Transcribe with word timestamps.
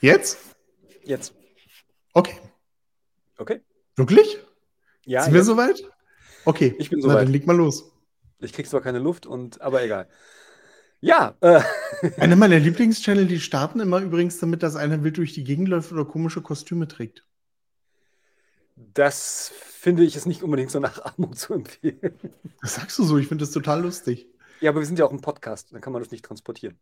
Jetzt? 0.00 0.38
Jetzt. 1.04 1.34
Okay. 2.12 2.38
Okay. 3.38 3.60
Wirklich? 3.96 4.38
Ja, 5.04 5.22
Sind 5.22 5.32
wir 5.32 5.38
jetzt. 5.40 5.46
soweit? 5.46 5.82
Okay. 6.44 6.74
Ich 6.78 6.90
bin 6.90 7.00
Na, 7.00 7.08
soweit. 7.08 7.24
dann 7.26 7.32
leg 7.32 7.46
mal 7.46 7.56
los. 7.56 7.92
Ich 8.38 8.52
krieg 8.52 8.66
zwar 8.66 8.80
keine 8.82 8.98
Luft, 8.98 9.26
und, 9.26 9.60
aber 9.60 9.82
egal. 9.82 10.08
Ja, 11.00 11.36
äh, 11.40 11.60
Einer 12.16 12.36
meiner 12.36 12.58
Lieblingschannel, 12.58 13.26
die 13.26 13.40
starten 13.40 13.80
immer 13.80 14.00
übrigens 14.00 14.38
damit, 14.38 14.62
dass 14.62 14.76
einer 14.76 15.02
wild 15.04 15.16
durch 15.18 15.32
die 15.34 15.44
Gegend 15.44 15.68
läuft 15.68 15.92
oder 15.92 16.04
komische 16.04 16.42
Kostüme 16.42 16.88
trägt. 16.88 17.24
das 18.76 19.52
finde 19.54 20.04
ich 20.04 20.14
jetzt 20.14 20.26
nicht 20.26 20.42
unbedingt 20.42 20.70
so 20.70 20.80
Nachahmung 20.80 21.34
zu 21.34 21.54
empfehlen. 21.54 22.18
Das 22.60 22.74
sagst 22.74 22.98
du 22.98 23.04
so, 23.04 23.18
ich 23.18 23.28
finde 23.28 23.42
das 23.44 23.52
total 23.52 23.82
lustig. 23.82 24.26
Ja, 24.60 24.70
aber 24.70 24.80
wir 24.80 24.86
sind 24.86 24.98
ja 24.98 25.04
auch 25.04 25.12
ein 25.12 25.20
Podcast, 25.20 25.72
dann 25.72 25.80
kann 25.80 25.92
man 25.92 26.02
das 26.02 26.10
nicht 26.10 26.24
transportieren. 26.24 26.78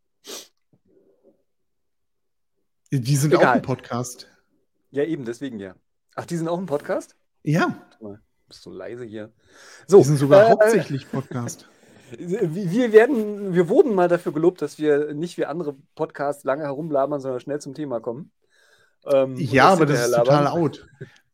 Die 3.00 3.16
sind 3.16 3.34
auch 3.34 3.40
Egal. 3.40 3.56
ein 3.56 3.62
Podcast. 3.62 4.28
Ja, 4.92 5.02
eben, 5.04 5.24
deswegen 5.24 5.58
ja. 5.58 5.74
Ach, 6.14 6.26
die 6.26 6.36
sind 6.36 6.46
auch 6.48 6.58
ein 6.58 6.66
Podcast? 6.66 7.16
Ja, 7.42 7.76
bist 8.46 8.62
so 8.62 8.70
leise 8.70 9.04
hier. 9.04 9.32
So, 9.86 9.98
die 9.98 10.04
sind 10.04 10.18
sogar 10.18 10.46
äh, 10.46 10.50
hauptsächlich 10.50 11.10
Podcast. 11.10 11.68
Wir 12.18 12.92
werden, 12.92 13.54
wir 13.54 13.68
wurden 13.68 13.94
mal 13.94 14.06
dafür 14.08 14.32
gelobt, 14.32 14.62
dass 14.62 14.78
wir 14.78 15.14
nicht 15.14 15.36
wie 15.36 15.46
andere 15.46 15.74
Podcasts 15.96 16.44
lange 16.44 16.62
herumlabern, 16.62 17.20
sondern 17.20 17.40
schnell 17.40 17.60
zum 17.60 17.74
Thema 17.74 17.98
kommen. 17.98 18.30
Ähm, 19.06 19.34
Ja, 19.36 19.70
aber 19.70 19.84
das 19.86 19.96
ist 19.98 20.04
hinterher 20.04 20.24
total 20.24 20.44
labern. 20.44 20.62
out. 20.62 20.86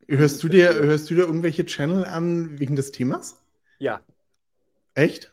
Hörst 0.08 0.42
du 0.42 0.48
dir, 0.48 0.72
hörst 0.72 1.10
du 1.10 1.16
dir 1.16 1.22
irgendwelche 1.26 1.66
Channel 1.66 2.06
an 2.06 2.58
wegen 2.58 2.76
des 2.76 2.92
Themas? 2.92 3.42
Ja, 3.78 4.00
Echt? 4.94 5.32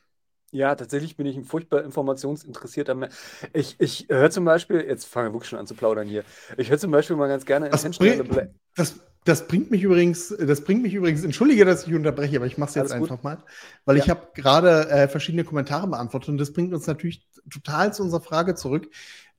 Ja, 0.57 0.75
tatsächlich 0.75 1.15
bin 1.15 1.25
ich 1.25 1.35
ein 1.37 1.45
furchtbar 1.45 1.83
informationsinteressierter 1.83 2.95
Mensch. 2.95 3.13
Ich, 3.53 3.75
ich 3.79 4.07
höre 4.09 4.29
zum 4.29 4.45
Beispiel, 4.45 4.81
jetzt 4.81 5.05
fangen 5.05 5.29
wir 5.29 5.33
wirklich 5.33 5.49
schon 5.49 5.59
an 5.59 5.67
zu 5.67 5.75
plaudern 5.75 6.07
hier. 6.07 6.23
Ich 6.57 6.69
höre 6.69 6.77
zum 6.79 6.91
Beispiel 6.91 7.15
mal 7.15 7.27
ganz 7.27 7.45
gerne 7.45 7.69
Das, 7.69 7.83
Intentional 7.83 8.23
bring, 8.23 8.27
Bla- 8.27 8.47
das, 8.75 8.99
das 9.25 9.47
bringt 9.47 9.71
mich 9.71 9.83
übrigens, 9.83 10.29
das 10.39 10.61
bringt 10.63 10.81
mich 10.83 10.93
übrigens, 10.93 11.23
entschuldige, 11.23 11.65
dass 11.65 11.85
ich 11.87 11.93
unterbreche, 11.93 12.37
aber 12.37 12.45
ich 12.45 12.57
mache 12.57 12.69
es 12.69 12.75
jetzt 12.75 12.91
einfach 12.91 13.23
mal, 13.23 13.43
weil 13.85 13.97
Ja. 13.97 14.03
ich 14.03 14.09
habe 14.09 14.29
gerade 14.33 14.89
äh, 14.89 15.07
verschiedene 15.07 15.43
Kommentare 15.43 15.87
beantwortet 15.87 16.29
und 16.29 16.37
das 16.37 16.53
bringt 16.53 16.73
uns 16.73 16.87
natürlich 16.87 17.27
total 17.49 17.93
zu 17.93 18.03
unserer 18.03 18.21
Frage 18.21 18.55
zurück, 18.55 18.89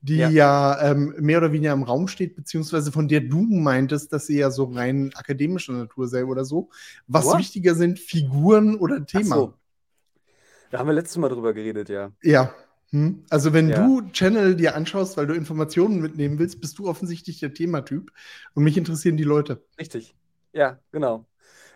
die 0.01 0.17
Ja. 0.17 0.29
ja, 0.29 0.91
ähm, 0.91 1.15
mehr 1.19 1.39
oder 1.39 1.51
weniger 1.51 1.73
im 1.73 1.83
Raum 1.83 2.07
steht, 2.07 2.35
beziehungsweise 2.35 2.91
von 2.91 3.07
der 3.07 3.21
du 3.21 3.41
meintest, 3.41 4.13
dass 4.13 4.27
sie 4.27 4.37
ja 4.37 4.51
so 4.51 4.65
rein 4.65 5.11
akademischer 5.15 5.73
Natur 5.73 6.07
sei 6.07 6.23
oder 6.25 6.45
so. 6.45 6.69
Was 7.07 7.25
What? 7.25 7.39
wichtiger 7.39 7.75
sind, 7.75 7.99
Figuren 7.99 8.75
oder 8.77 9.05
Thema? 9.05 9.53
Da 10.69 10.79
haben 10.79 10.87
wir 10.87 10.93
letztes 10.93 11.17
Mal 11.17 11.29
drüber 11.29 11.53
geredet, 11.53 11.89
ja. 11.89 12.11
Ja. 12.21 12.53
Hm. 12.91 13.23
Also 13.29 13.53
wenn 13.53 13.69
Ja. 13.69 13.85
du 13.85 14.01
Channel 14.11 14.55
dir 14.55 14.75
anschaust, 14.75 15.15
weil 15.17 15.27
du 15.27 15.33
Informationen 15.35 16.01
mitnehmen 16.01 16.39
willst, 16.39 16.59
bist 16.59 16.79
du 16.79 16.87
offensichtlich 16.89 17.39
der 17.39 17.53
Thematyp 17.53 18.11
und 18.55 18.63
mich 18.63 18.77
interessieren 18.77 19.17
die 19.17 19.23
Leute. 19.23 19.61
Richtig. 19.79 20.15
Ja, 20.53 20.79
genau. 20.91 21.25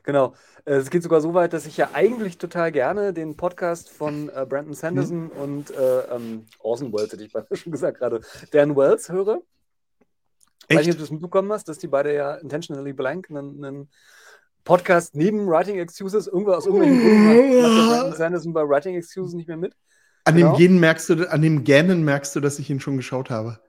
Genau. 0.04 0.34
Äh, 0.66 0.74
Es 0.76 0.90
geht 0.90 1.04
sogar 1.04 1.22
so 1.22 1.34
weit, 1.34 1.54
dass 1.54 1.66
ich 1.68 1.78
ja 1.78 1.92
eigentlich 1.94 2.38
total 2.38 2.72
gerne 2.72 3.14
den 3.14 3.38
Podcast 3.38 3.90
von 3.90 4.30
äh, 4.30 4.46
Brandon 4.48 4.74
Sanderson 4.74 5.30
und 5.30 5.70
äh, 5.72 6.00
ähm, 6.16 6.46
Orson 6.60 6.92
Welles, 6.92 7.12
hätte 7.14 7.24
ich 7.24 7.32
beinahe 7.32 7.56
schon 7.56 7.72
gesagt 7.72 8.00
gerade, 8.00 8.22
Dan 8.52 8.76
Wells 8.76 9.10
höre. 9.10 9.42
Weiß 10.70 10.70
nicht, 10.70 10.80
ob 10.80 10.80
Echt? 10.88 10.94
du 10.96 11.02
das 11.04 11.12
mitbekommen 11.12 11.52
hast, 11.52 11.68
dass 11.70 11.78
die 11.78 11.88
beide 11.88 12.14
ja 12.14 12.36
Intentionally 12.36 12.94
Blank 12.94 13.30
einen, 13.30 13.64
einen 13.64 13.90
Podcast 14.64 15.16
neben 15.16 15.48
Writing 15.48 15.78
Excuses, 15.80 16.28
irgendwo 16.28 16.52
aus 16.54 16.66
irgendwelchen 16.66 17.00
Gründen 17.00 17.62
Brandon 17.62 18.14
Sanderson 18.18 18.54
bei 18.54 18.62
Writing 18.68 18.96
Excuses 18.96 19.34
nicht 19.34 19.48
mehr 19.48 19.58
mit. 19.58 19.74
An 20.26 20.36
Genau. 20.36 20.52
dem 20.52 20.58
Genen 20.58 20.80
merkst 20.80 21.10
du, 21.10 21.30
an 21.32 21.42
dem 21.42 21.64
Gähnen 21.64 22.04
merkst 22.04 22.36
du, 22.36 22.40
dass 22.40 22.60
ich 22.60 22.70
ihn 22.70 22.80
schon 22.80 22.96
geschaut 22.98 23.30
habe. 23.30 23.60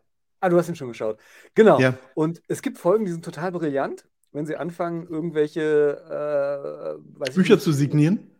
Ah, 0.40 0.48
du 0.48 0.56
hast 0.58 0.68
ihn 0.68 0.76
schon 0.76 0.88
geschaut. 0.88 1.18
Genau. 1.54 1.80
Ja. 1.80 1.94
Und 2.14 2.42
es 2.48 2.62
gibt 2.62 2.78
Folgen, 2.78 3.04
die 3.06 3.12
sind 3.12 3.24
total 3.24 3.50
brillant, 3.50 4.04
wenn 4.32 4.46
sie 4.46 4.56
anfangen, 4.56 5.06
irgendwelche 5.08 6.98
äh, 7.00 7.30
Bücher 7.32 7.54
nicht, 7.54 7.64
zu 7.64 7.72
signieren. 7.72 8.30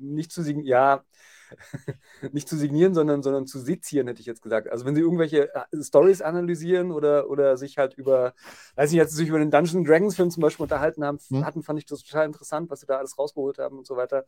nicht 0.00 0.32
zu 0.32 0.42
signieren, 0.42 0.66
ja, 0.66 1.04
nicht 2.32 2.48
zu 2.48 2.56
signieren, 2.56 2.94
sondern, 2.94 3.22
sondern 3.22 3.46
zu 3.46 3.58
sezieren, 3.58 4.06
hätte 4.06 4.20
ich 4.20 4.26
jetzt 4.26 4.42
gesagt. 4.42 4.68
Also 4.68 4.84
wenn 4.84 4.94
sie 4.94 5.00
irgendwelche 5.00 5.54
äh, 5.54 5.82
Stories 5.82 6.22
analysieren 6.22 6.92
oder, 6.92 7.28
oder 7.30 7.56
sich 7.56 7.78
halt 7.78 7.94
über, 7.94 8.34
weiß 8.76 8.90
nicht, 8.90 9.00
als 9.00 9.10
sie 9.12 9.18
sich 9.18 9.28
über 9.28 9.38
den 9.38 9.50
Dungeons 9.50 9.86
Dragons 9.86 10.16
Film 10.16 10.30
zum 10.30 10.42
Beispiel 10.42 10.64
unterhalten 10.64 11.04
haben, 11.04 11.18
Hm. 11.28 11.44
hatten, 11.44 11.62
fand 11.62 11.78
ich 11.78 11.86
das 11.86 12.02
total 12.02 12.26
interessant, 12.26 12.70
was 12.70 12.80
sie 12.80 12.86
da 12.86 12.98
alles 12.98 13.18
rausgeholt 13.18 13.58
haben 13.58 13.78
und 13.78 13.86
so 13.86 13.96
weiter. 13.96 14.24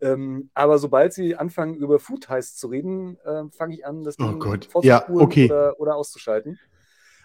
Ähm, 0.00 0.50
aber 0.54 0.78
sobald 0.78 1.12
sie 1.12 1.34
anfangen, 1.36 1.74
über 1.74 1.98
Food 1.98 2.28
Heist 2.28 2.58
zu 2.58 2.68
reden, 2.68 3.18
äh, 3.24 3.44
fange 3.50 3.74
ich 3.74 3.84
an, 3.84 4.04
das 4.04 4.16
Oh 4.20 4.30
Ding 4.32 4.40
vorzuspulen 4.42 4.82
Ja, 4.82 5.24
okay. 5.24 5.46
oder, 5.46 5.80
oder 5.80 5.96
auszuschalten. 5.96 6.58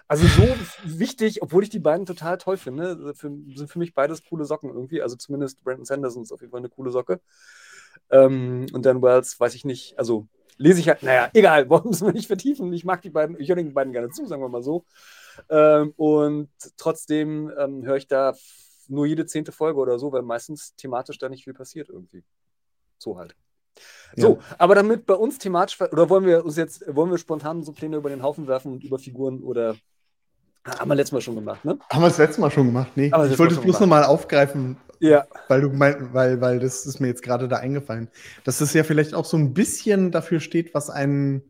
Also 0.08 0.28
so 0.28 0.44
wichtig, 1.00 1.42
obwohl 1.42 1.64
ich 1.64 1.70
die 1.70 1.80
beiden 1.80 2.06
total 2.06 2.38
toll 2.38 2.58
finde, 2.58 3.14
für, 3.16 3.32
sind 3.56 3.70
für 3.70 3.80
mich 3.80 3.94
beides 3.94 4.24
coole 4.28 4.46
Socken 4.46 4.70
irgendwie. 4.70 5.02
Also 5.02 5.16
zumindest 5.16 5.64
Brandon 5.64 5.86
Sanderson 5.86 6.24
ist 6.24 6.32
auf 6.32 6.42
jeden 6.42 6.52
Fall 6.52 6.60
eine 6.60 6.70
coole 6.70 6.92
Socke. 6.92 7.22
Ähm, 8.10 8.68
und 8.74 8.86
Dan 8.86 9.02
Wells 9.02 9.40
weiß 9.40 9.56
ich 9.56 9.66
nicht, 9.66 9.98
also 9.98 10.28
lese 10.58 10.80
ich 10.80 10.88
halt, 10.88 11.04
naja, 11.04 11.30
egal, 11.34 11.70
wollen 11.70 11.86
müssen 11.86 12.08
wir 12.08 12.14
nicht 12.14 12.28
vertiefen. 12.28 12.72
Ich 12.74 12.86
mag 12.86 13.02
die 13.02 13.10
beiden, 13.10 13.40
ich 13.40 13.50
höre 13.50 13.56
den 13.56 13.74
beiden 13.74 13.94
gerne 13.94 14.10
zu, 14.10 14.26
sagen 14.26 14.42
wir 14.42 14.50
mal 14.50 14.64
so. 14.64 14.86
Ähm, 15.50 15.94
und 15.98 16.50
trotzdem 16.78 17.52
ähm, 17.58 17.84
höre 17.84 17.98
ich 17.98 18.08
da 18.08 18.34
nur 18.88 19.06
jede 19.06 19.26
zehnte 19.26 19.52
Folge 19.52 19.80
oder 19.80 19.98
so, 20.00 20.12
weil 20.12 20.22
meistens 20.22 20.76
thematisch 20.76 21.18
da 21.18 21.30
nicht 21.30 21.44
viel 21.44 21.54
passiert 21.54 21.90
irgendwie. 21.90 22.24
So 22.98 23.18
halt. 23.18 23.36
So, 24.16 24.40
aber 24.60 24.76
damit 24.76 25.08
bei 25.08 25.16
uns 25.16 25.40
thematisch, 25.40 25.82
oder 25.82 26.10
wollen 26.10 26.26
wir 26.26 26.46
uns 26.46 26.58
jetzt, 26.58 26.84
wollen 26.88 27.10
wir 27.10 27.18
spontan 27.18 27.64
so 27.64 27.72
Pläne 27.72 27.98
über 27.98 28.10
den 28.10 28.22
Haufen 28.22 28.48
werfen 28.48 28.74
und 28.74 28.84
über 28.84 29.00
Figuren 29.00 29.42
oder 29.42 29.76
haben 30.66 30.90
wir 30.90 30.96
letztes 30.96 31.12
Mal 31.12 31.22
schon 31.22 31.36
gemacht, 31.36 31.66
ne? 31.66 31.78
Haben 31.92 32.02
wir 32.02 32.08
das 32.10 32.18
letzte 32.18 32.42
Mal 32.42 32.52
schon 32.52 32.68
gemacht? 32.68 32.92
Nee, 32.96 33.08
ich 33.08 33.40
wollte 33.40 33.56
es 33.56 33.62
bloß 33.62 33.80
nochmal 33.80 34.04
aufgreifen, 34.04 34.78
Ja, 35.00 35.28
weil 35.48 35.62
du 35.62 35.70
meint, 35.70 36.14
weil, 36.14 36.40
weil 36.40 36.60
das 36.60 36.86
ist 36.86 37.00
mir 37.00 37.08
jetzt 37.08 37.24
gerade 37.24 37.48
da 37.48 37.58
eingefallen. 37.58 38.10
Dass 38.44 38.60
das 38.60 38.74
ja 38.74 38.84
vielleicht 38.84 39.14
auch 39.14 39.26
so 39.26 39.38
ein 39.38 39.54
bisschen 39.54 40.12
dafür 40.12 40.40
steht, 40.40 40.74
was 40.74 40.90
einen 40.90 41.42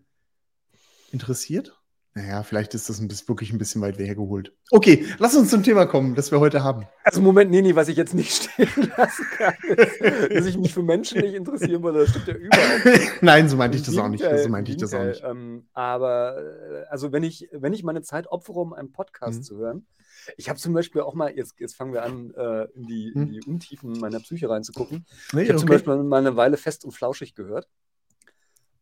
interessiert. 1.12 1.80
Naja, 2.16 2.44
vielleicht 2.44 2.76
ist 2.76 2.90
das 2.90 3.00
ein 3.00 3.08
bisschen, 3.08 3.28
wirklich 3.28 3.52
ein 3.52 3.58
bisschen 3.58 3.82
weit 3.82 3.98
hergeholt. 3.98 4.54
Okay, 4.70 5.04
lass 5.18 5.36
uns 5.36 5.50
zum 5.50 5.64
Thema 5.64 5.88
kommen, 5.88 6.14
das 6.14 6.30
wir 6.32 6.40
heute 6.40 6.64
haben. 6.64 6.86
also 7.04 7.22
Moment, 7.22 7.50
nee, 7.50 7.64
nee, 7.64 7.74
was 7.76 7.88
ich 7.88 7.98
jetzt 7.98 8.14
nicht 8.14 8.32
stehen 8.54 8.92
lassen 8.96 9.26
kann, 9.36 9.56
ist, 9.76 10.36
dass 10.36 10.46
ich 10.46 10.58
mich 10.58 10.74
für 10.76 10.84
Menschen 10.84 11.22
nicht 11.22 11.34
interessieren 11.34 11.82
würde, 11.82 12.00
das 12.02 12.10
stimmt 12.12 12.28
ja 12.28 12.36
überhaupt 12.36 12.86
nicht. 12.86 13.24
Nein, 13.24 13.50
so 13.50 13.58
meinte 13.58 13.78
ich 13.78 13.84
das 13.84 13.98
auch 13.98 14.10
nicht. 14.10 14.24
So 14.24 14.50
meinte 14.50 14.72
ich 14.72 14.78
das 14.78 14.94
auch 14.94 15.04
nicht. 15.04 15.24
Ähm, 15.24 15.68
aber 15.74 16.38
äh, 16.38 16.84
also 16.90 17.12
wenn 17.12 17.24
ich, 17.24 17.50
wenn 17.52 17.74
ich 17.74 17.84
meine 17.84 18.04
Zeit 18.04 18.28
opfere, 18.28 18.60
um 18.60 18.74
einen 18.74 18.92
Podcast 18.92 19.40
Mhm. 19.40 19.44
zu 19.44 19.58
hören, 19.58 19.88
ich 20.38 20.50
habe 20.50 20.60
zum 20.60 20.74
Beispiel 20.74 21.02
auch 21.02 21.16
mal, 21.16 21.36
jetzt, 21.36 21.56
jetzt 21.60 21.76
fangen 21.76 21.94
wir 21.94 22.04
an, 22.04 22.32
äh, 22.38 22.66
in, 22.76 22.84
die, 22.86 23.12
in 23.14 23.22
Mhm. 23.22 23.32
die 23.32 23.42
Untiefen 23.42 24.00
meiner 24.00 24.20
Psyche 24.20 24.50
reinzugucken. 24.50 25.06
Nee, 25.34 25.42
Ich 25.44 25.50
habe 25.50 25.58
zum 25.60 25.68
okay. 25.68 25.78
Beispiel 25.80 25.96
mal 26.04 26.20
eine 26.20 26.36
Weile 26.36 26.58
fest 26.58 26.86
und 26.86 26.92
flauschig 26.92 27.34
gehört. 27.36 27.68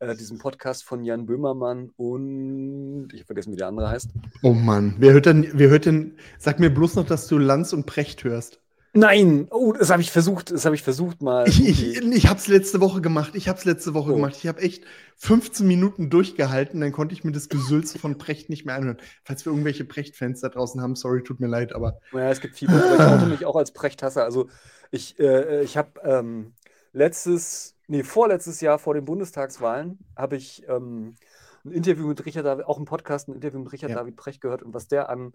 Äh, 0.01 0.15
diesen 0.15 0.39
Podcast 0.39 0.83
von 0.83 1.03
Jan 1.03 1.27
Böhmermann 1.27 1.91
und 1.95 3.09
ich 3.13 3.19
habe 3.19 3.27
vergessen, 3.27 3.51
wie 3.53 3.57
der 3.57 3.67
andere 3.67 3.87
heißt. 3.89 4.09
Oh 4.41 4.51
Mann, 4.53 4.95
wer 4.97 5.13
hört 5.13 5.27
denn, 5.27 5.47
wer 5.53 5.69
hört 5.69 5.85
denn, 5.85 6.15
sag 6.39 6.59
mir 6.59 6.73
bloß 6.73 6.95
noch, 6.95 7.05
dass 7.05 7.27
du 7.27 7.37
Lanz 7.37 7.71
und 7.71 7.85
Precht 7.85 8.23
hörst. 8.23 8.59
Nein, 8.93 9.47
oh, 9.51 9.71
das 9.73 9.91
habe 9.91 10.01
ich 10.01 10.09
versucht, 10.11 10.49
das 10.51 10.65
habe 10.65 10.73
ich 10.73 10.81
versucht 10.81 11.21
mal. 11.21 11.47
Ich, 11.47 11.63
ich, 11.65 11.97
ich 12.01 12.27
habe 12.27 12.39
es 12.39 12.47
letzte 12.47 12.81
Woche 12.81 12.99
gemacht. 12.99 13.35
Ich 13.35 13.47
habe 13.47 13.59
es 13.59 13.63
letzte 13.63 13.93
Woche 13.93 14.11
Oh. 14.11 14.15
gemacht. 14.15 14.35
Ich 14.37 14.47
habe 14.47 14.59
echt 14.61 14.83
15 15.17 15.65
Minuten 15.67 16.09
durchgehalten. 16.09 16.81
Dann 16.81 16.91
konnte 16.91 17.13
ich 17.13 17.23
mir 17.23 17.31
das 17.31 17.47
Gesülze 17.47 17.99
von 17.99 18.17
Precht 18.17 18.49
nicht 18.49 18.65
mehr 18.65 18.75
anhören. 18.75 18.97
Falls 19.23 19.45
wir 19.45 19.51
irgendwelche 19.53 19.85
Precht-Fans 19.85 20.41
da 20.41 20.49
draußen 20.49 20.81
haben, 20.81 20.95
sorry, 20.95 21.21
tut 21.23 21.39
mir 21.39 21.47
leid, 21.47 21.73
aber 21.73 21.99
Ja, 22.11 22.31
es 22.31 22.41
gibt 22.41 22.55
viele, 22.57 22.73
aber 22.73 22.95
ich 22.95 23.01
oute 23.13 23.25
mich 23.27 23.45
auch 23.45 23.55
als 23.55 23.71
Prechthasser. 23.71 24.23
Also 24.25 24.49
ich, 24.89 25.17
äh, 25.19 25.61
ich 25.61 25.77
habe 25.77 25.91
ähm, 26.03 26.53
letztes, 26.93 27.75
nee, 27.87 28.03
vorletztes 28.03 28.61
Jahr 28.61 28.79
vor 28.79 28.93
den 28.93 29.05
Bundestagswahlen 29.05 29.99
habe 30.15 30.35
ich 30.35 30.63
ähm, 30.67 31.15
ein 31.63 31.71
Interview 31.71 32.07
mit 32.07 32.25
Richard 32.25 32.45
David, 32.45 32.65
auch 32.65 32.79
im 32.79 32.85
Podcast 32.85 33.27
ein 33.27 33.35
Interview 33.35 33.59
mit 33.59 33.71
Richard 33.71 33.91
Ja. 33.91 33.97
David 33.97 34.15
Precht 34.15 34.41
gehört 34.41 34.63
und 34.63 34.73
was 34.73 34.87
der 34.87 35.09
an, 35.09 35.33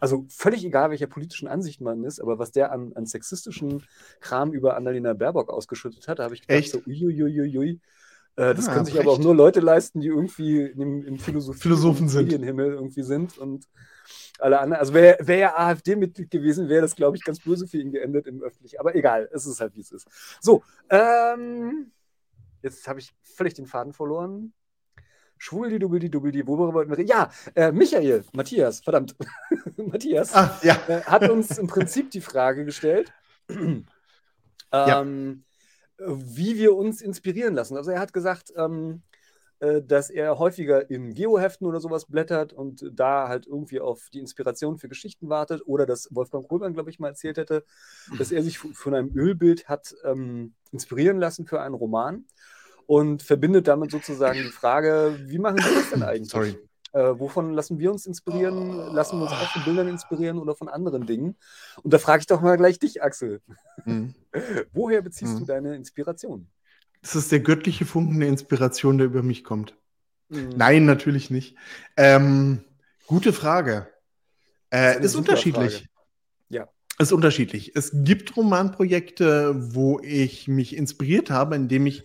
also 0.00 0.26
völlig 0.28 0.64
egal, 0.64 0.90
welcher 0.90 1.06
politischen 1.06 1.48
Ansicht 1.48 1.80
man 1.80 2.04
ist, 2.04 2.20
aber 2.20 2.38
was 2.38 2.50
der 2.52 2.72
an, 2.72 2.92
an 2.94 3.06
sexistischen 3.06 3.84
Kram 4.20 4.52
über 4.52 4.76
Annalena 4.76 5.12
Baerbock 5.14 5.50
ausgeschüttet 5.50 6.08
hat, 6.08 6.18
da 6.18 6.24
habe 6.24 6.34
ich 6.34 6.42
gedacht, 6.42 6.58
Echt? 6.58 6.72
so 6.72 6.80
uiuiuiui. 6.86 7.80
Äh, 8.36 8.54
das 8.54 8.68
Ah, 8.68 8.74
können 8.74 8.84
sich 8.84 8.98
aber 8.98 9.10
auch 9.12 9.18
nur 9.18 9.34
Leute 9.34 9.60
leisten, 9.60 10.00
die 10.00 10.08
irgendwie 10.08 10.62
im, 10.62 11.04
im 11.04 11.18
Philosophie 11.18 11.60
Philosophen 11.60 12.04
und 12.04 12.08
sind. 12.08 12.24
Medienhimmel 12.24 12.72
irgendwie 12.74 13.02
sind 13.02 13.38
und 13.38 13.66
alle 14.40 14.60
anderen. 14.60 14.80
Also 14.80 14.94
wäre 14.94 15.18
wär 15.20 15.38
er 15.38 15.60
AfD-Mitglied 15.60 16.30
gewesen, 16.30 16.68
wäre 16.68 16.82
das, 16.82 16.96
glaube 16.96 17.16
ich, 17.16 17.24
ganz 17.24 17.40
böse 17.40 17.66
für 17.66 17.78
ihn 17.78 17.90
geendet 17.92 18.26
im 18.26 18.42
Öffentlichen. 18.42 18.78
Aber 18.78 18.94
egal, 18.94 19.28
es 19.32 19.46
ist 19.46 19.60
halt, 19.60 19.74
wie 19.74 19.80
es 19.80 19.92
ist. 19.92 20.06
So, 20.40 20.62
ähm, 20.90 21.92
jetzt 22.62 22.86
habe 22.88 23.00
ich 23.00 23.14
völlig 23.22 23.54
den 23.54 23.66
Faden 23.66 23.92
verloren. 23.92 24.52
Schwuldi, 25.38 25.78
dubbeldi, 25.78 26.10
dubbeldi, 26.10 26.46
worüber 26.46 26.74
wollten 26.74 26.90
wir 26.90 26.98
reden? 26.98 27.08
Ja, 27.10 27.30
äh, 27.54 27.70
Michael, 27.70 28.24
Matthias, 28.32 28.80
verdammt, 28.80 29.14
Matthias 29.76 30.34
ah, 30.34 30.58
ja. 30.62 30.76
äh, 30.88 31.02
hat 31.02 31.28
uns 31.28 31.58
im 31.58 31.68
Prinzip 31.68 32.10
die 32.10 32.20
Frage 32.20 32.64
gestellt, 32.64 33.12
Ja. 34.72 35.00
ähm, 35.00 35.44
wie 35.98 36.56
wir 36.56 36.74
uns 36.74 37.00
inspirieren 37.00 37.54
lassen. 37.54 37.76
Also 37.76 37.92
er 37.92 38.00
hat 38.00 38.12
gesagt, 38.12 38.52
ähm, 38.56 39.02
äh, 39.12 39.17
dass 39.60 40.10
er 40.10 40.38
häufiger 40.38 40.88
in 40.88 41.14
Geoheften 41.14 41.66
oder 41.66 41.80
sowas 41.80 42.06
blättert 42.06 42.52
und 42.52 42.84
da 42.92 43.28
halt 43.28 43.46
irgendwie 43.46 43.80
auf 43.80 44.08
die 44.12 44.20
Inspiration 44.20 44.78
für 44.78 44.88
Geschichten 44.88 45.28
wartet. 45.28 45.62
Oder 45.66 45.84
dass 45.84 46.08
Wolfgang 46.12 46.48
Kohlmann, 46.48 46.74
glaube 46.74 46.90
ich, 46.90 46.98
mal 46.98 47.08
erzählt 47.08 47.38
hätte, 47.38 47.64
dass 48.18 48.30
er 48.30 48.42
sich 48.42 48.58
von 48.58 48.94
einem 48.94 49.10
Ölbild 49.16 49.68
hat 49.68 49.94
ähm, 50.04 50.54
inspirieren 50.70 51.18
lassen 51.18 51.46
für 51.46 51.60
einen 51.60 51.74
Roman 51.74 52.24
und 52.86 53.22
verbindet 53.22 53.68
damit 53.68 53.90
sozusagen 53.90 54.38
die 54.38 54.50
Frage, 54.50 55.18
wie 55.26 55.38
machen 55.38 55.58
Sie 55.58 55.74
das 55.74 55.90
denn 55.90 56.02
eigentlich? 56.04 56.30
Sorry. 56.30 56.56
Äh, 56.92 57.18
wovon 57.18 57.52
lassen 57.52 57.78
wir 57.78 57.92
uns 57.92 58.06
inspirieren? 58.06 58.94
Lassen 58.94 59.18
wir 59.18 59.24
uns 59.24 59.32
auch 59.32 59.52
von 59.52 59.62
Bildern 59.64 59.88
inspirieren 59.88 60.38
oder 60.38 60.54
von 60.54 60.68
anderen 60.68 61.06
Dingen? 61.06 61.36
Und 61.82 61.92
da 61.92 61.98
frage 61.98 62.20
ich 62.20 62.26
doch 62.26 62.40
mal 62.40 62.56
gleich 62.56 62.78
dich, 62.78 63.02
Axel. 63.02 63.42
Mhm. 63.84 64.14
Woher 64.72 65.02
beziehst 65.02 65.34
mhm. 65.34 65.40
du 65.40 65.44
deine 65.44 65.76
Inspiration? 65.76 66.48
Das 67.02 67.16
ist 67.16 67.32
der 67.32 67.40
göttliche 67.40 67.86
Funken 67.86 68.20
der 68.20 68.28
Inspiration, 68.28 68.98
der 68.98 69.06
über 69.06 69.22
mich 69.22 69.44
kommt. 69.44 69.74
Mhm. 70.28 70.50
Nein, 70.56 70.84
natürlich 70.84 71.30
nicht. 71.30 71.56
Ähm, 71.96 72.64
gute 73.06 73.32
Frage. 73.32 73.88
Äh, 74.70 74.98
ist, 74.98 75.06
ist 75.06 75.14
unterschiedlich. 75.14 75.74
Frage. 75.74 75.88
Ja. 76.50 76.68
Ist 76.98 77.12
unterschiedlich. 77.12 77.72
Es 77.76 77.92
gibt 77.94 78.36
Romanprojekte, 78.36 79.74
wo 79.74 80.00
ich 80.00 80.48
mich 80.48 80.76
inspiriert 80.76 81.30
habe, 81.30 81.56
indem 81.56 81.86
ich 81.86 82.02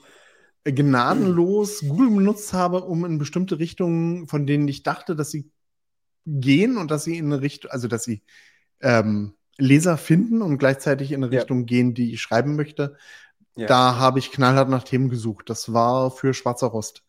gnadenlos 0.63 1.81
Google 1.81 2.09
benutzt 2.09 2.53
habe, 2.53 2.83
um 2.83 3.03
in 3.03 3.17
bestimmte 3.17 3.59
Richtungen, 3.59 4.27
von 4.27 4.47
denen 4.47 4.67
ich 4.67 4.83
dachte, 4.83 5.15
dass 5.15 5.31
sie 5.31 5.51
gehen 6.25 6.77
und 6.77 6.89
dass 6.89 7.03
sie 7.03 7.17
in 7.17 7.25
eine 7.25 7.41
Richtung, 7.41 7.71
also 7.71 7.87
dass 7.89 8.03
sie 8.03 8.21
ähm, 8.79 9.33
Leser 9.57 9.97
finden 9.97 10.41
und 10.41 10.57
gleichzeitig 10.57 11.11
in 11.11 11.23
eine 11.23 11.33
ja. 11.33 11.39
Richtung 11.39 11.65
gehen, 11.65 11.93
die 11.93 12.13
ich 12.13 12.21
schreiben 12.21 12.55
möchte. 12.55 12.97
Ja. 13.55 13.67
Da 13.67 13.97
habe 13.97 14.19
ich 14.19 14.31
knallhart 14.31 14.69
nach 14.69 14.83
Themen 14.83 15.09
gesucht. 15.09 15.49
Das 15.49 15.73
war 15.73 16.11
für 16.11 16.33
Schwarzer 16.33 16.67
Rost. 16.67 17.03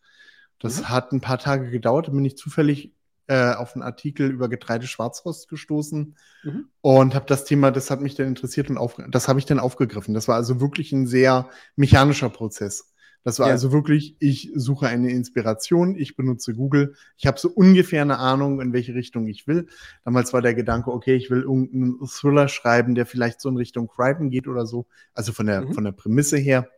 Das 0.59 0.81
mhm. 0.81 0.89
hat 0.89 1.11
ein 1.11 1.21
paar 1.21 1.39
Tage 1.39 1.69
gedauert. 1.69 2.07
Da 2.07 2.11
bin 2.11 2.25
ich 2.25 2.37
zufällig 2.37 2.93
äh, 3.27 3.53
auf 3.53 3.73
einen 3.73 3.83
Artikel 3.83 4.29
über 4.29 4.49
Getreide 4.49 4.87
Schwarzrost 4.87 5.49
gestoßen 5.49 6.15
mhm. 6.43 6.69
und 6.81 7.15
habe 7.15 7.25
das 7.25 7.45
Thema, 7.45 7.71
das 7.71 7.89
hat 7.89 8.01
mich 8.01 8.15
dann 8.15 8.27
interessiert 8.27 8.69
und 8.69 8.77
auf, 8.77 8.97
das 9.09 9.27
habe 9.27 9.39
ich 9.39 9.45
dann 9.45 9.59
aufgegriffen. 9.59 10.13
Das 10.13 10.27
war 10.27 10.35
also 10.35 10.61
wirklich 10.61 10.91
ein 10.91 11.07
sehr 11.07 11.49
mechanischer 11.75 12.29
Prozess. 12.29 12.93
Das 13.25 13.39
war 13.39 13.47
ja. 13.47 13.53
also 13.53 13.71
wirklich, 13.71 14.15
ich 14.19 14.51
suche 14.53 14.87
eine 14.87 15.09
Inspiration, 15.09 15.95
ich 15.95 16.15
benutze 16.15 16.53
Google, 16.53 16.93
ich 17.17 17.25
habe 17.25 17.39
so 17.39 17.49
ungefähr 17.49 18.03
eine 18.03 18.19
Ahnung, 18.19 18.61
in 18.61 18.71
welche 18.71 18.93
Richtung 18.93 19.27
ich 19.27 19.47
will. 19.47 19.65
Damals 20.03 20.31
war 20.31 20.43
der 20.43 20.53
Gedanke, 20.53 20.91
okay, 20.91 21.15
ich 21.15 21.31
will 21.31 21.41
irgendeinen 21.41 21.97
Thriller 22.05 22.47
schreiben, 22.47 22.93
der 22.93 23.07
vielleicht 23.07 23.41
so 23.41 23.49
in 23.49 23.57
Richtung 23.57 23.87
Crichton 23.87 24.29
geht 24.29 24.47
oder 24.47 24.67
so, 24.67 24.85
also 25.15 25.33
von 25.33 25.47
der, 25.47 25.61
mhm. 25.61 25.73
von 25.73 25.83
der 25.83 25.91
Prämisse 25.91 26.37
her. 26.37 26.69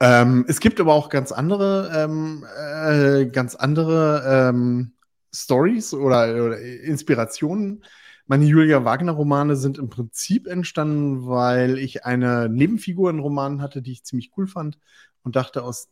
Ähm, 0.00 0.46
es 0.48 0.58
gibt 0.58 0.80
aber 0.80 0.94
auch 0.94 1.10
ganz 1.10 1.32
andere, 1.32 1.92
ähm, 1.94 2.46
äh, 2.58 3.26
ganz 3.26 3.54
andere 3.54 4.24
ähm, 4.26 4.92
Stories 5.34 5.92
oder, 5.92 6.46
oder 6.46 6.58
Inspirationen. 6.58 7.84
Meine 8.32 8.46
Julia 8.46 8.82
Wagner-Romane 8.82 9.56
sind 9.56 9.76
im 9.76 9.90
Prinzip 9.90 10.46
entstanden, 10.46 11.26
weil 11.26 11.76
ich 11.76 12.06
eine 12.06 12.48
Nebenfigur 12.48 13.10
in 13.10 13.18
Romanen 13.18 13.60
hatte, 13.60 13.82
die 13.82 13.92
ich 13.92 14.04
ziemlich 14.04 14.32
cool 14.38 14.46
fand 14.46 14.78
und 15.22 15.36
dachte 15.36 15.62
aus, 15.62 15.90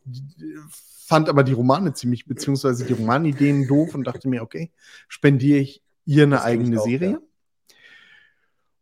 fand 1.06 1.28
aber 1.28 1.44
die 1.44 1.52
Romane 1.52 1.92
ziemlich, 1.92 2.24
beziehungsweise 2.24 2.86
die 2.86 2.94
Romanideen 2.94 3.68
doof 3.68 3.94
und 3.94 4.04
dachte 4.04 4.26
mir, 4.26 4.40
okay, 4.40 4.70
spendiere 5.06 5.58
ich 5.58 5.82
ihr 6.06 6.22
eine 6.22 6.36
das 6.36 6.44
eigene 6.44 6.80
auch, 6.80 6.84
Serie. 6.86 7.10
Ja. 7.10 7.18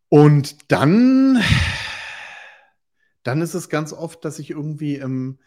Und 0.07 0.71
dann, 0.71 1.43
dann 3.23 3.41
ist 3.41 3.55
es 3.55 3.67
ganz 3.67 3.91
oft, 3.91 4.23
dass 4.23 4.39
ich 4.39 4.51
irgendwie 4.51 4.95
im 4.95 5.37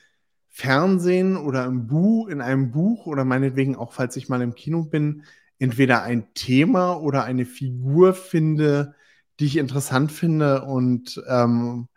Fernsehen 0.50 1.38
oder 1.38 1.64
im 1.64 1.86
Buch, 1.86 2.28
in 2.28 2.42
einem 2.42 2.72
Buch 2.72 3.06
oder 3.06 3.24
meinetwegen 3.24 3.74
auch, 3.74 3.94
falls 3.94 4.16
ich 4.16 4.28
mal 4.28 4.42
im 4.42 4.54
Kino 4.54 4.82
bin, 4.82 5.22
entweder 5.62 6.02
ein 6.02 6.34
Thema 6.34 7.00
oder 7.00 7.22
eine 7.22 7.46
Figur 7.46 8.14
finde, 8.14 8.96
die 9.38 9.46
ich 9.46 9.56
interessant 9.58 10.10
finde 10.10 10.64
und 10.64 11.22
ähm, 11.28 11.88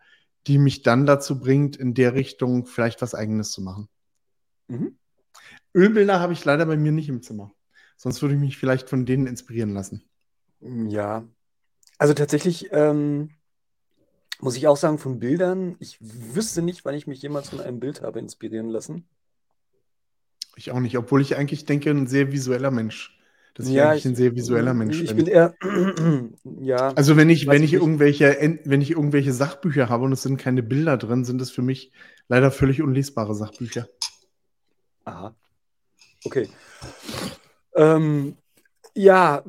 die 0.46 0.60
mich 0.60 0.84
dann 0.84 1.08
dazu 1.08 1.40
bringt, 1.40 1.76
in 1.76 1.96
der 1.96 2.14
Richtung 2.14 2.68
vielleicht 2.68 3.02
was 3.02 3.16
Eigenes 3.16 3.50
zu 3.50 3.64
machen. 3.64 3.90
Mhm. 4.68 5.00
Ölbilder 5.74 6.20
habe 6.20 6.34
ich 6.34 6.46
leider 6.46 6.68
bei 6.68 6.78
mir 6.78 6.92
nicht 6.92 7.10
im 7.10 7.24
Zimmer. 7.24 7.54
Sonst 7.98 8.22
würde 8.22 8.36
ich 8.36 8.40
mich 8.40 8.56
vielleicht 8.56 8.88
von 8.88 9.04
denen 9.04 9.26
inspirieren 9.26 9.74
lassen. 9.74 10.04
Ja, 10.60 11.28
also 11.98 12.14
tatsächlich 12.14 12.68
ähm, 12.72 13.32
muss 14.40 14.58
ich 14.58 14.68
auch 14.68 14.78
sagen, 14.78 15.00
von 15.00 15.18
Bildern, 15.18 15.76
ich 15.80 15.98
wüsste 16.00 16.62
nicht, 16.62 16.86
wann 16.86 16.94
ich 16.94 17.08
mich 17.08 17.20
jemals 17.20 17.50
von 17.50 17.62
einem 17.62 17.80
Bild 17.80 18.04
habe 18.04 18.20
inspirieren 18.20 18.70
lassen. 18.70 19.08
Ich 20.56 20.70
auch 20.70 20.80
nicht, 20.80 21.00
obwohl 21.00 21.22
ich 21.22 21.36
eigentlich 21.36 21.66
denke, 21.66 21.90
ein 21.90 22.06
sehr 22.06 22.32
visueller 22.32 22.70
Mensch 22.70 23.15
dass 23.56 23.68
ich 23.68 23.74
ja, 23.74 23.90
eigentlich 23.90 24.06
ein 24.06 24.16
sehr 24.16 24.36
visueller 24.36 24.74
Mensch 24.74 25.02
ich 25.02 25.16
bin. 25.16 25.28
eher, 25.28 25.56
ja. 26.60 26.90
Also 26.90 27.18
wenn 27.18 27.30
ich, 27.30 27.48
wenn 27.48 27.64
ich 27.64 27.74
irgendwelche, 27.74 28.60
wenn 28.66 28.82
ich 28.82 28.92
irgendwelche 28.92 29.34
Sachbücher 29.34 29.90
habe 29.90 30.04
und 30.04 30.12
es 30.12 30.22
sind 30.22 30.38
keine 30.38 30.62
Bilder 30.62 30.98
drin, 30.98 31.24
sind 31.24 31.42
es 31.42 31.52
für 31.52 31.62
mich 31.62 31.92
leider 32.28 32.52
völlig 32.52 32.82
unlesbare 32.82 33.34
Sachbücher. 33.34 33.88
Aha. 35.06 35.36
Okay. 36.26 36.50
Ähm, 37.76 38.36
ja, 38.94 39.44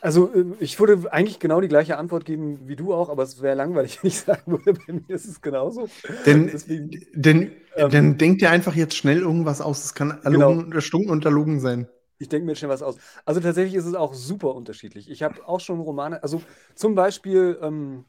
also 0.00 0.32
äh, 0.32 0.44
ich 0.60 0.78
würde 0.78 1.12
eigentlich 1.12 1.38
genau 1.38 1.60
die 1.60 1.68
gleiche 1.68 1.96
Antwort 1.96 2.24
geben 2.24 2.60
wie 2.66 2.76
du 2.76 2.92
auch, 2.92 3.08
aber 3.08 3.22
es 3.22 3.40
wäre 3.42 3.56
langweilig, 3.56 3.98
wenn 4.02 4.08
ich 4.08 4.20
sagen 4.20 4.52
würde, 4.52 4.74
bei 4.74 4.92
mir 4.92 5.08
ist 5.08 5.26
es 5.26 5.40
genauso. 5.40 5.88
Denn, 6.26 6.48
Deswegen, 6.52 6.90
denn, 7.14 7.52
ähm, 7.76 7.90
denn 7.90 8.18
denkt 8.18 8.42
ihr 8.42 8.50
einfach 8.50 8.76
jetzt 8.76 8.96
schnell 8.96 9.18
irgendwas 9.20 9.60
aus. 9.60 9.84
Es 9.84 9.94
kann 9.94 10.20
erlogen, 10.22 10.64
genau. 10.64 10.76
erstunken 10.76 11.10
und 11.10 11.24
erlogen 11.24 11.58
sein. 11.58 11.88
Ich 12.24 12.30
denke 12.30 12.46
mir 12.46 12.56
schnell 12.56 12.70
was 12.70 12.82
aus. 12.82 12.96
Also 13.26 13.40
tatsächlich 13.40 13.74
ist 13.74 13.84
es 13.84 13.94
auch 13.94 14.14
super 14.14 14.54
unterschiedlich. 14.54 15.10
Ich 15.10 15.22
habe 15.22 15.46
auch 15.46 15.60
schon 15.60 15.78
Romane, 15.78 16.22
also 16.22 16.40
zum 16.74 16.94
Beispiel, 16.94 17.58
ähm, 17.60 18.06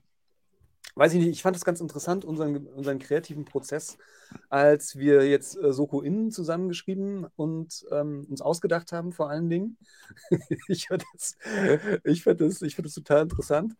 weiß 0.95 1.13
ich 1.13 1.19
nicht, 1.19 1.29
ich 1.29 1.41
fand 1.41 1.57
es 1.57 1.65
ganz 1.65 1.81
interessant, 1.81 2.23
unseren, 2.23 2.65
unseren 2.67 2.99
kreativen 2.99 3.43
Prozess, 3.43 3.97
als 4.49 4.95
wir 4.95 5.27
jetzt 5.27 5.57
äh, 5.57 5.73
Soko 5.73 6.01
Innen 6.01 6.31
zusammengeschrieben 6.31 7.27
und 7.35 7.85
ähm, 7.91 8.25
uns 8.29 8.41
ausgedacht 8.41 8.93
haben, 8.93 9.11
vor 9.11 9.29
allen 9.29 9.49
Dingen. 9.49 9.77
ich 10.69 10.87
fand 10.87 11.03
das, 11.13 11.35
ich 12.05 12.23
fand 12.23 12.39
das, 12.39 12.61
ich 12.61 12.75
fand 12.75 12.85
das 12.85 12.93
total 12.93 13.23
interessant. 13.23 13.75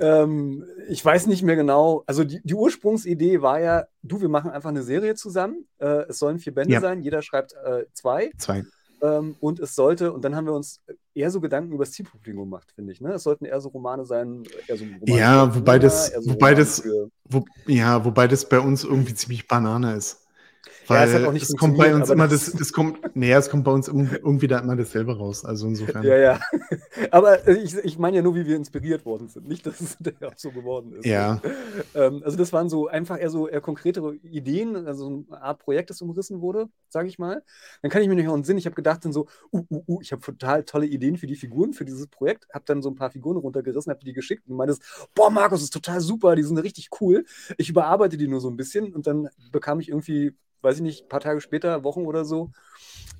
Ähm, 0.00 0.64
ich 0.88 1.04
weiß 1.04 1.26
nicht 1.26 1.42
mehr 1.42 1.56
genau. 1.56 2.02
Also 2.06 2.24
die, 2.24 2.40
die, 2.42 2.54
Ursprungsidee 2.54 3.42
war 3.42 3.60
ja, 3.60 3.84
du, 4.02 4.20
wir 4.20 4.30
machen 4.30 4.50
einfach 4.50 4.70
eine 4.70 4.82
Serie 4.82 5.14
zusammen. 5.14 5.66
Äh, 5.78 6.08
es 6.08 6.18
sollen 6.18 6.38
vier 6.38 6.54
Bände 6.54 6.72
ja. 6.72 6.80
sein, 6.80 7.02
jeder 7.02 7.22
schreibt 7.22 7.52
äh, 7.52 7.84
zwei. 7.92 8.32
Zwei. 8.38 8.64
Ähm, 9.02 9.36
und 9.40 9.60
es 9.60 9.74
sollte, 9.74 10.12
und 10.12 10.24
dann 10.24 10.36
haben 10.36 10.46
wir 10.46 10.52
uns 10.52 10.80
eher 11.14 11.30
so 11.30 11.40
Gedanken 11.40 11.72
über 11.72 11.84
das 11.84 11.92
Zielpublikum 11.92 12.44
gemacht, 12.44 12.70
finde 12.74 12.92
ich. 12.92 13.00
Ne? 13.00 13.12
Es 13.14 13.22
sollten 13.22 13.44
eher 13.44 13.60
so 13.60 13.70
Romane 13.70 14.04
sein, 14.04 14.44
eher 14.66 14.76
so 14.76 14.84
Romane 14.84 15.00
Ja, 15.06 15.54
wobei 15.54 15.78
das, 15.78 16.08
so 16.08 16.30
wobei 16.30 16.54
das, 16.54 16.82
wo, 17.24 17.44
ja, 17.66 18.04
wobei 18.04 18.28
das 18.28 18.48
bei 18.48 18.60
uns 18.60 18.84
irgendwie 18.84 19.14
ziemlich 19.14 19.48
Banane 19.48 19.94
ist. 19.94 20.26
Weil 20.90 21.08
ja, 21.08 21.32
es, 21.32 21.50
es 21.50 21.56
kommt 21.56 21.78
bei 21.78 21.94
uns 21.94 22.10
immer 22.10 22.26
das, 22.26 22.50
das 22.50 22.72
kommt, 22.72 23.14
naja, 23.14 23.38
es 23.38 23.48
kommt 23.48 23.62
bei 23.62 23.70
uns 23.70 23.86
irgendwie 23.86 24.48
da 24.48 24.58
immer 24.58 24.74
dasselbe 24.74 25.16
raus. 25.16 25.44
Also 25.44 25.68
insofern. 25.68 26.02
Ja, 26.02 26.16
ja. 26.16 26.40
Aber 27.12 27.46
ich, 27.46 27.76
ich 27.76 27.96
meine 27.96 28.16
ja 28.16 28.22
nur, 28.24 28.34
wie 28.34 28.44
wir 28.44 28.56
inspiriert 28.56 29.06
worden 29.06 29.28
sind. 29.28 29.46
Nicht, 29.46 29.64
dass 29.66 29.80
es 29.80 29.96
auch 30.26 30.32
so 30.34 30.50
geworden 30.50 30.94
ist. 30.94 31.06
Ja. 31.06 31.40
Ähm, 31.94 32.22
also 32.24 32.36
das 32.36 32.52
waren 32.52 32.68
so 32.68 32.88
einfach 32.88 33.20
eher 33.20 33.30
so 33.30 33.46
eher 33.46 33.60
konkretere 33.60 34.16
Ideen, 34.16 34.74
also 34.88 35.06
eine 35.06 35.40
Art 35.40 35.60
Projekt, 35.60 35.90
das 35.90 36.02
umrissen 36.02 36.40
wurde, 36.40 36.68
sage 36.88 37.06
ich 37.06 37.20
mal. 37.20 37.44
Dann 37.82 37.90
kann 37.92 38.02
ich 38.02 38.08
mir 38.08 38.16
nicht 38.16 38.26
auch 38.26 38.34
einen 38.34 38.42
Sinn. 38.42 38.58
Ich 38.58 38.66
habe 38.66 38.74
gedacht 38.74 39.04
dann 39.04 39.12
so, 39.12 39.28
uh, 39.52 39.64
uh, 39.70 39.84
uh, 39.86 40.00
ich 40.02 40.10
habe 40.10 40.22
total 40.22 40.64
tolle 40.64 40.86
Ideen 40.86 41.16
für 41.18 41.28
die 41.28 41.36
Figuren, 41.36 41.72
für 41.72 41.84
dieses 41.84 42.08
Projekt. 42.08 42.48
Habe 42.52 42.64
dann 42.66 42.82
so 42.82 42.90
ein 42.90 42.96
paar 42.96 43.12
Figuren 43.12 43.36
runtergerissen, 43.36 43.90
habe 43.90 44.04
die 44.04 44.12
geschickt 44.12 44.48
und 44.48 44.56
meintest, 44.56 44.82
boah, 45.14 45.30
Markus, 45.30 45.60
das 45.60 45.64
ist 45.66 45.72
total 45.72 46.00
super, 46.00 46.34
die 46.34 46.42
sind 46.42 46.58
richtig 46.58 46.88
cool. 47.00 47.24
Ich 47.58 47.68
überarbeite 47.68 48.16
die 48.16 48.26
nur 48.26 48.40
so 48.40 48.50
ein 48.50 48.56
bisschen 48.56 48.92
und 48.92 49.06
dann 49.06 49.28
bekam 49.52 49.78
ich 49.78 49.88
irgendwie 49.88 50.34
weiß 50.62 50.76
ich 50.76 50.82
nicht, 50.82 51.04
ein 51.04 51.08
paar 51.08 51.20
Tage 51.20 51.40
später, 51.40 51.84
Wochen 51.84 52.06
oder 52.06 52.24
so, 52.24 52.50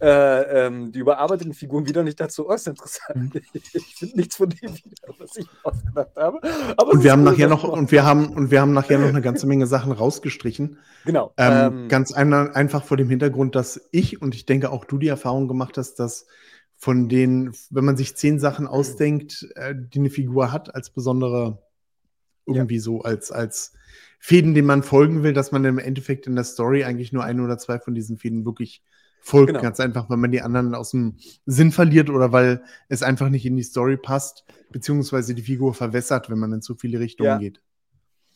äh, 0.01 0.67
ähm, 0.67 0.93
die 0.93 1.01
überarbeiteten 1.01 1.53
Figuren 1.53 1.87
wieder 1.87 2.03
nicht 2.03 2.19
dazu. 2.19 2.49
Oh, 2.49 2.53
ist 2.53 2.67
interessant. 2.67 3.35
Mhm. 3.35 3.43
Ich 3.53 3.97
finde 3.97 4.17
nichts 4.17 4.37
von 4.37 4.49
dem 4.49 4.75
wieder, 4.75 5.15
was 5.19 5.37
ich 5.37 5.47
ausgedacht 5.63 6.17
habe. 6.17 6.41
Aber 6.77 6.93
und 6.93 7.05
wir 7.05 7.13
haben 7.13 7.23
nachher 7.23 7.49
noch 7.49 7.65
und 7.65 7.91
wir 7.91 8.05
haben 8.05 8.29
und 8.35 8.51
wir 8.51 8.61
haben 8.63 8.73
nachher 8.73 8.99
noch 8.99 9.09
eine 9.09 9.21
ganze 9.21 9.47
Menge 9.47 9.67
Sachen 9.67 9.93
rausgestrichen. 9.93 10.79
Genau. 11.05 11.33
Ähm, 11.37 11.53
ähm, 11.53 11.89
ganz 11.89 12.13
ein, 12.13 12.33
einfach 12.33 12.85
vor 12.85 12.97
dem 12.97 13.11
Hintergrund, 13.11 13.55
dass 13.55 13.89
ich 13.91 14.23
und 14.23 14.35
ich 14.35 14.47
denke 14.47 14.71
auch 14.71 14.85
du 14.87 14.97
die 14.97 15.09
Erfahrung 15.09 15.49
gemacht 15.49 15.77
hast, 15.77 15.97
dass 15.97 16.27
von 16.77 17.11
denen, 17.11 17.53
wenn 17.69 17.85
man 17.85 17.99
sich 17.99 18.17
zehn 18.17 18.39
Sachen 18.39 18.67
ausdenkt, 18.67 19.47
äh, 19.55 19.75
die 19.77 19.99
eine 19.99 20.09
Figur 20.09 20.51
hat, 20.51 20.75
als 20.75 20.89
besondere 20.89 21.59
irgendwie 22.51 22.77
ja. 22.77 22.83
so 22.83 23.03
als 23.03 23.31
als 23.31 23.73
Fäden, 24.19 24.55
denen 24.55 24.67
man 24.67 24.83
folgen 24.83 25.23
will, 25.23 25.33
dass 25.33 25.51
man 25.51 25.65
im 25.65 25.79
Endeffekt 25.79 26.27
in 26.27 26.35
der 26.35 26.45
Story 26.45 26.85
eigentlich 26.85 27.13
nur 27.13 27.25
ein 27.25 27.41
oder 27.41 27.57
zwei 27.57 27.79
von 27.79 27.95
diesen 27.95 28.19
Fäden 28.19 28.45
wirklich 28.45 28.83
folgt. 29.21 29.49
Genau. 29.49 29.63
Ganz 29.63 29.81
einfach, 29.81 30.11
wenn 30.11 30.21
man 30.21 30.31
die 30.31 30.43
anderen 30.43 30.75
aus 30.75 30.91
dem 30.91 31.17
Sinn 31.47 31.73
verliert 31.73 32.11
oder 32.11 32.33
weil 32.33 32.63
es 32.89 33.03
einfach 33.03 33.29
nicht 33.29 33.47
in 33.47 33.57
die 33.57 33.63
Story 33.63 33.97
passt, 33.97 34.45
beziehungsweise 34.71 35.35
die 35.35 35.43
Figur 35.43 35.75
verwässert, 35.75 36.31
wenn 36.31 36.39
man 36.39 36.53
in 36.53 36.63
zu 36.63 36.75
viele 36.75 37.01
Richtungen 37.01 37.29
ja. 37.29 37.39
geht. 37.39 37.63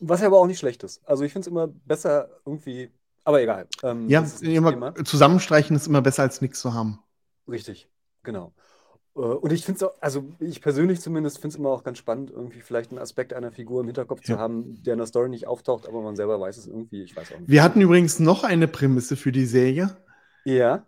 Was 0.00 0.20
ja 0.20 0.26
aber 0.26 0.38
auch 0.38 0.46
nicht 0.46 0.58
schlecht 0.58 0.82
ist. 0.82 1.06
Also 1.06 1.24
ich 1.24 1.32
finde 1.32 1.46
es 1.46 1.50
immer 1.50 1.68
besser, 1.68 2.28
irgendwie 2.44 2.90
Aber 3.24 3.42
egal. 3.42 3.66
Ähm, 3.82 4.08
ja, 4.08 4.26
immer, 4.40 4.94
zusammenstreichen 5.04 5.76
ist 5.76 5.86
immer 5.86 6.02
besser 6.02 6.22
als 6.22 6.40
nichts 6.40 6.60
zu 6.60 6.74
haben. 6.74 6.98
Richtig, 7.48 7.88
genau. 8.22 8.54
Äh, 9.16 9.20
und 9.20 9.52
ich 9.52 9.64
finde 9.64 9.76
es 9.76 9.82
auch, 9.82 9.94
also 10.00 10.24
ich 10.40 10.60
persönlich 10.60 11.00
zumindest 11.00 11.38
finde 11.38 11.54
es 11.54 11.58
immer 11.58 11.70
auch 11.70 11.84
ganz 11.84 11.98
spannend, 11.98 12.30
irgendwie 12.30 12.60
vielleicht 12.60 12.90
einen 12.90 13.00
Aspekt 13.00 13.32
einer 13.32 13.52
Figur 13.52 13.80
im 13.80 13.86
Hinterkopf 13.86 14.20
ja. 14.24 14.34
zu 14.34 14.40
haben, 14.40 14.82
der 14.82 14.94
in 14.94 14.98
der 14.98 15.06
Story 15.06 15.28
nicht 15.28 15.46
auftaucht, 15.46 15.88
aber 15.88 16.02
man 16.02 16.16
selber 16.16 16.40
weiß 16.40 16.56
es 16.56 16.66
irgendwie. 16.66 17.02
Ich 17.02 17.16
weiß 17.16 17.32
auch 17.32 17.40
nicht. 17.40 17.50
Wir 17.50 17.62
hatten 17.62 17.80
übrigens 17.80 18.18
noch 18.18 18.44
eine 18.44 18.68
Prämisse 18.68 19.16
für 19.16 19.32
die 19.32 19.46
Serie. 19.46 19.96
Ja. 20.44 20.86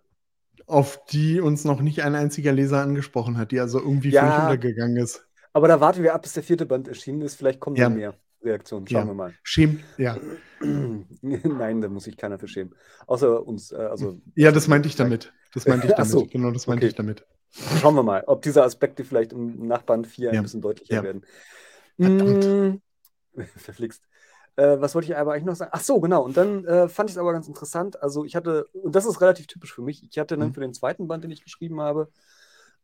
Auf 0.65 1.05
die 1.05 1.39
uns 1.39 1.63
noch 1.63 1.81
nicht 1.81 2.03
ein 2.03 2.15
einziger 2.15 2.51
Leser 2.51 2.81
angesprochen 2.81 3.37
hat, 3.37 3.51
die 3.51 3.59
also 3.59 3.79
irgendwie 3.79 4.09
ja, 4.09 4.21
völlig 4.21 4.43
untergegangen 4.43 4.97
ist. 4.97 5.25
Aber 5.53 5.67
da 5.67 5.79
warten 5.79 6.03
wir 6.03 6.13
ab, 6.13 6.21
bis 6.23 6.33
der 6.33 6.43
vierte 6.43 6.65
Band 6.65 6.87
erschienen 6.87 7.21
ist. 7.21 7.35
Vielleicht 7.35 7.59
kommen 7.59 7.77
ja. 7.77 7.89
mehr 7.89 8.13
Reaktionen. 8.43 8.87
Schauen 8.87 9.01
ja. 9.01 9.07
wir 9.07 9.13
mal. 9.13 9.33
Schämt, 9.43 9.83
ja. 9.97 10.17
Nein, 10.61 11.81
da 11.81 11.87
muss 11.87 12.03
sich 12.03 12.17
keiner 12.17 12.37
für 12.37 12.47
schämen. 12.47 12.75
Außer 13.07 13.45
uns. 13.47 13.71
Äh, 13.71 13.77
also, 13.77 14.17
ja, 14.35 14.51
das 14.51 14.67
meinte 14.67 14.87
ich 14.87 14.95
damit. 14.95 15.33
Das 15.53 15.65
meinte 15.65 15.87
ich 15.87 15.93
damit. 15.95 16.11
So. 16.11 16.25
Genau, 16.25 16.51
das 16.51 16.67
meinte 16.67 16.85
okay. 16.85 16.89
ich 16.89 16.95
damit. 16.95 17.25
Schauen 17.79 17.95
wir 17.95 18.03
mal, 18.03 18.23
ob 18.27 18.41
diese 18.41 18.63
Aspekte 18.63 19.03
vielleicht 19.03 19.33
im 19.33 19.67
Nachbarn 19.67 20.05
4 20.05 20.31
ein 20.31 20.43
bisschen 20.43 20.61
deutlicher 20.61 20.95
ja. 20.95 21.03
werden. 21.03 21.25
Verdammt. 21.99 22.81
Mm, 23.35 23.41
verflixt. 23.57 24.03
Äh, 24.55 24.79
was 24.79 24.95
wollte 24.95 25.07
ich 25.07 25.17
aber 25.17 25.33
eigentlich 25.33 25.45
noch 25.45 25.55
sagen? 25.55 25.71
Ach 25.73 25.81
so, 25.81 25.99
genau. 25.99 26.23
Und 26.23 26.35
dann 26.37 26.65
äh, 26.65 26.89
fand 26.89 27.09
ich 27.09 27.15
es 27.15 27.19
aber 27.19 27.31
ganz 27.31 27.47
interessant. 27.47 28.01
Also 28.01 28.25
ich 28.25 28.35
hatte, 28.35 28.65
und 28.73 28.95
das 28.95 29.05
ist 29.05 29.21
relativ 29.21 29.47
typisch 29.47 29.73
für 29.73 29.81
mich, 29.81 30.03
ich 30.03 30.17
hatte 30.17 30.37
dann 30.37 30.49
mhm. 30.49 30.53
für 30.53 30.61
den 30.61 30.73
zweiten 30.73 31.07
Band, 31.07 31.23
den 31.23 31.31
ich 31.31 31.43
geschrieben 31.43 31.79
habe, 31.81 32.09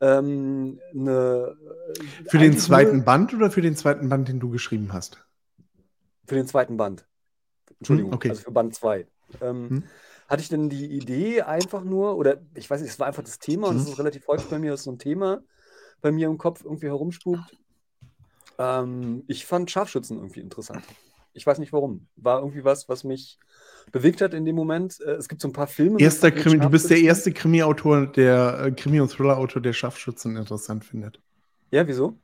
ähm, 0.02 0.80
eine. 0.94 1.56
Äh, 1.96 2.30
für 2.30 2.38
den 2.38 2.58
zweiten 2.58 2.98
nur, 2.98 3.06
Band 3.06 3.34
oder 3.34 3.52
für 3.52 3.62
den 3.62 3.76
zweiten 3.76 4.10
Band, 4.10 4.28
den 4.28 4.40
du 4.40 4.50
geschrieben 4.50 4.94
hast? 4.94 5.24
Für 6.26 6.36
den 6.36 6.48
zweiten 6.48 6.78
Band. 6.78 7.06
Entschuldigung, 7.80 8.12
hm, 8.12 8.16
okay. 8.16 8.30
also 8.30 8.44
für 8.44 8.52
Band 8.52 8.76
2. 8.76 9.08
Ähm, 9.42 9.70
hm? 9.70 9.84
Hatte 10.34 10.42
ich 10.42 10.50
denn 10.50 10.68
die 10.68 10.88
Idee 10.88 11.44
einfach 11.44 11.84
nur, 11.84 12.18
oder 12.18 12.42
ich 12.56 12.70
weiß 12.70 12.82
nicht, 12.82 12.90
es 12.90 13.00
war 13.00 13.08
einfach 13.08 13.24
das 13.24 13.38
Thema 13.38 13.68
und 13.68 13.78
es 13.78 13.86
mhm. 13.86 13.92
ist 13.92 14.00
relativ 14.00 14.28
häufig 14.28 14.50
bei 14.50 14.58
mir, 14.58 14.72
dass 14.72 14.84
so 14.84 14.92
ein 14.92 14.98
Thema 14.98 15.44
bei 16.02 16.12
mir 16.12 16.28
im 16.28 16.40
Kopf 16.40 16.64
irgendwie 16.64 16.88
herumspukt. 16.88 17.56
Ähm, 18.58 19.24
ich 19.28 19.46
fand 19.46 19.70
Scharfschützen 19.70 20.18
irgendwie 20.18 20.40
interessant. 20.40 20.84
Ich 21.34 21.46
weiß 21.46 21.60
nicht 21.60 21.72
warum. 21.72 22.08
War 22.16 22.40
irgendwie 22.40 22.64
was, 22.64 22.90
was 22.90 23.04
mich 23.04 23.38
bewegt 23.92 24.22
hat 24.22 24.34
in 24.34 24.44
dem 24.44 24.56
Moment. 24.56 25.00
Äh, 25.02 25.12
es 25.12 25.30
gibt 25.30 25.40
so 25.40 25.48
ein 25.48 25.54
paar 25.54 25.68
Filme. 25.68 26.00
Erster 26.00 26.32
Krimi, 26.32 26.60
du 26.60 26.70
bist 26.70 26.90
der 26.90 27.00
erste 27.00 27.32
Krimi-Autor, 27.32 28.08
der 28.08 28.66
äh, 28.66 28.72
Krimi- 28.72 29.02
und 29.02 29.12
Thriller-Autor, 29.12 29.62
der 29.62 29.74
Scharfschützen 29.74 30.36
interessant 30.36 30.84
findet. 30.84 31.22
Ja, 31.70 31.88
wieso? 31.88 32.18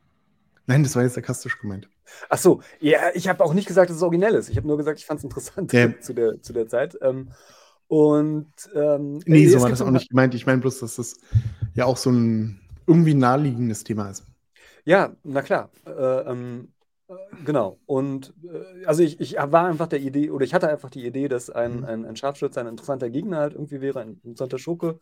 Nein, 0.66 0.82
das 0.82 0.96
war 0.96 1.04
jetzt 1.04 1.13
sarkastisch 1.13 1.60
gemeint. 1.60 1.88
Ach 2.30 2.39
so, 2.39 2.62
ja, 2.80 3.10
ich 3.13 3.28
habe 3.28 3.44
auch 3.44 3.54
nicht 3.54 3.68
gesagt, 3.68 3.89
dass 3.92 3.98
es 3.98 4.04
originell 4.04 4.34
ist. 4.34 4.50
Ich 4.50 4.58
habe 4.58 4.68
nur 4.68 4.78
gesagt, 4.78 5.00
ich 5.00 5.06
fand 5.06 5.20
es 5.20 5.24
interessant 5.24 5.74
ja. 5.74 5.92
zu, 6.01 6.13
der, 6.13 6.42
zu 6.42 6.54
der 6.54 6.68
Zeit. 6.68 6.98
Ähm, 7.01 7.30
und 7.89 8.53
ähm, 8.75 9.19
nee, 9.25 9.48
so 9.48 9.60
war 9.62 9.69
das 9.69 9.81
auch 9.81 9.89
nicht 9.89 10.10
gemeint. 10.10 10.36
Ich 10.36 10.46
meine 10.46 10.62
bloß, 10.62 10.79
dass 10.79 10.98
das 10.98 11.17
ja 11.74 11.86
auch 11.86 11.98
so 11.98 12.12
ein 12.12 12.62
irgendwie 12.86 13.15
naheliegendes 13.15 13.84
Thema 13.84 14.12
ist. 14.12 14.25
Ja, 14.86 15.15
na 15.24 15.41
klar. 15.41 15.72
Äh, 15.88 15.91
ähm, 16.31 16.72
äh, 17.08 17.13
genau. 17.43 17.79
Und 17.88 18.36
äh, 18.43 18.86
also 18.86 19.01
ich, 19.01 19.19
ich 19.19 19.38
war 19.38 19.65
einfach 19.65 19.88
der 19.88 20.01
Idee, 20.01 20.29
oder 20.29 20.46
ich 20.46 20.53
hatte 20.53 20.69
einfach 20.69 20.91
die 20.91 21.03
Idee, 21.03 21.29
dass 21.29 21.50
ein, 21.50 21.77
mhm. 21.77 21.86
ein, 21.86 22.05
ein 22.05 22.15
Scharfschütze 22.15 22.60
ein 22.60 22.67
interessanter 22.67 23.10
Gegner 23.10 23.38
halt 23.38 23.53
irgendwie 23.53 23.81
wäre, 23.81 24.01
ein 24.01 24.22
interessanter 24.24 24.60
Schurke 24.60 25.00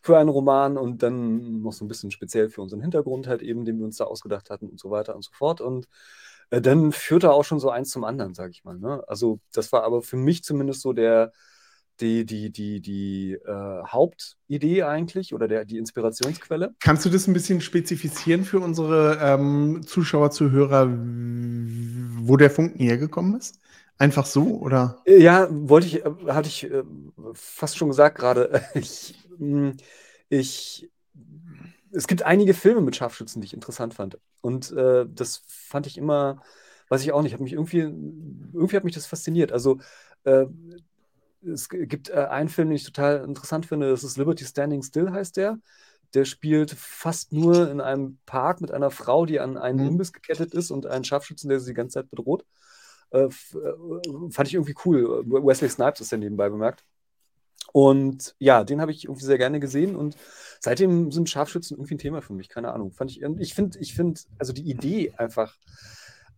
für 0.00 0.16
einen 0.16 0.28
Roman 0.28 0.78
und 0.78 1.02
dann 1.02 1.60
noch 1.62 1.72
so 1.72 1.84
ein 1.84 1.88
bisschen 1.88 2.12
speziell 2.12 2.50
für 2.50 2.62
unseren 2.62 2.82
Hintergrund 2.82 3.26
halt 3.26 3.42
eben, 3.42 3.64
den 3.64 3.78
wir 3.78 3.84
uns 3.84 3.96
da 3.96 4.04
ausgedacht 4.04 4.48
hatten 4.48 4.68
und 4.68 4.78
so 4.78 4.92
weiter 4.92 5.16
und 5.16 5.24
so 5.24 5.32
fort. 5.32 5.60
Und 5.60 5.88
äh, 6.50 6.60
dann 6.60 6.92
führte 6.92 7.32
auch 7.32 7.44
schon 7.44 7.58
so 7.58 7.70
eins 7.70 7.90
zum 7.90 8.04
anderen, 8.04 8.34
sag 8.34 8.52
ich 8.52 8.62
mal. 8.62 8.78
Ne? 8.78 9.02
Also 9.08 9.40
das 9.52 9.72
war 9.72 9.82
aber 9.82 10.02
für 10.02 10.16
mich 10.16 10.44
zumindest 10.44 10.82
so 10.82 10.92
der, 10.92 11.32
die, 12.00 12.24
die, 12.24 12.50
die, 12.50 12.80
die 12.80 13.32
äh, 13.32 13.82
Hauptidee 13.86 14.82
eigentlich 14.82 15.34
oder 15.34 15.48
der, 15.48 15.64
die 15.64 15.78
Inspirationsquelle. 15.78 16.74
Kannst 16.80 17.04
du 17.04 17.10
das 17.10 17.26
ein 17.26 17.32
bisschen 17.32 17.60
spezifizieren 17.60 18.44
für 18.44 18.60
unsere 18.60 19.18
ähm, 19.20 19.82
Zuschauer, 19.86 20.30
Zuhörer, 20.30 20.88
wo 20.90 22.36
der 22.36 22.50
Funken 22.50 22.80
hergekommen 22.80 23.36
ist? 23.36 23.58
Einfach 23.98 24.26
so 24.26 24.60
oder? 24.60 25.02
Äh, 25.04 25.20
ja, 25.20 25.48
wollte 25.50 25.88
ich, 25.88 26.04
äh, 26.04 26.10
hatte 26.28 26.48
ich 26.48 26.64
äh, 26.64 26.84
fast 27.34 27.76
schon 27.76 27.88
gesagt 27.88 28.18
gerade. 28.18 28.62
Ich, 28.74 29.14
hm, 29.38 29.76
ich, 30.28 30.88
es 31.90 32.06
gibt 32.06 32.22
einige 32.22 32.54
Filme 32.54 32.80
mit 32.80 32.96
Scharfschützen, 32.96 33.40
die 33.40 33.46
ich 33.46 33.54
interessant 33.54 33.94
fand. 33.94 34.18
Und 34.40 34.70
äh, 34.72 35.04
das 35.08 35.42
fand 35.48 35.86
ich 35.86 35.98
immer, 35.98 36.42
weiß 36.88 37.02
ich 37.02 37.12
auch 37.12 37.22
nicht, 37.22 37.32
hat 37.32 37.40
mich 37.40 37.54
irgendwie, 37.54 37.80
irgendwie 37.80 38.76
hat 38.76 38.84
mich 38.84 38.94
das 38.94 39.06
fasziniert. 39.06 39.52
Also 39.52 39.78
äh, 40.24 40.46
es 41.42 41.68
gibt 41.68 42.10
äh, 42.10 42.26
einen 42.30 42.48
Film, 42.48 42.68
den 42.68 42.76
ich 42.76 42.84
total 42.84 43.24
interessant 43.24 43.66
finde, 43.66 43.90
das 43.90 44.04
ist 44.04 44.16
Liberty 44.16 44.44
Standing 44.44 44.82
Still, 44.82 45.12
heißt 45.12 45.36
der. 45.36 45.58
Der 46.14 46.24
spielt 46.24 46.70
fast 46.70 47.32
nur 47.32 47.70
in 47.70 47.80
einem 47.80 48.18
Park 48.24 48.60
mit 48.60 48.70
einer 48.70 48.90
Frau, 48.90 49.26
die 49.26 49.40
an 49.40 49.58
einen 49.58 49.80
mhm. 49.80 49.88
Imbiss 49.88 50.12
gekettet 50.12 50.54
ist 50.54 50.70
und 50.70 50.86
einen 50.86 51.04
Scharfschützen, 51.04 51.48
der 51.50 51.60
sie 51.60 51.72
die 51.72 51.74
ganze 51.74 51.94
Zeit 51.94 52.10
bedroht. 52.10 52.44
Äh, 53.10 53.24
äh, 53.24 53.28
fand 54.30 54.48
ich 54.48 54.54
irgendwie 54.54 54.74
cool. 54.84 55.24
Wesley 55.26 55.68
Snipes 55.68 56.00
ist 56.00 56.12
ja 56.12 56.18
nebenbei 56.18 56.48
bemerkt. 56.48 56.84
Und 57.72 58.34
ja, 58.38 58.64
den 58.64 58.80
habe 58.80 58.92
ich 58.92 59.04
irgendwie 59.04 59.24
sehr 59.24 59.38
gerne 59.38 59.60
gesehen 59.60 59.94
und 59.94 60.16
seitdem 60.58 61.12
sind 61.12 61.28
Scharfschützen 61.28 61.76
irgendwie 61.76 61.96
ein 61.96 61.98
Thema 61.98 62.22
für 62.22 62.32
mich, 62.32 62.48
keine 62.48 62.72
Ahnung. 62.72 62.92
Fand 62.92 63.10
ich, 63.10 63.22
ich 63.22 63.54
finde, 63.54 63.78
ich 63.78 63.94
finde, 63.94 64.20
also 64.38 64.54
die 64.54 64.70
Idee 64.70 65.12
einfach 65.16 65.54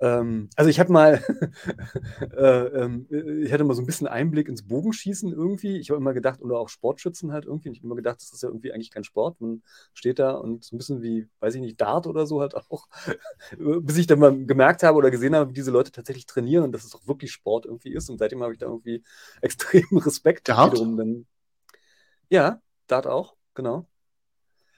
ähm, 0.02 0.48
also 0.56 0.70
ich 0.70 0.80
habe 0.80 0.90
mal, 0.90 1.22
äh, 2.34 2.66
ähm, 2.68 3.06
äh, 3.10 3.44
ich 3.44 3.52
hatte 3.52 3.64
mal 3.64 3.74
so 3.74 3.82
ein 3.82 3.86
bisschen 3.86 4.06
Einblick 4.06 4.48
ins 4.48 4.66
Bogenschießen 4.66 5.30
irgendwie. 5.30 5.76
Ich 5.76 5.90
habe 5.90 6.00
immer 6.00 6.14
gedacht, 6.14 6.40
oder 6.40 6.58
auch 6.58 6.70
Sportschützen 6.70 7.32
halt 7.32 7.44
irgendwie. 7.44 7.68
Ich 7.68 7.78
habe 7.78 7.86
immer 7.86 7.96
gedacht, 7.96 8.16
das 8.16 8.32
ist 8.32 8.42
ja 8.42 8.48
irgendwie 8.48 8.72
eigentlich 8.72 8.90
kein 8.90 9.04
Sport. 9.04 9.40
Man 9.40 9.62
steht 9.92 10.18
da 10.18 10.32
und 10.32 10.64
so 10.64 10.74
ein 10.74 10.78
bisschen 10.78 11.02
wie, 11.02 11.28
weiß 11.40 11.54
ich 11.54 11.60
nicht, 11.60 11.80
Dart 11.80 12.06
oder 12.06 12.26
so 12.26 12.40
halt 12.40 12.54
auch. 12.56 12.88
Bis 13.58 13.98
ich 13.98 14.06
dann 14.06 14.20
mal 14.20 14.46
gemerkt 14.46 14.82
habe 14.82 14.96
oder 14.96 15.10
gesehen 15.10 15.34
habe, 15.34 15.50
wie 15.50 15.54
diese 15.54 15.70
Leute 15.70 15.92
tatsächlich 15.92 16.24
trainieren 16.24 16.64
und 16.64 16.72
dass 16.72 16.84
es 16.84 16.94
auch 16.94 17.06
wirklich 17.06 17.30
Sport 17.30 17.66
irgendwie 17.66 17.92
ist. 17.92 18.08
Und 18.08 18.18
seitdem 18.18 18.42
habe 18.42 18.54
ich 18.54 18.58
da 18.58 18.66
irgendwie 18.66 19.02
extremen 19.42 19.98
Respekt 19.98 20.48
Dart? 20.48 20.72
wiederum. 20.72 20.96
Dann, 20.96 21.26
ja, 22.30 22.62
Dart 22.86 23.06
auch, 23.06 23.36
genau. 23.54 23.86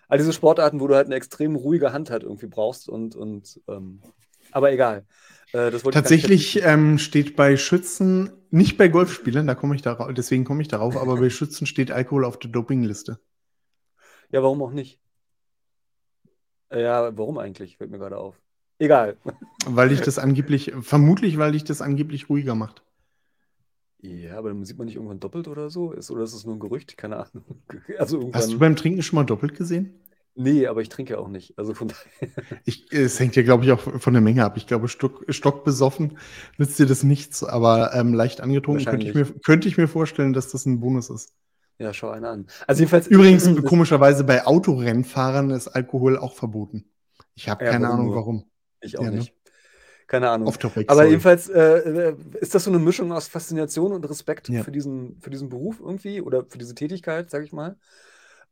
All 0.08 0.18
diese 0.18 0.32
Sportarten, 0.32 0.80
wo 0.80 0.88
du 0.88 0.96
halt 0.96 1.06
eine 1.06 1.14
extrem 1.14 1.54
ruhige 1.54 1.92
Hand 1.92 2.10
halt 2.10 2.24
irgendwie 2.24 2.48
brauchst 2.48 2.88
und, 2.88 3.14
und 3.14 3.60
ähm, 3.68 4.02
aber 4.52 4.72
egal. 4.72 5.04
Äh, 5.52 5.70
Tatsächlich 5.70 6.62
ähm, 6.62 6.98
steht 6.98 7.36
bei 7.36 7.56
Schützen, 7.56 8.30
nicht 8.50 8.78
bei 8.78 8.88
Golfspielern, 8.88 9.46
da 9.46 9.54
komme 9.54 9.74
ich 9.74 9.82
darauf, 9.82 10.12
deswegen 10.14 10.44
komme 10.44 10.62
ich 10.62 10.68
darauf, 10.68 10.96
aber 10.96 11.16
bei 11.16 11.28
Schützen 11.28 11.66
steht 11.66 11.90
Alkohol 11.90 12.24
auf 12.24 12.38
der 12.38 12.50
Dopingliste. 12.50 13.18
Ja, 14.30 14.42
warum 14.42 14.62
auch 14.62 14.72
nicht? 14.72 14.98
Äh, 16.70 16.82
ja, 16.82 17.16
warum 17.16 17.38
eigentlich? 17.38 17.76
Fällt 17.76 17.90
mir 17.90 17.98
gerade 17.98 18.16
auf. 18.16 18.40
Egal. 18.78 19.16
Weil 19.66 19.92
ich 19.92 20.00
das 20.00 20.18
angeblich, 20.18 20.72
vermutlich, 20.80 21.38
weil 21.38 21.54
ich 21.54 21.64
das 21.64 21.82
angeblich 21.82 22.28
ruhiger 22.28 22.54
macht. 22.54 22.82
Ja, 24.00 24.36
aber 24.36 24.48
dann 24.48 24.64
sieht 24.64 24.78
man 24.78 24.86
nicht 24.86 24.96
irgendwann 24.96 25.20
doppelt 25.20 25.46
oder 25.46 25.70
so? 25.70 25.92
Ist, 25.92 26.10
oder 26.10 26.24
ist 26.24 26.34
es 26.34 26.44
nur 26.44 26.56
ein 26.56 26.60
Gerücht? 26.60 26.96
Keine 26.96 27.18
Ahnung. 27.18 27.44
Also 27.98 28.30
Hast 28.32 28.52
du 28.52 28.58
beim 28.58 28.74
Trinken 28.74 29.02
schon 29.02 29.16
mal 29.16 29.24
doppelt 29.24 29.54
gesehen? 29.54 30.01
Nee, 30.34 30.66
aber 30.66 30.80
ich 30.80 30.88
trinke 30.88 31.18
auch 31.18 31.28
nicht. 31.28 31.58
Also 31.58 31.74
von. 31.74 31.92
Ich, 32.64 32.90
es 32.92 33.18
hängt 33.20 33.36
ja, 33.36 33.42
glaube 33.42 33.64
ich, 33.64 33.72
auch 33.72 33.80
von 33.80 34.12
der 34.12 34.22
Menge 34.22 34.44
ab. 34.44 34.56
Ich 34.56 34.66
glaube, 34.66 34.88
Stock, 34.88 35.24
stockbesoffen 35.28 36.16
nützt 36.58 36.78
dir 36.78 36.86
das 36.86 37.02
nichts, 37.02 37.42
aber 37.44 37.92
ähm, 37.94 38.14
leicht 38.14 38.40
angetrunken 38.40 38.84
könnte 38.84 39.08
ich, 39.08 39.14
mir, 39.14 39.24
könnte 39.44 39.68
ich 39.68 39.76
mir 39.76 39.88
vorstellen, 39.88 40.32
dass 40.32 40.50
das 40.50 40.64
ein 40.64 40.80
Bonus 40.80 41.10
ist. 41.10 41.34
Ja, 41.78 41.92
schau 41.92 42.10
einen 42.10 42.24
an. 42.24 42.46
Also 42.66 42.80
jedenfalls. 42.80 43.08
Übrigens, 43.08 43.48
komischerweise 43.64 44.24
bei 44.24 44.46
Autorennfahrern 44.46 45.50
ist 45.50 45.68
Alkohol 45.68 46.16
auch 46.16 46.34
verboten. 46.34 46.84
Ich 47.34 47.48
habe 47.48 47.64
ja, 47.64 47.72
keine 47.72 47.84
warum 47.84 47.94
Ahnung, 47.94 48.06
nur? 48.06 48.16
warum. 48.16 48.50
Ich 48.80 48.98
auch 48.98 49.04
ja, 49.04 49.10
ne? 49.10 49.18
nicht. 49.18 49.34
Keine 50.06 50.30
Ahnung. 50.30 50.52
Topic, 50.52 50.84
Aber 50.88 50.96
sorry. 50.96 51.08
jedenfalls 51.08 51.48
äh, 51.48 51.60
äh, 51.60 52.16
ist 52.40 52.54
das 52.54 52.64
so 52.64 52.70
eine 52.70 52.78
Mischung 52.78 53.12
aus 53.12 53.28
Faszination 53.28 53.92
und 53.92 54.08
Respekt 54.08 54.48
ja. 54.48 54.62
für, 54.62 54.70
diesen, 54.70 55.18
für 55.20 55.30
diesen 55.30 55.48
Beruf 55.48 55.80
irgendwie 55.80 56.20
oder 56.20 56.44
für 56.44 56.58
diese 56.58 56.74
Tätigkeit, 56.74 57.30
sag 57.30 57.44
ich 57.44 57.52
mal. 57.52 57.76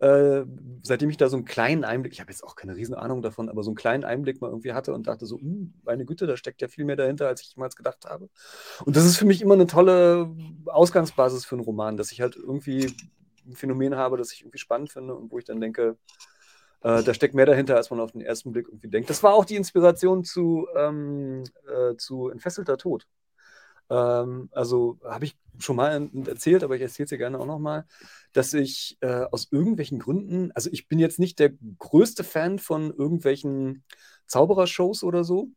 Äh, 0.00 0.46
seitdem 0.82 1.10
ich 1.10 1.18
da 1.18 1.28
so 1.28 1.36
einen 1.36 1.44
kleinen 1.44 1.84
Einblick, 1.84 2.14
ich 2.14 2.20
habe 2.20 2.30
jetzt 2.30 2.42
auch 2.42 2.56
keine 2.56 2.74
riesen 2.74 2.94
Ahnung 2.94 3.20
davon, 3.20 3.50
aber 3.50 3.62
so 3.62 3.70
einen 3.70 3.76
kleinen 3.76 4.04
Einblick 4.04 4.40
mal 4.40 4.48
irgendwie 4.48 4.72
hatte 4.72 4.94
und 4.94 5.06
dachte 5.06 5.26
so, 5.26 5.38
hm, 5.38 5.74
meine 5.84 6.06
Güte, 6.06 6.26
da 6.26 6.38
steckt 6.38 6.62
ja 6.62 6.68
viel 6.68 6.86
mehr 6.86 6.96
dahinter, 6.96 7.28
als 7.28 7.42
ich 7.42 7.54
jemals 7.54 7.76
gedacht 7.76 8.06
habe. 8.06 8.30
Und 8.86 8.96
das 8.96 9.04
ist 9.04 9.18
für 9.18 9.26
mich 9.26 9.42
immer 9.42 9.54
eine 9.54 9.66
tolle 9.66 10.34
Ausgangsbasis 10.64 11.44
für 11.44 11.56
einen 11.56 11.64
Roman, 11.64 11.98
dass 11.98 12.12
ich 12.12 12.22
halt 12.22 12.36
irgendwie 12.36 12.86
ein 13.46 13.56
Phänomen 13.56 13.94
habe, 13.94 14.16
das 14.16 14.32
ich 14.32 14.40
irgendwie 14.40 14.58
spannend 14.58 14.90
finde 14.90 15.14
und 15.14 15.30
wo 15.30 15.38
ich 15.38 15.44
dann 15.44 15.60
denke, 15.60 15.98
äh, 16.82 17.02
da 17.02 17.12
steckt 17.12 17.34
mehr 17.34 17.46
dahinter, 17.46 17.76
als 17.76 17.90
man 17.90 18.00
auf 18.00 18.12
den 18.12 18.22
ersten 18.22 18.52
Blick 18.52 18.68
irgendwie 18.68 18.88
denkt. 18.88 19.10
Das 19.10 19.22
war 19.22 19.34
auch 19.34 19.44
die 19.44 19.56
Inspiration 19.56 20.24
zu, 20.24 20.66
ähm, 20.76 21.44
äh, 21.68 21.94
zu 21.96 22.30
Entfesselter 22.30 22.78
Tod. 22.78 23.06
Ähm, 23.90 24.48
also 24.52 24.98
habe 25.04 25.24
ich 25.26 25.36
schon 25.58 25.76
mal 25.76 26.08
erzählt, 26.26 26.64
aber 26.64 26.76
ich 26.76 26.82
erzähle 26.82 27.04
es 27.04 27.10
dir 27.10 27.18
gerne 27.18 27.38
auch 27.38 27.46
nochmal, 27.46 27.84
dass 28.32 28.54
ich 28.54 28.96
äh, 29.00 29.24
aus 29.30 29.48
irgendwelchen 29.50 29.98
Gründen, 29.98 30.52
also 30.52 30.70
ich 30.72 30.88
bin 30.88 30.98
jetzt 30.98 31.18
nicht 31.18 31.38
der 31.38 31.52
größte 31.78 32.24
Fan 32.24 32.58
von 32.58 32.90
irgendwelchen 32.94 33.84
Zauberershows 34.26 35.02
oder 35.02 35.24
so. 35.24 35.48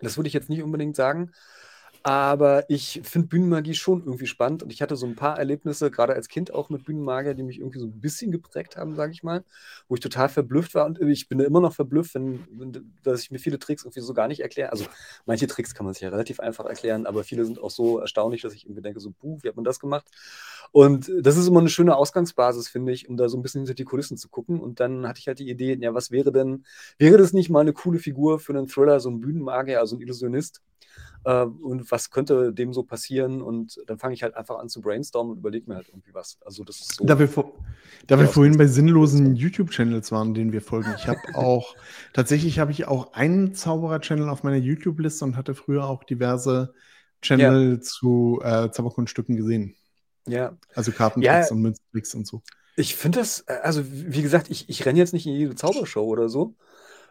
Das 0.00 0.16
würde 0.16 0.28
ich 0.28 0.34
jetzt 0.34 0.48
nicht 0.48 0.62
unbedingt 0.62 0.96
sagen. 0.96 1.32
Aber 2.02 2.68
ich 2.70 3.00
finde 3.04 3.28
Bühnenmagie 3.28 3.74
schon 3.74 4.04
irgendwie 4.04 4.26
spannend 4.26 4.62
und 4.62 4.72
ich 4.72 4.80
hatte 4.80 4.96
so 4.96 5.06
ein 5.06 5.16
paar 5.16 5.38
Erlebnisse, 5.38 5.90
gerade 5.90 6.14
als 6.14 6.28
Kind 6.28 6.52
auch 6.52 6.70
mit 6.70 6.84
Bühnenmagier, 6.84 7.34
die 7.34 7.42
mich 7.42 7.58
irgendwie 7.58 7.80
so 7.80 7.86
ein 7.86 8.00
bisschen 8.00 8.30
geprägt 8.30 8.76
haben, 8.76 8.94
sage 8.94 9.12
ich 9.12 9.22
mal, 9.22 9.44
wo 9.88 9.94
ich 9.94 10.00
total 10.00 10.28
verblüfft 10.28 10.74
war 10.74 10.86
und 10.86 11.00
ich 11.00 11.28
bin 11.28 11.40
immer 11.40 11.60
noch 11.60 11.74
verblüfft, 11.74 12.14
wenn, 12.14 12.46
wenn, 12.50 12.92
dass 13.02 13.22
ich 13.22 13.30
mir 13.30 13.38
viele 13.38 13.58
Tricks 13.58 13.84
irgendwie 13.84 14.00
so 14.00 14.14
gar 14.14 14.28
nicht 14.28 14.40
erkläre. 14.40 14.70
Also 14.70 14.86
manche 15.26 15.46
Tricks 15.46 15.74
kann 15.74 15.84
man 15.84 15.94
sich 15.94 16.02
ja 16.02 16.10
relativ 16.10 16.40
einfach 16.40 16.66
erklären, 16.66 17.06
aber 17.06 17.24
viele 17.24 17.44
sind 17.44 17.58
auch 17.58 17.70
so 17.70 17.98
erstaunlich, 17.98 18.42
dass 18.42 18.54
ich 18.54 18.64
irgendwie 18.64 18.82
denke, 18.82 19.00
so, 19.00 19.10
puh, 19.10 19.38
wie 19.42 19.48
hat 19.48 19.56
man 19.56 19.64
das 19.64 19.80
gemacht? 19.80 20.06
Und 20.72 21.10
das 21.20 21.36
ist 21.36 21.48
immer 21.48 21.60
eine 21.60 21.68
schöne 21.68 21.96
Ausgangsbasis, 21.96 22.68
finde 22.68 22.92
ich, 22.92 23.08
um 23.08 23.16
da 23.16 23.28
so 23.28 23.36
ein 23.36 23.42
bisschen 23.42 23.62
hinter 23.62 23.74
die 23.74 23.84
Kulissen 23.84 24.16
zu 24.16 24.28
gucken. 24.28 24.60
Und 24.60 24.80
dann 24.80 25.06
hatte 25.06 25.20
ich 25.20 25.26
halt 25.26 25.38
die 25.38 25.48
Idee, 25.48 25.76
ja, 25.80 25.94
was 25.94 26.10
wäre 26.10 26.32
denn, 26.32 26.64
wäre 26.98 27.18
das 27.18 27.32
nicht 27.32 27.50
mal 27.50 27.60
eine 27.60 27.72
coole 27.72 27.98
Figur 27.98 28.38
für 28.38 28.52
einen 28.52 28.68
Thriller, 28.68 29.00
so 29.00 29.10
ein 29.10 29.20
Bühnenmagier, 29.20 29.80
also 29.80 29.96
ein 29.96 30.00
Illusionist? 30.00 30.62
Äh, 31.24 31.44
und 31.44 31.90
was 31.90 32.10
könnte 32.10 32.52
dem 32.52 32.72
so 32.72 32.82
passieren? 32.82 33.42
Und 33.42 33.80
dann 33.86 33.98
fange 33.98 34.14
ich 34.14 34.22
halt 34.22 34.34
einfach 34.34 34.58
an 34.58 34.68
zu 34.68 34.80
brainstormen 34.80 35.32
und 35.32 35.38
überlege 35.38 35.68
mir 35.68 35.76
halt 35.76 35.88
irgendwie 35.88 36.14
was. 36.14 36.38
Also 36.44 36.64
das 36.64 36.80
ist 36.80 36.94
so. 36.94 37.04
Da 37.04 37.18
wir, 37.18 37.28
vor, 37.28 37.52
da 38.06 38.18
wir 38.18 38.28
vorhin 38.28 38.56
bei 38.56 38.66
sinnlosen 38.66 39.34
YouTube-Channels 39.34 40.12
waren, 40.12 40.34
denen 40.34 40.52
wir 40.52 40.62
folgen, 40.62 40.94
ich 40.96 41.08
habe 41.08 41.20
auch, 41.34 41.74
tatsächlich 42.12 42.58
habe 42.58 42.70
ich 42.70 42.86
auch 42.86 43.12
einen 43.12 43.54
Zauberer-Channel 43.54 44.28
auf 44.28 44.42
meiner 44.42 44.56
YouTube-Liste 44.56 45.24
und 45.24 45.36
hatte 45.36 45.54
früher 45.54 45.84
auch 45.84 46.04
diverse 46.04 46.74
Channel 47.20 47.74
ja. 47.74 47.80
zu 47.80 48.40
äh, 48.42 48.70
Zauberkunststücken 48.70 49.36
gesehen. 49.36 49.74
Ja. 50.28 50.56
Also 50.74 50.92
Kartentricks 50.92 51.48
ja. 51.48 51.54
und 51.54 51.62
Münztricks 51.62 52.14
und 52.14 52.26
so. 52.26 52.42
Ich 52.76 52.94
finde 52.94 53.18
das, 53.18 53.46
also 53.48 53.82
wie 53.86 54.22
gesagt, 54.22 54.50
ich, 54.50 54.68
ich 54.68 54.86
renne 54.86 54.98
jetzt 54.98 55.12
nicht 55.12 55.26
in 55.26 55.32
jede 55.32 55.54
Zaubershow 55.54 56.04
oder 56.04 56.28
so. 56.28 56.54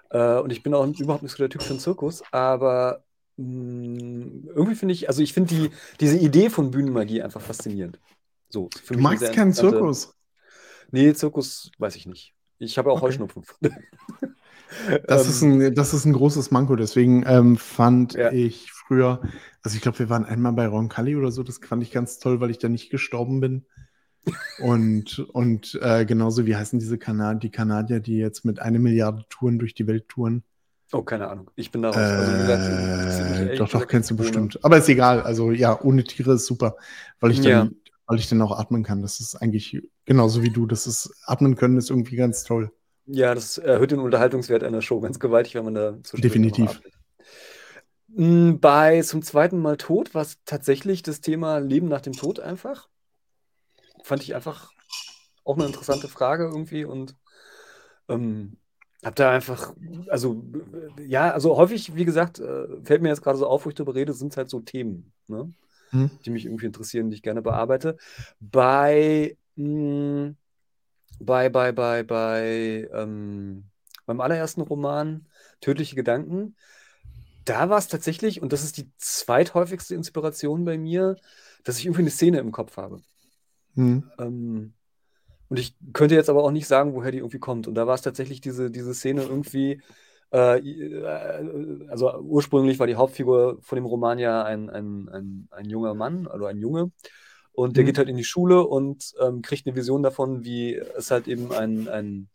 Äh, 0.09 0.39
und 0.39 0.51
ich 0.51 0.63
bin 0.63 0.73
auch 0.73 0.87
überhaupt 0.87 1.23
nicht 1.23 1.33
so 1.33 1.37
der 1.37 1.49
Typ 1.49 1.61
für 1.61 1.71
einen 1.71 1.79
Zirkus, 1.79 2.23
aber 2.31 3.03
hm, 3.37 4.47
irgendwie 4.47 4.75
finde 4.75 4.93
ich, 4.93 5.09
also 5.09 5.21
ich 5.21 5.33
finde 5.33 5.53
die, 5.53 5.69
diese 5.99 6.17
Idee 6.17 6.49
von 6.49 6.71
Bühnenmagie 6.71 7.21
einfach 7.21 7.41
faszinierend. 7.41 7.99
So, 8.49 8.69
du 8.89 8.99
magst 8.99 9.33
keinen 9.33 9.53
Zirkus? 9.53 10.13
Nee, 10.91 11.13
Zirkus 11.13 11.71
weiß 11.77 11.95
ich 11.97 12.05
nicht. 12.05 12.33
Ich 12.59 12.77
habe 12.77 12.91
auch 12.91 12.97
okay. 12.97 13.07
Heuschnupfen. 13.07 13.43
das, 15.07 15.27
ist 15.27 15.41
ähm. 15.41 15.61
ein, 15.61 15.75
das 15.75 15.93
ist 15.93 16.05
ein 16.05 16.13
großes 16.13 16.51
Manko, 16.51 16.75
deswegen 16.75 17.23
ähm, 17.27 17.57
fand 17.57 18.13
ja. 18.13 18.31
ich 18.31 18.71
früher, 18.71 19.21
also 19.61 19.75
ich 19.75 19.81
glaube, 19.81 19.99
wir 19.99 20.09
waren 20.09 20.25
einmal 20.25 20.53
bei 20.53 20.67
Roncalli 20.67 21.15
oder 21.15 21.31
so, 21.31 21.43
das 21.43 21.59
fand 21.59 21.83
ich 21.83 21.91
ganz 21.91 22.19
toll, 22.19 22.39
weil 22.39 22.51
ich 22.51 22.59
da 22.59 22.69
nicht 22.69 22.89
gestorben 22.89 23.39
bin. 23.39 23.65
und 24.59 25.19
und 25.19 25.79
äh, 25.81 26.05
genauso 26.05 26.45
wie 26.45 26.55
heißen 26.55 26.79
diese 26.79 26.97
Kanadier, 26.97 27.39
die 27.39 27.49
Kanadier, 27.49 27.99
die 28.01 28.17
jetzt 28.17 28.43
mit 28.43 28.59
einer 28.59 28.79
Milliarde 28.79 29.25
Touren 29.29 29.57
durch 29.57 29.73
die 29.73 29.87
Welt 29.87 30.09
touren. 30.09 30.43
Oh, 30.91 31.01
keine 31.01 31.27
Ahnung. 31.27 31.51
Ich 31.55 31.71
bin 31.71 31.81
da 31.81 31.89
raus. 31.89 31.97
Also, 31.97 33.43
äh, 33.43 33.57
doch, 33.57 33.69
doch, 33.69 33.87
kennst 33.87 34.09
du 34.09 34.15
bestimmt. 34.15 34.63
Aber 34.63 34.77
ist 34.77 34.87
egal. 34.87 35.21
Also 35.21 35.51
ja, 35.51 35.79
ohne 35.81 36.03
Tiere 36.03 36.33
ist 36.33 36.45
super, 36.45 36.77
weil 37.19 37.31
ich 37.31 37.41
dann, 37.41 37.51
ja. 37.51 37.69
weil 38.05 38.19
ich 38.19 38.29
dann 38.29 38.41
auch 38.41 38.57
atmen 38.57 38.83
kann. 38.83 39.01
Das 39.01 39.19
ist 39.19 39.35
eigentlich 39.35 39.81
genauso 40.05 40.43
wie 40.43 40.49
du. 40.49 40.65
Das 40.65 40.87
ist, 40.87 41.11
atmen 41.25 41.55
können 41.55 41.77
ist 41.77 41.89
irgendwie 41.89 42.15
ganz 42.15 42.43
toll. 42.43 42.71
Ja, 43.07 43.33
das 43.33 43.57
erhöht 43.57 43.91
den 43.91 43.99
Unterhaltungswert 43.99 44.63
einer 44.63 44.81
Show 44.81 44.99
ganz 44.99 45.19
gewaltig, 45.19 45.55
wenn 45.55 45.65
man 45.65 45.75
da 45.75 46.03
zu 46.03 46.17
Definitiv. 46.17 46.81
Hm, 48.13 48.59
bei 48.59 49.01
zum 49.01 49.21
zweiten 49.21 49.59
Mal 49.59 49.77
Tod 49.77 50.13
war 50.13 50.21
es 50.21 50.37
tatsächlich 50.45 51.03
das 51.03 51.21
Thema 51.21 51.59
Leben 51.59 51.87
nach 51.87 52.01
dem 52.01 52.13
Tod 52.13 52.39
einfach. 52.39 52.89
Fand 54.03 54.23
ich 54.23 54.35
einfach 54.35 54.71
auch 55.43 55.55
eine 55.55 55.65
interessante 55.65 56.07
Frage 56.07 56.45
irgendwie 56.45 56.85
und 56.85 57.15
ähm, 58.09 58.57
hab 59.03 59.15
da 59.15 59.31
einfach, 59.31 59.73
also 60.09 60.43
ja, 61.05 61.31
also 61.31 61.55
häufig, 61.55 61.95
wie 61.95 62.05
gesagt, 62.05 62.39
äh, 62.39 62.67
fällt 62.83 63.01
mir 63.01 63.09
jetzt 63.09 63.21
gerade 63.21 63.37
so 63.37 63.47
auf, 63.47 63.65
wo 63.65 63.69
ich 63.69 63.75
darüber 63.75 63.95
rede, 63.95 64.13
sind 64.13 64.31
es 64.31 64.37
halt 64.37 64.49
so 64.49 64.59
Themen, 64.59 65.13
ne? 65.27 65.53
hm. 65.91 66.09
die 66.25 66.29
mich 66.29 66.45
irgendwie 66.45 66.65
interessieren, 66.65 67.09
die 67.09 67.15
ich 67.15 67.21
gerne 67.21 67.41
bearbeite. 67.41 67.97
Bei, 68.39 69.37
mh, 69.55 69.65
hm, 69.65 70.37
bei, 71.19 71.49
bei, 71.49 71.71
bei, 71.71 72.03
bei 72.03 72.89
ähm, 72.93 73.65
meinem 74.05 74.21
allerersten 74.21 74.61
Roman, 74.61 75.27
Tödliche 75.61 75.95
Gedanken, 75.95 76.55
da 77.45 77.69
war 77.69 77.77
es 77.77 77.87
tatsächlich, 77.87 78.41
und 78.41 78.53
das 78.53 78.63
ist 78.63 78.77
die 78.77 78.91
zweithäufigste 78.97 79.95
Inspiration 79.95 80.65
bei 80.65 80.77
mir, 80.77 81.15
dass 81.63 81.79
ich 81.79 81.85
irgendwie 81.85 82.01
eine 82.01 82.11
Szene 82.11 82.39
im 82.39 82.51
Kopf 82.51 82.77
habe. 82.77 83.01
Hm. 83.75 84.09
Ähm, 84.19 84.73
und 85.49 85.59
ich 85.59 85.75
könnte 85.93 86.15
jetzt 86.15 86.29
aber 86.29 86.43
auch 86.43 86.51
nicht 86.51 86.67
sagen, 86.67 86.93
woher 86.93 87.11
die 87.11 87.19
irgendwie 87.19 87.39
kommt. 87.39 87.67
Und 87.67 87.75
da 87.75 87.87
war 87.87 87.95
es 87.95 88.01
tatsächlich 88.01 88.41
diese, 88.41 88.69
diese 88.69 88.93
Szene 88.93 89.23
irgendwie, 89.23 89.81
äh, 90.33 90.59
äh, 90.59 91.87
also 91.89 92.17
ursprünglich 92.19 92.79
war 92.79 92.87
die 92.87 92.95
Hauptfigur 92.95 93.59
von 93.61 93.75
dem 93.77 93.85
Roman 93.85 94.19
ja 94.19 94.43
ein, 94.43 94.69
ein, 94.69 95.07
ein, 95.09 95.47
ein 95.51 95.69
junger 95.69 95.93
Mann, 95.93 96.27
also 96.27 96.45
ein 96.45 96.57
Junge. 96.57 96.91
Und 97.57 97.75
der 97.75 97.83
mhm. 97.83 97.87
geht 97.87 97.97
halt 97.97 98.07
in 98.07 98.17
die 98.17 98.23
Schule 98.23 98.63
und 98.67 99.15
ähm, 99.19 99.41
kriegt 99.41 99.65
eine 99.65 99.75
Vision 99.75 100.03
davon, 100.03 100.43
wie 100.43 100.75
es 100.75 101.09
halt 101.09 101.27
eben 101.27 101.51
ein, 101.51 101.87
ein 101.87 102.29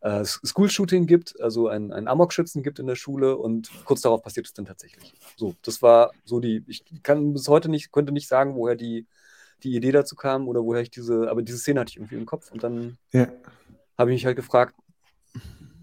äh, 0.00 0.24
School-Shooting 0.24 1.08
gibt, 1.08 1.40
also 1.40 1.66
ein, 1.66 1.90
ein 1.90 2.06
Amok-Schützen 2.06 2.62
gibt 2.62 2.78
in 2.78 2.86
der 2.86 2.94
Schule 2.94 3.36
und 3.36 3.68
kurz 3.84 4.02
darauf 4.02 4.22
passiert 4.22 4.46
es 4.46 4.52
dann 4.52 4.64
tatsächlich. 4.64 5.12
So, 5.36 5.56
das 5.62 5.82
war 5.82 6.12
so 6.24 6.38
die, 6.38 6.62
ich 6.68 6.84
kann 7.02 7.32
bis 7.32 7.48
heute 7.48 7.68
nicht, 7.68 7.90
könnte 7.90 8.12
nicht 8.12 8.28
sagen, 8.28 8.54
woher 8.54 8.76
die, 8.76 9.08
die 9.64 9.74
Idee 9.74 9.90
dazu 9.90 10.14
kam 10.14 10.46
oder 10.46 10.62
woher 10.62 10.82
ich 10.82 10.90
diese, 10.92 11.28
aber 11.28 11.42
diese 11.42 11.58
Szene 11.58 11.80
hatte 11.80 11.90
ich 11.90 11.96
irgendwie 11.96 12.14
im 12.14 12.26
Kopf 12.26 12.52
und 12.52 12.62
dann 12.62 12.96
ja. 13.12 13.26
habe 13.98 14.12
ich 14.12 14.18
mich 14.18 14.26
halt 14.26 14.36
gefragt, 14.36 14.76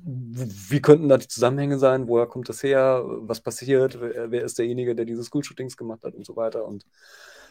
wie 0.05 0.81
könnten 0.81 1.09
da 1.09 1.17
die 1.17 1.27
Zusammenhänge 1.27 1.77
sein, 1.77 2.07
woher 2.07 2.27
kommt 2.27 2.47
das 2.47 2.63
her, 2.63 3.03
was 3.03 3.41
passiert, 3.41 3.99
wer, 3.99 4.31
wer 4.31 4.45
ist 4.45 4.57
derjenige, 4.59 4.95
der 4.95 5.03
diese 5.03 5.25
School-Shootings 5.25 5.75
gemacht 5.75 6.05
hat 6.05 6.15
und 6.15 6.25
so 6.25 6.37
weiter 6.37 6.65
und 6.65 6.85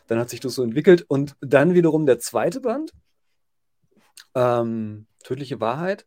dann 0.07 0.19
hat 0.19 0.31
sich 0.31 0.41
das 0.41 0.55
so 0.55 0.63
entwickelt 0.63 1.05
und 1.09 1.37
dann 1.41 1.75
wiederum 1.75 2.07
der 2.07 2.19
zweite 2.19 2.61
Band, 2.61 2.93
ähm, 4.35 5.07
Tödliche 5.23 5.61
Wahrheit, 5.61 6.07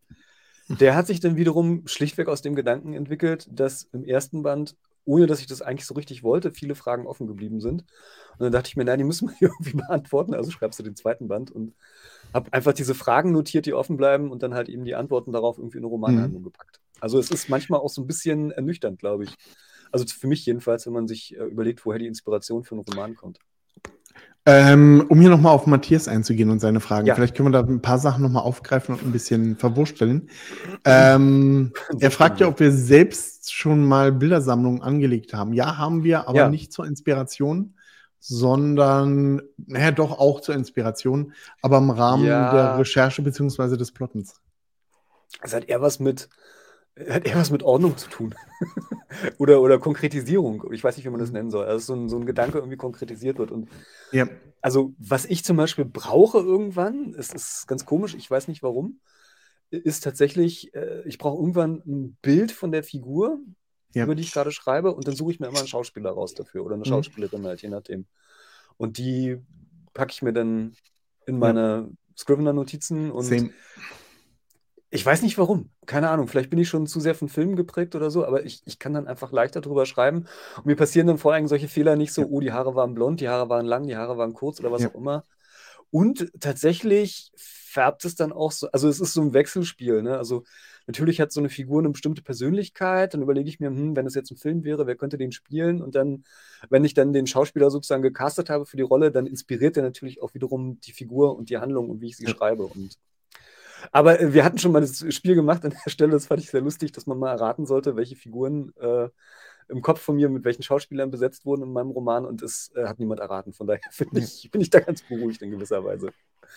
der 0.67 0.95
hat 0.95 1.07
sich 1.07 1.19
dann 1.19 1.37
wiederum 1.37 1.87
schlichtweg 1.87 2.27
aus 2.27 2.41
dem 2.41 2.55
Gedanken 2.55 2.93
entwickelt, 2.93 3.47
dass 3.49 3.83
im 3.93 4.03
ersten 4.03 4.43
Band 4.43 4.75
ohne 5.07 5.25
dass 5.25 5.39
ich 5.39 5.47
das 5.47 5.61
eigentlich 5.61 5.87
so 5.87 5.93
richtig 5.93 6.21
wollte, 6.21 6.51
viele 6.51 6.75
Fragen 6.75 7.07
offen 7.07 7.27
geblieben 7.27 7.61
sind. 7.61 7.85
Und 8.33 8.41
dann 8.41 8.51
dachte 8.51 8.67
ich 8.67 8.75
mir, 8.75 8.83
nein, 8.83 8.97
die 8.99 9.05
müssen 9.05 9.29
wir 9.29 9.35
irgendwie 9.39 9.77
beantworten. 9.77 10.33
Also 10.33 10.51
schreibst 10.51 10.77
du 10.79 10.83
den 10.83 10.97
zweiten 10.97 11.29
Band 11.29 11.49
und 11.49 11.73
habe 12.33 12.51
einfach 12.51 12.73
diese 12.73 12.93
Fragen 12.93 13.31
notiert, 13.31 13.65
die 13.65 13.73
offen 13.73 13.95
bleiben 13.95 14.29
und 14.29 14.43
dann 14.43 14.53
halt 14.53 14.67
eben 14.67 14.83
die 14.83 14.95
Antworten 14.95 15.31
darauf 15.31 15.57
irgendwie 15.57 15.77
in 15.77 15.85
eine 15.85 15.91
Romanhandlung 15.91 16.41
mhm. 16.41 16.45
gepackt. 16.45 16.81
Also 16.99 17.19
es 17.19 17.31
ist 17.31 17.47
manchmal 17.47 17.79
auch 17.79 17.89
so 17.89 18.01
ein 18.01 18.07
bisschen 18.07 18.51
ernüchternd, 18.51 18.99
glaube 18.99 19.23
ich. 19.23 19.35
Also 19.93 20.05
für 20.05 20.27
mich 20.27 20.45
jedenfalls, 20.45 20.85
wenn 20.85 20.93
man 20.93 21.07
sich 21.07 21.37
äh, 21.37 21.43
überlegt, 21.45 21.85
woher 21.85 21.99
die 21.99 22.07
Inspiration 22.07 22.65
für 22.65 22.75
einen 22.75 22.83
Roman 22.83 23.15
kommt. 23.15 23.39
Ähm, 24.49 25.05
um 25.09 25.19
hier 25.19 25.29
nochmal 25.29 25.53
auf 25.53 25.67
Matthias 25.67 26.07
einzugehen 26.07 26.49
und 26.49 26.59
seine 26.59 26.79
Fragen. 26.79 27.05
Ja. 27.05 27.15
Vielleicht 27.15 27.35
können 27.35 27.49
wir 27.49 27.61
da 27.61 27.67
ein 27.67 27.81
paar 27.81 27.99
Sachen 27.99 28.23
nochmal 28.23 28.43
aufgreifen 28.43 28.95
und 28.95 29.03
ein 29.03 29.11
bisschen 29.11 29.57
verwursteln. 29.57 30.29
Ähm, 30.85 31.73
er 31.99 32.11
fragt 32.11 32.39
ja, 32.39 32.47
ob 32.47 32.61
wir 32.61 32.71
selbst 32.71 33.53
schon 33.53 33.83
mal 33.83 34.13
Bildersammlungen 34.13 34.81
angelegt 34.81 35.33
haben. 35.33 35.51
Ja, 35.51 35.77
haben 35.77 36.05
wir, 36.05 36.29
aber 36.29 36.37
ja. 36.37 36.49
nicht 36.49 36.71
zur 36.71 36.87
Inspiration, 36.87 37.73
sondern, 38.19 39.41
naja, 39.57 39.91
doch 39.91 40.17
auch 40.17 40.39
zur 40.39 40.55
Inspiration, 40.55 41.33
aber 41.61 41.79
im 41.79 41.89
Rahmen 41.89 42.25
ja. 42.25 42.53
der 42.53 42.79
Recherche 42.79 43.21
bzw. 43.21 43.75
des 43.75 43.91
Plottens. 43.91 44.39
Es 45.41 45.53
hat 45.53 45.65
eher 45.65 45.81
was 45.81 45.99
mit, 45.99 46.29
hat 47.09 47.25
eher 47.25 47.35
was 47.35 47.51
mit 47.51 47.63
Ordnung 47.63 47.97
zu 47.97 48.09
tun. 48.09 48.35
oder, 49.37 49.61
oder 49.61 49.79
Konkretisierung. 49.79 50.71
Ich 50.71 50.83
weiß 50.83 50.97
nicht, 50.97 51.05
wie 51.05 51.09
man 51.09 51.19
das 51.19 51.29
mhm. 51.29 51.35
nennen 51.35 51.51
soll. 51.51 51.65
Also 51.65 51.93
so 51.93 51.99
ein, 51.99 52.09
so 52.09 52.17
ein 52.17 52.25
Gedanke 52.25 52.57
irgendwie 52.57 52.77
konkretisiert 52.77 53.37
wird. 53.37 53.51
Und 53.51 53.69
ja. 54.11 54.27
also, 54.61 54.93
was 54.97 55.25
ich 55.25 55.43
zum 55.43 55.57
Beispiel 55.57 55.85
brauche 55.85 56.39
irgendwann, 56.39 57.15
es 57.17 57.33
ist 57.33 57.67
ganz 57.67 57.85
komisch, 57.85 58.15
ich 58.15 58.29
weiß 58.29 58.47
nicht 58.47 58.63
warum, 58.63 58.99
ist 59.69 60.03
tatsächlich, 60.03 60.73
äh, 60.73 61.03
ich 61.05 61.17
brauche 61.17 61.37
irgendwann 61.37 61.81
ein 61.85 62.17
Bild 62.21 62.51
von 62.51 62.71
der 62.71 62.83
Figur, 62.83 63.39
ja. 63.93 64.05
über 64.05 64.15
die 64.15 64.23
ich 64.23 64.31
gerade 64.31 64.51
schreibe, 64.51 64.93
und 64.93 65.07
dann 65.07 65.15
suche 65.15 65.31
ich 65.31 65.39
mir 65.39 65.47
immer 65.47 65.59
einen 65.59 65.67
Schauspieler 65.67 66.11
raus 66.11 66.33
dafür 66.33 66.65
oder 66.65 66.75
eine 66.75 66.85
mhm. 66.85 66.89
Schauspielerin 66.89 67.45
halt, 67.45 67.61
je 67.61 67.69
nachdem. 67.69 68.05
Und 68.77 68.97
die 68.97 69.37
packe 69.93 70.11
ich 70.11 70.21
mir 70.21 70.33
dann 70.33 70.73
in 71.25 71.39
meine 71.39 71.89
ja. 71.89 71.89
Scrivener-Notizen 72.17 73.11
und 73.11 73.25
Same. 73.25 73.49
Ich 74.89 75.05
weiß 75.05 75.21
nicht 75.21 75.37
warum. 75.37 75.69
Keine 75.85 76.09
Ahnung. 76.09 76.27
Vielleicht 76.27 76.49
bin 76.49 76.59
ich 76.59 76.69
schon 76.69 76.87
zu 76.87 76.99
sehr 76.99 77.15
von 77.15 77.27
Filmen 77.27 77.55
geprägt 77.55 77.95
oder 77.95 78.09
so, 78.09 78.25
aber 78.25 78.45
ich, 78.45 78.61
ich 78.65 78.79
kann 78.79 78.93
dann 78.93 79.07
einfach 79.07 79.31
leichter 79.31 79.59
drüber 79.59 79.85
schreiben. 79.85 80.27
Und 80.55 80.65
mir 80.65 80.75
passieren 80.75 81.07
dann 81.07 81.17
vor 81.17 81.33
allem 81.33 81.47
solche 81.47 81.67
Fehler 81.67 81.95
nicht 81.95 82.13
so, 82.13 82.23
oh, 82.23 82.39
die 82.39 82.53
Haare 82.53 82.75
waren 82.75 82.93
blond, 82.93 83.19
die 83.19 83.27
Haare 83.27 83.49
waren 83.49 83.65
lang, 83.65 83.87
die 83.87 83.97
Haare 83.97 84.17
waren 84.17 84.33
kurz 84.33 84.59
oder 84.59 84.71
was 84.71 84.83
ja. 84.83 84.89
auch 84.89 84.95
immer. 84.95 85.25
Und 85.89 86.31
tatsächlich 86.39 87.31
färbt 87.35 88.05
es 88.05 88.15
dann 88.15 88.31
auch 88.31 88.51
so, 88.51 88.69
also 88.71 88.87
es 88.87 88.99
ist 88.99 89.13
so 89.13 89.21
ein 89.21 89.33
Wechselspiel. 89.33 90.01
Ne? 90.01 90.17
Also 90.17 90.43
natürlich 90.87 91.19
hat 91.19 91.31
so 91.31 91.41
eine 91.41 91.49
Figur 91.49 91.79
eine 91.79 91.89
bestimmte 91.89 92.21
Persönlichkeit. 92.21 93.13
Dann 93.13 93.21
überlege 93.21 93.49
ich 93.49 93.59
mir, 93.59 93.67
hm, 93.67 93.95
wenn 93.95 94.05
es 94.05 94.15
jetzt 94.15 94.31
ein 94.31 94.37
Film 94.37 94.63
wäre, 94.63 94.87
wer 94.87 94.95
könnte 94.95 95.17
den 95.17 95.31
spielen? 95.31 95.81
Und 95.81 95.95
dann, 95.95 96.23
wenn 96.69 96.85
ich 96.85 96.93
dann 96.93 97.13
den 97.13 97.27
Schauspieler 97.27 97.69
sozusagen 97.71 98.03
gecastet 98.03 98.49
habe 98.49 98.65
für 98.65 98.77
die 98.77 98.83
Rolle, 98.83 99.11
dann 99.11 99.27
inspiriert 99.27 99.77
er 99.77 99.83
natürlich 99.83 100.21
auch 100.21 100.33
wiederum 100.33 100.79
die 100.79 100.93
Figur 100.93 101.37
und 101.37 101.49
die 101.49 101.57
Handlung 101.57 101.89
und 101.89 102.01
wie 102.01 102.07
ich 102.07 102.17
sie 102.17 102.25
ja. 102.25 102.31
schreibe. 102.31 102.63
Und 102.63 102.97
aber 103.91 104.19
äh, 104.19 104.33
wir 104.33 104.43
hatten 104.43 104.57
schon 104.57 104.71
mal 104.71 104.81
das 104.81 105.05
Spiel 105.13 105.35
gemacht 105.35 105.63
an 105.65 105.71
der 105.71 105.89
Stelle, 105.89 106.11
das 106.11 106.27
fand 106.27 106.41
ich 106.41 106.49
sehr 106.49 106.61
lustig, 106.61 106.91
dass 106.91 107.07
man 107.07 107.17
mal 107.17 107.31
erraten 107.31 107.65
sollte, 107.65 107.95
welche 107.95 108.15
Figuren 108.15 108.73
äh, 108.79 109.09
im 109.69 109.81
Kopf 109.81 110.01
von 110.01 110.15
mir, 110.15 110.29
mit 110.29 110.45
welchen 110.45 110.63
Schauspielern 110.63 111.11
besetzt 111.11 111.45
wurden 111.45 111.63
in 111.63 111.73
meinem 111.73 111.91
Roman 111.91 112.25
und 112.25 112.41
es 112.41 112.71
äh, 112.75 112.85
hat 112.85 112.99
niemand 112.99 113.19
erraten. 113.19 113.53
Von 113.53 113.67
daher 113.67 113.81
bin 114.11 114.23
ich, 114.23 114.49
bin 114.51 114.61
ich 114.61 114.69
da 114.69 114.79
ganz 114.79 115.01
beruhigt 115.01 115.41
in 115.41 115.51
gewisser 115.51 115.83
Weise. 115.83 116.11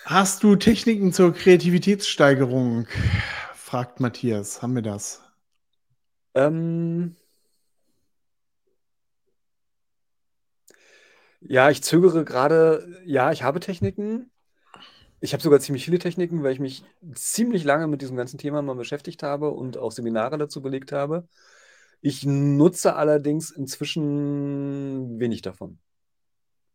Hast 0.05 0.43
du 0.43 0.57
Techniken 0.57 1.12
zur 1.12 1.33
Kreativitätssteigerung? 1.33 2.87
fragt 3.55 4.01
Matthias. 4.01 4.62
Haben 4.62 4.75
wir 4.75 4.83
das? 4.83 5.23
Ähm, 6.35 7.16
ja, 11.40 11.71
ich 11.71 11.83
zögere 11.83 12.25
gerade. 12.25 13.03
Ja, 13.05 13.33
ich 13.33 13.43
habe 13.43 13.61
Techniken. 13.61 14.31
Ich 15.21 15.33
habe 15.33 15.43
sogar 15.43 15.61
ziemlich 15.61 15.85
viele 15.85 15.99
Techniken, 15.99 16.43
weil 16.43 16.53
ich 16.53 16.61
mich 16.61 16.83
ziemlich 17.15 17.65
lange 17.65 17.87
mit 17.87 18.01
diesem 18.03 18.17
ganzen 18.17 18.39
Thema 18.39 18.63
mal 18.63 18.75
beschäftigt 18.75 19.23
habe 19.23 19.51
und 19.51 19.77
auch 19.77 19.93
Seminare 19.93 20.39
dazu 20.39 20.63
belegt 20.63 20.93
habe. 20.93 21.29
Ich 22.01 22.25
nutze 22.25 22.97
allerdings 22.97 23.51
inzwischen 23.51 25.21
wenig 25.21 25.43
davon. 25.43 25.79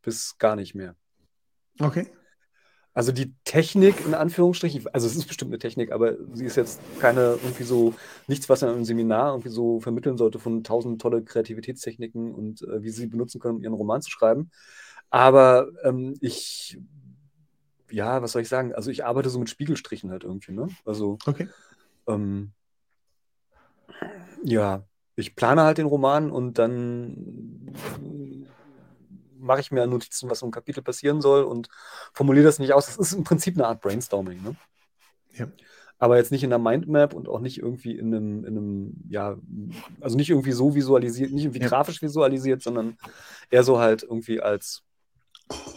Bis 0.04 0.38
gar 0.38 0.56
nicht 0.56 0.76
mehr. 0.76 0.96
Okay. 1.80 2.08
Also 2.94 3.12
die 3.12 3.34
Technik 3.44 4.06
in 4.06 4.14
Anführungsstrichen, 4.14 4.88
also 4.94 5.06
es 5.06 5.18
ist 5.18 5.28
bestimmt 5.28 5.52
eine 5.52 5.60
Technik, 5.60 5.92
aber 5.92 6.16
sie 6.34 6.46
ist 6.46 6.56
jetzt 6.56 6.80
keine 7.02 7.38
irgendwie 7.44 7.66
so 7.66 7.94
nichts, 8.28 8.48
was 8.48 8.62
man 8.62 8.78
im 8.78 8.86
Seminar 8.86 9.34
irgendwie 9.34 9.50
so 9.50 9.82
vermitteln 9.82 10.18
sollte 10.18 10.40
von 10.40 10.64
tausend 10.64 11.02
tolle 11.02 11.22
Kreativitätstechniken 11.22 12.34
und 12.34 12.62
äh, 12.62 12.84
wie 12.84 12.92
sie 12.92 13.08
benutzen 13.08 13.42
können, 13.42 13.58
um 13.58 13.64
ihren 13.64 13.74
Roman 13.74 14.02
zu 14.02 14.10
schreiben. 14.10 14.50
Aber 15.10 15.68
ähm, 15.84 16.14
ich, 16.22 16.80
ja, 17.96 18.22
was 18.22 18.34
soll 18.34 18.42
ich 18.42 18.50
sagen? 18.50 18.74
Also 18.76 18.92
ich 18.92 19.06
arbeite 19.06 19.30
so 19.30 19.40
mit 19.40 19.50
Spiegelstrichen 19.50 20.12
halt 20.12 20.24
irgendwie, 20.26 20.52
ne? 20.52 20.68
Also 20.84 21.18
Okay. 21.26 21.48
ähm, 22.08 22.52
ja, 24.44 24.84
ich 25.16 25.36
plane 25.36 25.62
halt 25.64 25.78
den 25.78 25.88
Roman 25.88 26.30
und 26.30 26.60
dann 26.60 27.74
mache 29.40 29.62
ich 29.62 29.72
mir 29.72 29.88
Notizen, 29.88 30.30
was 30.30 30.42
im 30.42 30.52
Kapitel 30.52 30.84
passieren 30.84 31.22
soll 31.22 31.44
und 31.44 31.70
formuliere 32.14 32.46
das 32.46 32.60
nicht 32.60 32.74
aus. 32.74 32.88
Das 32.88 32.98
ist 32.98 33.14
im 33.14 33.24
Prinzip 33.24 33.56
eine 33.56 33.68
Art 33.68 33.82
Brainstorming. 33.82 34.44
Ne? 34.44 34.56
Ja. 35.34 35.48
Aber 35.98 36.18
jetzt 36.18 36.32
nicht 36.32 36.44
in 36.44 36.52
einer 36.52 36.62
Mindmap 36.62 37.14
und 37.14 37.30
auch 37.30 37.40
nicht 37.40 37.60
irgendwie 37.60 37.98
in 37.98 38.14
einem, 38.14 38.44
in 38.44 38.58
einem, 38.58 38.94
ja, 39.08 39.38
also 40.02 40.18
nicht 40.18 40.30
irgendwie 40.30 40.52
so 40.52 40.76
visualisiert, 40.76 41.32
nicht 41.32 41.46
irgendwie 41.46 41.62
Ja. 41.62 41.70
grafisch 41.70 42.02
visualisiert, 42.02 42.62
sondern 42.62 42.98
eher 43.50 43.64
so 43.64 43.80
halt 43.80 44.04
irgendwie 44.04 44.42
als 44.42 44.84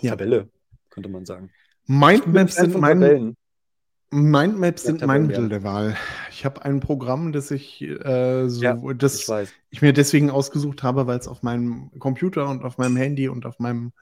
Ja. 0.01 0.11
Tabelle, 0.13 0.49
könnte 0.91 1.09
man 1.09 1.25
sagen. 1.25 1.51
Mindmaps 1.89 2.55
sind 2.55 2.79
mein, 2.79 3.01
Tabellen. 3.01 3.37
Mindmaps 4.11 4.85
Ja, 4.85 4.91
sind 4.91 5.07
mein 5.07 5.23
Tabellen, 5.23 5.31
ja. 5.31 5.41
Mittel 5.41 5.49
der 5.49 5.63
Wahl. 5.65 5.97
Ich 6.31 6.45
habe 6.45 6.65
ein 6.65 6.81
Programm, 6.81 7.33
das 7.33 7.51
ich 7.51 7.83
äh, 7.83 8.49
so, 8.49 8.63
Ja, 8.63 8.75
das 8.95 9.29
Ich 9.29 9.51
ich 9.71 9.83
mir 9.83 9.93
deswegen 9.93 10.31
ausgesucht 10.31 10.83
habe, 10.83 11.07
weil 11.07 11.19
es 11.19 11.27
auf 11.27 11.43
meinem 11.43 11.91
Computer 11.99 12.49
und 12.49 12.63
auf 12.63 12.79
meinem 12.79 12.97
Handy 12.97 13.29
und 13.29 13.47
auf 13.47 13.59
meinem 13.59 13.93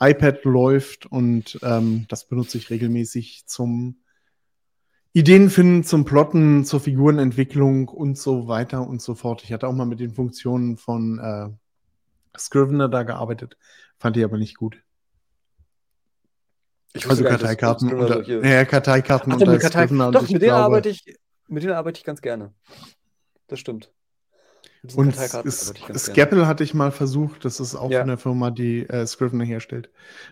iPad 0.00 0.44
läuft 0.44 1.06
und 1.06 1.58
ähm, 1.62 2.06
das 2.08 2.26
benutze 2.26 2.58
ich 2.58 2.70
regelmäßig 2.70 3.46
zum 3.46 3.96
Ideen 5.12 5.50
finden, 5.50 5.84
zum 5.84 6.04
Plotten, 6.04 6.64
zur 6.64 6.80
Figurenentwicklung 6.80 7.88
und 7.88 8.18
so 8.18 8.48
weiter 8.48 8.86
und 8.86 9.00
so 9.00 9.14
fort. 9.14 9.44
Ich 9.44 9.52
hatte 9.52 9.68
auch 9.68 9.72
mal 9.72 9.86
mit 9.86 10.00
den 10.00 10.12
Funktionen 10.12 10.76
von 10.76 11.18
äh, 11.18 11.48
Scrivener 12.36 12.88
da 12.88 13.04
gearbeitet, 13.04 13.56
fand 13.98 14.16
ich 14.16 14.24
aber 14.24 14.38
nicht 14.38 14.56
gut. 14.56 14.83
Ich 16.96 17.08
Also 17.08 17.22
dass 17.24 17.32
Karteikarten 17.32 17.88
Scrivener 17.88 18.18
unter, 18.18 18.46
ja, 18.48 18.64
Karteikarten 18.64 19.32
Ach, 19.32 19.36
unter 19.36 19.50
mit 19.52 19.60
Kartei 19.60 19.86
doch 19.86 20.22
mit 20.22 20.30
denen 20.30 20.40
glaube- 20.40 20.54
arbeite 20.54 20.88
ich, 20.88 21.16
mit 21.48 21.62
denen 21.62 21.72
arbeite 21.72 21.98
ich 21.98 22.04
ganz 22.04 22.22
gerne. 22.22 22.54
Das 23.48 23.58
stimmt. 23.58 23.90
Und. 24.94 25.16
Scapple 25.16 26.46
hatte 26.46 26.62
ich 26.62 26.74
mal 26.74 26.92
versucht, 26.92 27.44
das 27.46 27.58
ist 27.58 27.74
auch 27.74 27.90
Ja. 27.90 28.00
von 28.00 28.08
der 28.08 28.18
Firma, 28.18 28.50
die 28.50 28.86
äh, 28.86 29.06
Scrivener 29.06 29.44
herstellt. 29.44 29.90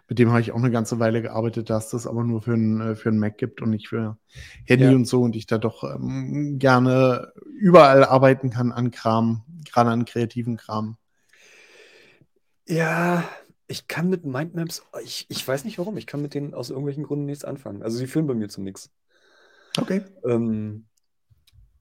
Mit 0.09 0.18
dem 0.18 0.29
habe 0.31 0.42
ich 0.42 0.53
auch 0.53 0.57
eine 0.59 0.70
ganze 0.70 0.98
Weile 1.01 1.22
gearbeitet, 1.22 1.70
dass 1.70 1.88
das 1.88 2.07
aber 2.07 2.22
nur 2.22 2.42
für 2.42 2.53
ein, 2.53 2.81
äh, 2.81 2.94
für 2.94 3.11
Mac 3.12 3.38
gibt 3.38 3.62
und 3.62 3.70
nicht 3.70 3.88
für 3.88 4.18
Handy 4.66 4.85
Ja. 4.85 4.90
und 4.92 5.07
so 5.07 5.22
und 5.22 5.37
ich 5.37 5.46
da 5.46 5.57
doch 5.59 5.83
ähm, 5.85 6.59
gerne 6.59 7.33
überall 7.46 8.05
arbeiten 8.05 8.51
kann 8.51 8.72
an 8.72 8.90
Kram, 8.90 9.42
gerade 9.70 9.88
an 9.90 10.05
kreativen 10.05 10.59
Kram. 10.59 10.98
Ja, 12.68 13.25
ich 13.72 13.88
kann 13.88 14.08
mit 14.08 14.24
Mindmaps, 14.24 14.82
ich, 15.02 15.26
ich 15.28 15.46
weiß 15.46 15.64
nicht 15.64 15.78
warum, 15.78 15.96
ich 15.96 16.06
kann 16.06 16.22
mit 16.22 16.35
denen 16.35 16.54
aus 16.54 16.70
irgendwelchen 16.70 17.04
Gründen 17.04 17.26
nichts 17.26 17.44
anfangen. 17.44 17.82
Also 17.82 17.98
sie 17.98 18.06
führen 18.06 18.26
bei 18.26 18.35
mir 18.35 18.48
zu 18.48 18.61
nichts. 18.62 18.90
Okay. 19.78 20.02
Ähm, 20.24 20.87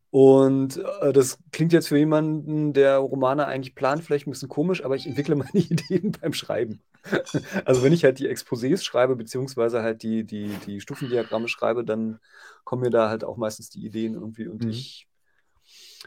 und 0.10 0.78
äh, 1.02 1.14
das 1.14 1.40
klingt 1.52 1.72
jetzt 1.72 1.88
für 1.88 1.98
jemanden, 1.98 2.74
der 2.74 2.98
Romane 2.98 3.46
eigentlich 3.48 3.76
plant, 3.76 4.04
vielleicht 4.04 4.28
ein 4.28 4.32
bisschen 4.32 4.50
komisch, 4.50 4.84
aber 4.84 4.96
ich 4.96 5.08
entwickle 5.08 5.36
meine 5.38 5.52
Ideen 5.54 6.12
beim 6.12 6.34
Schreiben. 6.34 6.82
Also 7.66 7.82
wenn 7.82 7.94
ich 7.94 8.04
halt 8.04 8.20
die 8.20 8.30
Exposés 8.30 8.84
schreibe, 8.84 9.16
beziehungsweise 9.16 9.82
halt 9.82 10.04
die, 10.04 10.24
die, 10.24 10.50
die 10.68 10.82
Stufendiagramme 10.82 11.48
schreibe, 11.48 11.84
dann 11.84 12.20
kommen 12.64 12.84
mir 12.84 12.92
da 12.92 13.10
halt 13.10 13.24
auch 13.24 13.38
meistens 13.38 13.72
die 13.72 13.84
Ideen 13.84 14.14
irgendwie 14.14 14.48
und 14.48 14.64
Mhm. 14.64 14.70
ich. 14.70 15.08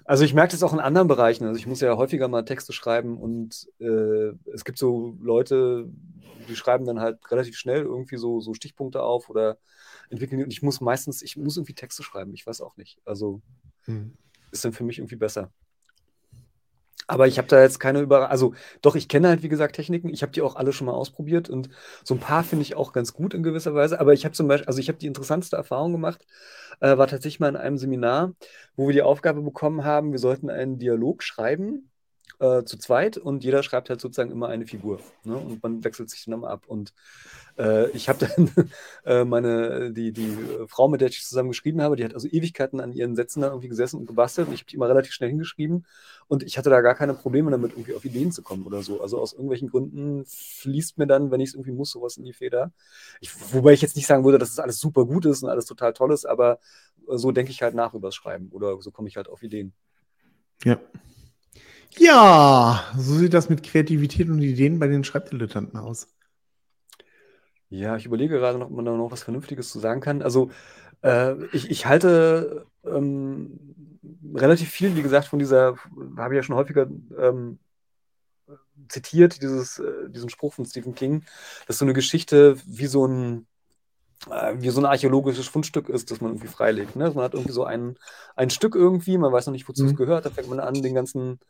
Also 0.04 0.24
ich 0.24 0.34
merke 0.34 0.52
das 0.52 0.62
auch 0.62 0.72
in 0.72 0.80
anderen 0.80 1.08
Bereichen. 1.08 1.44
Also 1.46 1.58
ich 1.58 1.66
muss 1.66 1.80
ja 1.80 1.96
häufiger 1.96 2.28
mal 2.28 2.44
Texte 2.44 2.72
schreiben 2.72 3.16
und 3.16 3.68
äh, 3.78 4.32
es 4.52 4.64
gibt 4.64 4.78
so 4.78 5.16
Leute, 5.20 5.88
die 6.48 6.56
schreiben 6.56 6.84
dann 6.84 7.00
halt 7.00 7.30
relativ 7.30 7.56
schnell 7.56 7.82
irgendwie 7.82 8.16
so, 8.16 8.40
so 8.40 8.54
Stichpunkte 8.54 9.02
auf 9.02 9.30
oder 9.30 9.56
entwickeln 10.10 10.42
und 10.42 10.52
ich 10.52 10.62
muss 10.62 10.80
meistens, 10.80 11.22
ich 11.22 11.36
muss 11.36 11.56
irgendwie 11.56 11.74
Texte 11.74 12.02
schreiben, 12.02 12.34
ich 12.34 12.46
weiß 12.46 12.60
auch 12.60 12.76
nicht. 12.76 13.00
Also 13.04 13.40
Hm. 13.84 14.16
ist 14.50 14.64
dann 14.64 14.72
für 14.72 14.84
mich 14.84 14.98
irgendwie 14.98 15.16
besser. 15.16 15.50
Aber 17.06 17.26
ich 17.26 17.36
habe 17.38 17.48
da 17.48 17.60
jetzt 17.60 17.80
keine 17.80 18.00
Überraschung. 18.00 18.30
Also, 18.30 18.54
doch, 18.80 18.94
ich 18.96 19.08
kenne 19.08 19.28
halt, 19.28 19.42
wie 19.42 19.48
gesagt, 19.48 19.76
Techniken. 19.76 20.08
Ich 20.08 20.22
habe 20.22 20.32
die 20.32 20.40
auch 20.42 20.56
alle 20.56 20.72
schon 20.72 20.86
mal 20.86 20.94
ausprobiert 20.94 21.50
und 21.50 21.68
so 22.02 22.14
ein 22.14 22.20
paar 22.20 22.44
finde 22.44 22.62
ich 22.62 22.76
auch 22.76 22.92
ganz 22.92 23.12
gut 23.12 23.34
in 23.34 23.42
gewisser 23.42 23.74
Weise. 23.74 24.00
Aber 24.00 24.14
ich 24.14 24.24
habe 24.24 24.34
zum 24.34 24.48
Beispiel, 24.48 24.66
also 24.66 24.80
ich 24.80 24.88
habe 24.88 24.98
die 24.98 25.06
interessanteste 25.06 25.56
Erfahrung 25.56 25.92
gemacht, 25.92 26.24
äh, 26.80 26.96
war 26.96 27.06
tatsächlich 27.06 27.40
mal 27.40 27.48
in 27.48 27.56
einem 27.56 27.76
Seminar, 27.78 28.32
wo 28.76 28.86
wir 28.88 28.94
die 28.94 29.02
Aufgabe 29.02 29.42
bekommen 29.42 29.84
haben, 29.84 30.12
wir 30.12 30.18
sollten 30.18 30.50
einen 30.50 30.78
Dialog 30.78 31.22
schreiben, 31.22 31.90
äh, 32.38 32.64
zu 32.64 32.78
zweit 32.78 33.16
und 33.16 33.44
jeder 33.44 33.62
schreibt 33.62 33.90
halt 33.90 34.00
sozusagen 34.00 34.30
immer 34.30 34.48
eine 34.48 34.66
Figur. 34.66 35.00
Ne? 35.24 35.36
Und 35.36 35.62
man 35.62 35.84
wechselt 35.84 36.10
sich 36.10 36.24
dann 36.24 36.34
immer 36.34 36.50
ab. 36.50 36.64
Und 36.66 36.92
äh, 37.58 37.90
ich 37.90 38.08
habe 38.08 38.26
dann 38.36 38.50
äh, 39.04 39.24
meine, 39.24 39.92
die, 39.92 40.12
die 40.12 40.32
äh, 40.32 40.66
Frau, 40.66 40.88
mit 40.88 41.00
der 41.00 41.08
ich 41.08 41.24
zusammen 41.24 41.50
geschrieben 41.50 41.80
habe, 41.82 41.96
die 41.96 42.04
hat 42.04 42.14
also 42.14 42.28
Ewigkeiten 42.28 42.80
an 42.80 42.92
ihren 42.92 43.14
Sätzen 43.14 43.42
da 43.42 43.48
irgendwie 43.48 43.68
gesessen 43.68 43.98
und 44.00 44.06
gebastelt 44.06 44.48
und 44.48 44.54
ich 44.54 44.60
habe 44.60 44.70
die 44.70 44.76
immer 44.76 44.88
relativ 44.88 45.12
schnell 45.12 45.30
hingeschrieben 45.30 45.86
und 46.26 46.42
ich 46.42 46.58
hatte 46.58 46.70
da 46.70 46.80
gar 46.80 46.94
keine 46.94 47.14
Probleme 47.14 47.50
damit, 47.50 47.72
irgendwie 47.72 47.94
auf 47.94 48.04
Ideen 48.04 48.32
zu 48.32 48.42
kommen 48.42 48.66
oder 48.66 48.82
so. 48.82 49.00
Also 49.00 49.18
aus 49.20 49.32
irgendwelchen 49.32 49.68
Gründen 49.68 50.24
fließt 50.26 50.98
mir 50.98 51.06
dann, 51.06 51.30
wenn 51.30 51.40
ich 51.40 51.50
es 51.50 51.54
irgendwie 51.54 51.72
muss, 51.72 51.90
sowas 51.90 52.16
in 52.16 52.24
die 52.24 52.32
Feder. 52.32 52.72
Ich, 53.20 53.30
wobei 53.52 53.72
ich 53.72 53.82
jetzt 53.82 53.96
nicht 53.96 54.06
sagen 54.06 54.24
würde, 54.24 54.38
dass 54.38 54.50
es 54.50 54.58
alles 54.58 54.78
super 54.80 55.04
gut 55.04 55.26
ist 55.26 55.42
und 55.42 55.50
alles 55.50 55.66
total 55.66 55.92
toll 55.92 56.12
ist, 56.12 56.24
aber 56.24 56.58
äh, 57.08 57.16
so 57.16 57.30
denke 57.32 57.52
ich 57.52 57.62
halt 57.62 57.74
nach 57.74 57.94
übers 57.94 58.14
Schreiben 58.14 58.48
oder 58.50 58.80
so 58.80 58.90
komme 58.90 59.08
ich 59.08 59.16
halt 59.16 59.28
auf 59.28 59.42
Ideen. 59.42 59.72
Ja. 60.64 60.78
Ja, 61.98 62.84
so 62.96 63.14
sieht 63.16 63.34
das 63.34 63.48
mit 63.48 63.62
Kreativität 63.62 64.28
und 64.28 64.40
Ideen 64.42 64.78
bei 64.78 64.86
den 64.88 65.04
Schreibdilettanten 65.04 65.78
aus. 65.78 66.08
Ja, 67.70 67.96
ich 67.96 68.06
überlege 68.06 68.38
gerade 68.38 68.58
noch, 68.58 68.66
ob 68.66 68.72
man 68.72 68.84
da 68.84 68.92
noch 68.92 69.10
was 69.10 69.22
Vernünftiges 69.24 69.70
zu 69.70 69.80
sagen 69.80 70.00
kann. 70.00 70.22
Also, 70.22 70.50
äh, 71.02 71.34
ich, 71.52 71.70
ich 71.70 71.86
halte 71.86 72.66
ähm, 72.84 73.58
relativ 74.34 74.70
viel, 74.70 74.96
wie 74.96 75.02
gesagt, 75.02 75.26
von 75.28 75.38
dieser, 75.38 75.76
habe 76.16 76.34
ich 76.34 76.36
ja 76.38 76.42
schon 76.42 76.56
häufiger 76.56 76.86
ähm, 77.18 77.58
zitiert, 78.88 79.42
dieses, 79.42 79.78
äh, 79.78 80.08
diesen 80.10 80.28
Spruch 80.28 80.54
von 80.54 80.64
Stephen 80.66 80.94
King, 80.94 81.24
dass 81.66 81.78
so 81.78 81.84
eine 81.84 81.94
Geschichte 81.94 82.56
wie 82.66 82.86
so 82.86 83.06
ein, 83.06 83.46
wie 84.56 84.70
so 84.70 84.80
ein 84.80 84.86
archäologisches 84.86 85.48
Fundstück 85.48 85.88
ist, 85.88 86.10
das 86.10 86.20
man 86.20 86.32
irgendwie 86.32 86.48
freilegt. 86.48 86.96
Ne? 86.96 87.04
Also 87.04 87.16
man 87.16 87.24
hat 87.24 87.34
irgendwie 87.34 87.52
so 87.52 87.64
ein, 87.64 87.96
ein 88.36 88.50
Stück 88.50 88.74
irgendwie, 88.74 89.18
man 89.18 89.32
weiß 89.32 89.46
noch 89.46 89.52
nicht, 89.52 89.68
wozu 89.68 89.86
es 89.86 89.92
Mhm. 89.92 89.96
gehört, 89.96 90.26
da 90.26 90.30
fängt 90.30 90.48
man 90.48 90.60
an, 90.60 90.82
den 90.82 90.94
ganzen 90.94 91.40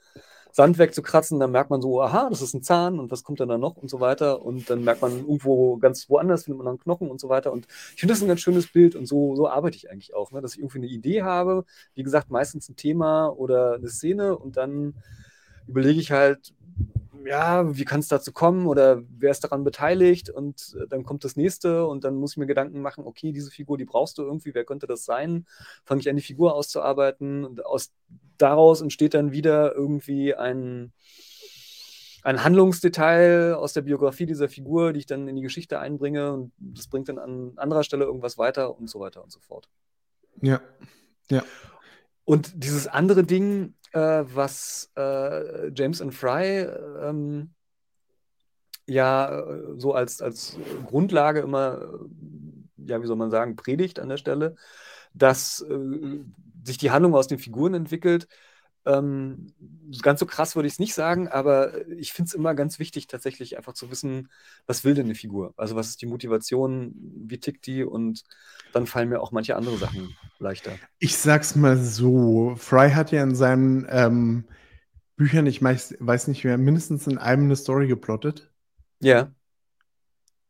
Sand 0.52 0.78
wegzukratzen, 0.78 1.40
dann 1.40 1.50
merkt 1.50 1.70
man 1.70 1.82
so, 1.82 2.00
aha, 2.00 2.28
das 2.30 2.40
ist 2.42 2.54
ein 2.54 2.62
Zahn 2.62 3.00
und 3.00 3.10
was 3.10 3.24
kommt 3.24 3.40
dann 3.40 3.48
da 3.48 3.58
noch 3.58 3.76
und 3.76 3.90
so 3.90 4.00
weiter. 4.00 4.42
Und 4.42 4.70
dann 4.70 4.84
merkt 4.84 5.02
man 5.02 5.12
irgendwo 5.18 5.78
ganz 5.78 6.08
woanders, 6.08 6.44
findet 6.44 6.58
man 6.58 6.66
dann 6.66 6.72
einen 6.74 6.80
Knochen 6.80 7.10
und 7.10 7.20
so 7.20 7.28
weiter. 7.28 7.52
Und 7.52 7.66
ich 7.94 8.00
finde 8.00 8.14
das 8.14 8.22
ein 8.22 8.28
ganz 8.28 8.40
schönes 8.40 8.68
Bild 8.72 8.94
und 8.96 9.06
so, 9.06 9.34
so 9.36 9.48
arbeite 9.48 9.76
ich 9.76 9.90
eigentlich 9.90 10.14
auch, 10.14 10.30
ne? 10.32 10.40
dass 10.40 10.54
ich 10.54 10.60
irgendwie 10.60 10.78
eine 10.78 10.86
Idee 10.86 11.22
habe, 11.22 11.64
wie 11.94 12.04
gesagt, 12.04 12.30
meistens 12.30 12.68
ein 12.68 12.76
Thema 12.76 13.28
oder 13.28 13.74
eine 13.74 13.88
Szene 13.88 14.36
und 14.38 14.56
dann 14.56 14.94
überlege 15.66 16.00
ich 16.00 16.12
halt, 16.12 16.54
ja, 17.24 17.76
wie 17.76 17.84
kann 17.84 18.00
es 18.00 18.08
dazu 18.08 18.32
kommen 18.32 18.66
oder 18.66 19.02
wer 19.08 19.30
ist 19.30 19.44
daran 19.44 19.64
beteiligt 19.64 20.30
und 20.30 20.76
äh, 20.80 20.86
dann 20.88 21.04
kommt 21.04 21.24
das 21.24 21.36
nächste 21.36 21.86
und 21.86 22.04
dann 22.04 22.16
muss 22.16 22.32
ich 22.32 22.36
mir 22.36 22.46
Gedanken 22.46 22.82
machen, 22.82 23.04
okay, 23.06 23.32
diese 23.32 23.50
Figur, 23.50 23.78
die 23.78 23.84
brauchst 23.84 24.18
du 24.18 24.22
irgendwie, 24.22 24.54
wer 24.54 24.64
könnte 24.64 24.86
das 24.86 25.04
sein? 25.04 25.46
Fange 25.84 26.00
ich 26.00 26.08
an, 26.08 26.16
die 26.16 26.22
Figur 26.22 26.54
auszuarbeiten 26.54 27.44
und 27.44 27.64
aus, 27.64 27.92
daraus 28.38 28.80
entsteht 28.80 29.14
dann 29.14 29.32
wieder 29.32 29.74
irgendwie 29.74 30.34
ein, 30.34 30.92
ein 32.22 32.44
Handlungsdetail 32.44 33.54
aus 33.54 33.72
der 33.72 33.82
Biografie 33.82 34.26
dieser 34.26 34.48
Figur, 34.48 34.92
die 34.92 35.00
ich 35.00 35.06
dann 35.06 35.28
in 35.28 35.36
die 35.36 35.42
Geschichte 35.42 35.78
einbringe 35.78 36.32
und 36.32 36.52
das 36.58 36.88
bringt 36.88 37.08
dann 37.08 37.18
an 37.18 37.52
anderer 37.56 37.84
Stelle 37.84 38.04
irgendwas 38.04 38.38
weiter 38.38 38.76
und 38.78 38.88
so 38.88 39.00
weiter 39.00 39.22
und 39.22 39.32
so 39.32 39.40
fort. 39.40 39.68
Ja. 40.40 40.60
Ja. 41.30 41.42
Und 42.24 42.52
dieses 42.64 42.86
andere 42.86 43.24
Ding, 43.24 43.74
äh, 43.94 44.24
was 44.26 44.90
äh, 44.96 45.70
James 45.74 46.02
and 46.02 46.12
Fry 46.12 46.66
ähm, 47.00 47.54
ja 48.86 49.40
äh, 49.40 49.78
so 49.78 49.94
als, 49.94 50.20
als 50.20 50.58
Grundlage 50.86 51.40
immer, 51.40 51.80
äh, 51.80 52.90
ja, 52.90 53.02
wie 53.02 53.06
soll 53.06 53.16
man 53.16 53.30
sagen, 53.30 53.56
predigt 53.56 54.00
an 54.00 54.08
der 54.08 54.16
Stelle, 54.16 54.56
dass 55.14 55.60
äh, 55.60 56.20
sich 56.64 56.78
die 56.78 56.90
Handlung 56.90 57.14
aus 57.14 57.28
den 57.28 57.38
Figuren 57.38 57.74
entwickelt. 57.74 58.26
Ähm, 58.86 59.46
ganz 60.02 60.20
so 60.20 60.26
krass 60.26 60.56
würde 60.56 60.66
ich 60.66 60.74
es 60.74 60.78
nicht 60.78 60.94
sagen, 60.94 61.28
aber 61.28 61.86
ich 61.88 62.12
finde 62.12 62.28
es 62.28 62.34
immer 62.34 62.54
ganz 62.54 62.78
wichtig, 62.78 63.06
tatsächlich 63.06 63.56
einfach 63.56 63.72
zu 63.72 63.90
wissen, 63.90 64.28
was 64.66 64.84
will 64.84 64.94
denn 64.94 65.06
eine 65.06 65.14
Figur? 65.14 65.54
Also 65.56 65.74
was 65.74 65.88
ist 65.88 66.02
die 66.02 66.06
Motivation, 66.06 66.94
wie 67.26 67.38
tickt 67.38 67.66
die 67.66 67.82
und 67.84 68.24
dann 68.72 68.86
fallen 68.86 69.08
mir 69.08 69.20
auch 69.20 69.32
manche 69.32 69.56
andere 69.56 69.78
Sachen 69.78 70.16
leichter. 70.38 70.72
Ich 70.98 71.16
sag's 71.16 71.56
mal 71.56 71.78
so, 71.78 72.54
Fry 72.56 72.90
hat 72.90 73.12
ja 73.12 73.22
in 73.22 73.34
seinen 73.34 73.86
ähm, 73.88 74.44
Büchern, 75.16 75.46
ich 75.46 75.62
weiß, 75.62 75.96
weiß 76.00 76.28
nicht 76.28 76.44
mehr, 76.44 76.58
mindestens 76.58 77.06
in 77.06 77.18
einem 77.18 77.44
eine 77.44 77.56
Story 77.56 77.86
geplottet. 77.86 78.52
Ja. 79.00 79.32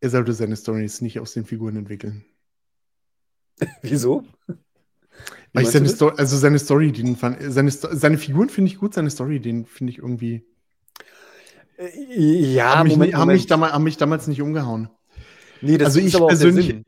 Er 0.01 0.11
sollte 0.11 0.33
seine 0.33 0.57
Stories 0.57 1.01
nicht 1.01 1.21
aus 1.21 1.33
den 1.33 1.45
Figuren 1.45 1.77
entwickeln. 1.77 2.25
Wieso? 3.83 4.25
Weil 5.53 5.65
ich 5.65 5.71
seine 5.71 5.89
Story, 5.89 6.15
also 6.17 6.37
seine 6.37 6.59
Story, 6.59 6.93
den 6.93 7.17
fand, 7.17 7.39
seine, 7.41 7.71
seine 7.71 8.19
Figuren 8.19 8.49
finde 8.49 8.71
ich 8.71 8.79
gut, 8.79 8.95
seine 8.95 9.11
Story, 9.11 9.41
den 9.41 9.67
finde 9.67 9.93
ich 9.93 9.99
irgendwie. 9.99 10.45
Äh, 11.77 12.53
ja, 12.55 12.77
haben 12.77 12.89
mich, 12.89 12.97
Moment, 12.97 13.15
haben, 13.15 13.21
Moment. 13.21 13.39
mich 13.39 13.47
damals, 13.47 13.73
haben 13.73 13.85
mich 13.85 13.97
damals 13.97 14.27
nicht 14.27 14.43
umgehauen. 14.43 14.91
Nee, 15.61 15.79
das 15.79 15.87
also 15.87 16.01
ist 16.01 16.07
ich 16.07 16.17
aber 16.17 16.27
persönlich-. 16.29 16.83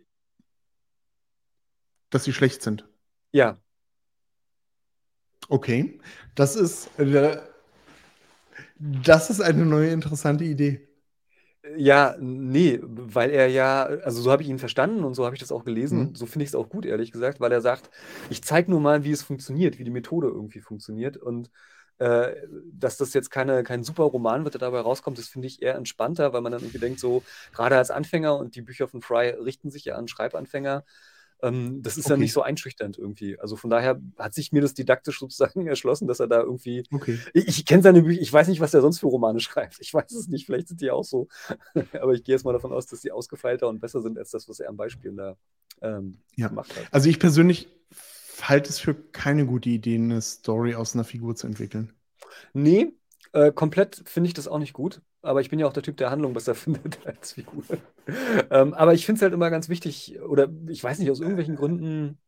Dass 2.11 2.25
sie 2.25 2.33
schlecht 2.33 2.63
sind. 2.63 2.89
Ja, 3.33 3.59
Okay. 5.49 6.01
Das 6.35 6.57
ist. 6.57 6.89
Äh, 6.99 7.39
das 8.79 9.31
ist 9.31 9.41
eine 9.41 9.65
neue 9.65 9.91
interessante 9.91 10.45
Idee. 10.45 10.87
Ja, 11.77 12.17
nee, 12.21 12.79
weil 12.83 13.31
er 13.31 13.49
ja, 13.49 13.85
also 13.85 14.21
so 14.23 14.31
habe 14.31 14.43
ich 14.43 14.49
ihn 14.49 14.59
verstanden 14.59 15.05
und 15.05 15.15
so 15.15 15.25
habe 15.25 15.35
ich 15.35 15.41
das 15.41 15.53
auch 15.53 15.65
gelesen 15.65 16.11
Mhm. 16.11 16.15
so 16.15 16.27
finde 16.27 16.45
ich 16.45 16.51
es 16.51 16.55
auch 16.55 16.69
gut, 16.69 16.85
ehrlich 16.87 17.13
gesagt, 17.13 17.41
weil 17.41 17.53
er 17.53 17.61
sagt, 17.61 17.91
ich 18.31 18.43
zeige 18.45 18.71
nur 18.71 18.81
mal, 18.81 19.05
wie 19.05 19.11
es 19.13 19.23
funktioniert, 19.23 19.79
wie 19.79 19.85
die 19.85 19.91
Methode 19.91 20.29
irgendwie 20.29 20.61
funktioniert 20.61 21.17
und 21.17 21.51
äh, 21.99 22.35
dass 22.73 22.97
das 22.99 23.15
jetzt 23.15 23.31
keine, 23.31 23.63
kein 23.65 23.83
super 23.83 24.05
Roman 24.05 24.45
wird, 24.45 24.55
der 24.55 24.61
dabei 24.61 24.81
rauskommt, 24.81 25.19
das 25.19 25.29
finde 25.29 25.49
ich 25.49 25.63
eher 25.63 25.75
entspannter, 25.77 26.33
weil 26.33 26.43
man 26.43 26.53
dann 26.53 26.63
irgendwie 26.63 26.79
denkt, 26.79 27.01
so 27.01 27.25
gerade 27.53 27.77
als 27.79 27.91
Anfänger 27.91 28.37
und 28.37 28.55
die 28.55 28.63
Bücher 28.63 28.87
von 28.89 29.01
Fry 29.01 29.31
richten 29.31 29.71
sich 29.71 29.85
ja 29.87 29.97
an 29.97 30.07
Schreibanfänger, 30.09 30.85
ähm, 31.43 31.83
das 31.83 31.97
ist 31.99 32.11
Okay. 32.11 32.19
nicht 32.19 32.33
so 32.33 32.43
einschüchternd 32.43 32.99
irgendwie. 32.99 33.39
Also 33.39 33.57
von 33.57 33.71
daher 33.71 34.01
hat 34.19 34.35
sich 34.35 34.53
mir 34.53 34.61
das 34.63 34.75
didaktisch 34.75 35.19
sozusagen 35.21 35.67
erschlossen, 35.67 36.09
dass 36.09 36.21
er 36.21 36.29
da 36.29 36.41
irgendwie 36.41 36.85
Okay. 36.93 37.19
Ich, 37.35 37.47
ich 37.49 37.65
kenne 37.67 37.83
seine 37.83 38.03
Bücher, 38.03 38.21
ich 38.21 38.33
weiß 38.33 38.49
nicht, 38.49 38.61
was 38.61 38.75
er 38.75 38.81
sonst 38.81 39.01
für 39.01 39.07
Romane 39.07 39.41
schreibt. 39.41 39.77
Ich 39.81 39.93
weiß 39.93 40.13
es 40.13 40.29
nicht, 40.29 40.47
vielleicht 40.47 40.69
sind 40.69 40.81
die 40.81 40.91
auch 40.91 41.05
so. 41.05 41.29
Aber 42.01 42.13
ich 42.15 42.25
gehe 42.25 42.35
jetzt 42.35 42.45
mal 42.45 42.53
davon 42.53 42.73
aus, 42.73 42.87
dass 42.87 43.01
die 43.01 43.13
ausgefeilter 43.13 43.69
und 43.69 43.81
besser 43.81 44.01
sind 44.03 44.19
als 44.19 44.31
das, 44.31 44.49
was 44.49 44.61
er 44.61 44.69
an 44.71 44.77
Beispielen 44.77 45.17
da 45.17 45.37
ähm, 45.83 46.19
Ja. 46.37 46.49
gemacht 46.49 46.75
hat. 46.75 46.87
Also 46.91 47.09
ich 47.09 47.19
persönlich 47.19 47.69
halte 48.43 48.71
es 48.71 48.79
für 48.79 48.95
keine 48.95 49.47
gute 49.47 49.69
Idee, 49.71 49.97
eine 49.97 50.21
Story 50.21 50.75
aus 50.75 50.95
einer 50.95 51.05
Figur 51.05 51.35
zu 51.37 51.47
entwickeln. 51.47 51.93
Nee, 52.53 52.93
äh, 53.37 53.53
komplett 53.53 54.03
finde 54.07 54.29
ich 54.29 54.35
das 54.35 54.49
auch 54.49 54.59
nicht 54.59 54.73
gut. 54.73 55.03
Aber 55.23 55.41
ich 55.41 55.51
bin 55.51 55.59
ja 55.59 55.67
auch 55.67 55.73
der 55.73 55.83
Typ, 55.83 55.97
der 55.97 56.11
Handlung 56.11 56.33
besser 56.35 56.55
findet 56.65 57.07
als 57.07 57.33
Figur. 57.33 57.63
ähm, 58.51 58.75
aber 58.75 58.95
ich 58.95 59.05
finde 59.07 59.19
es 59.19 59.23
halt 59.23 59.35
immer 59.35 59.51
ganz 59.51 59.69
wichtig, 59.69 60.19
oder 60.21 60.49
ich 60.69 60.83
weiß 60.83 60.99
nicht, 60.99 61.11
aus 61.11 61.21
irgendwelchen 61.21 61.57
Gründen 61.57 62.19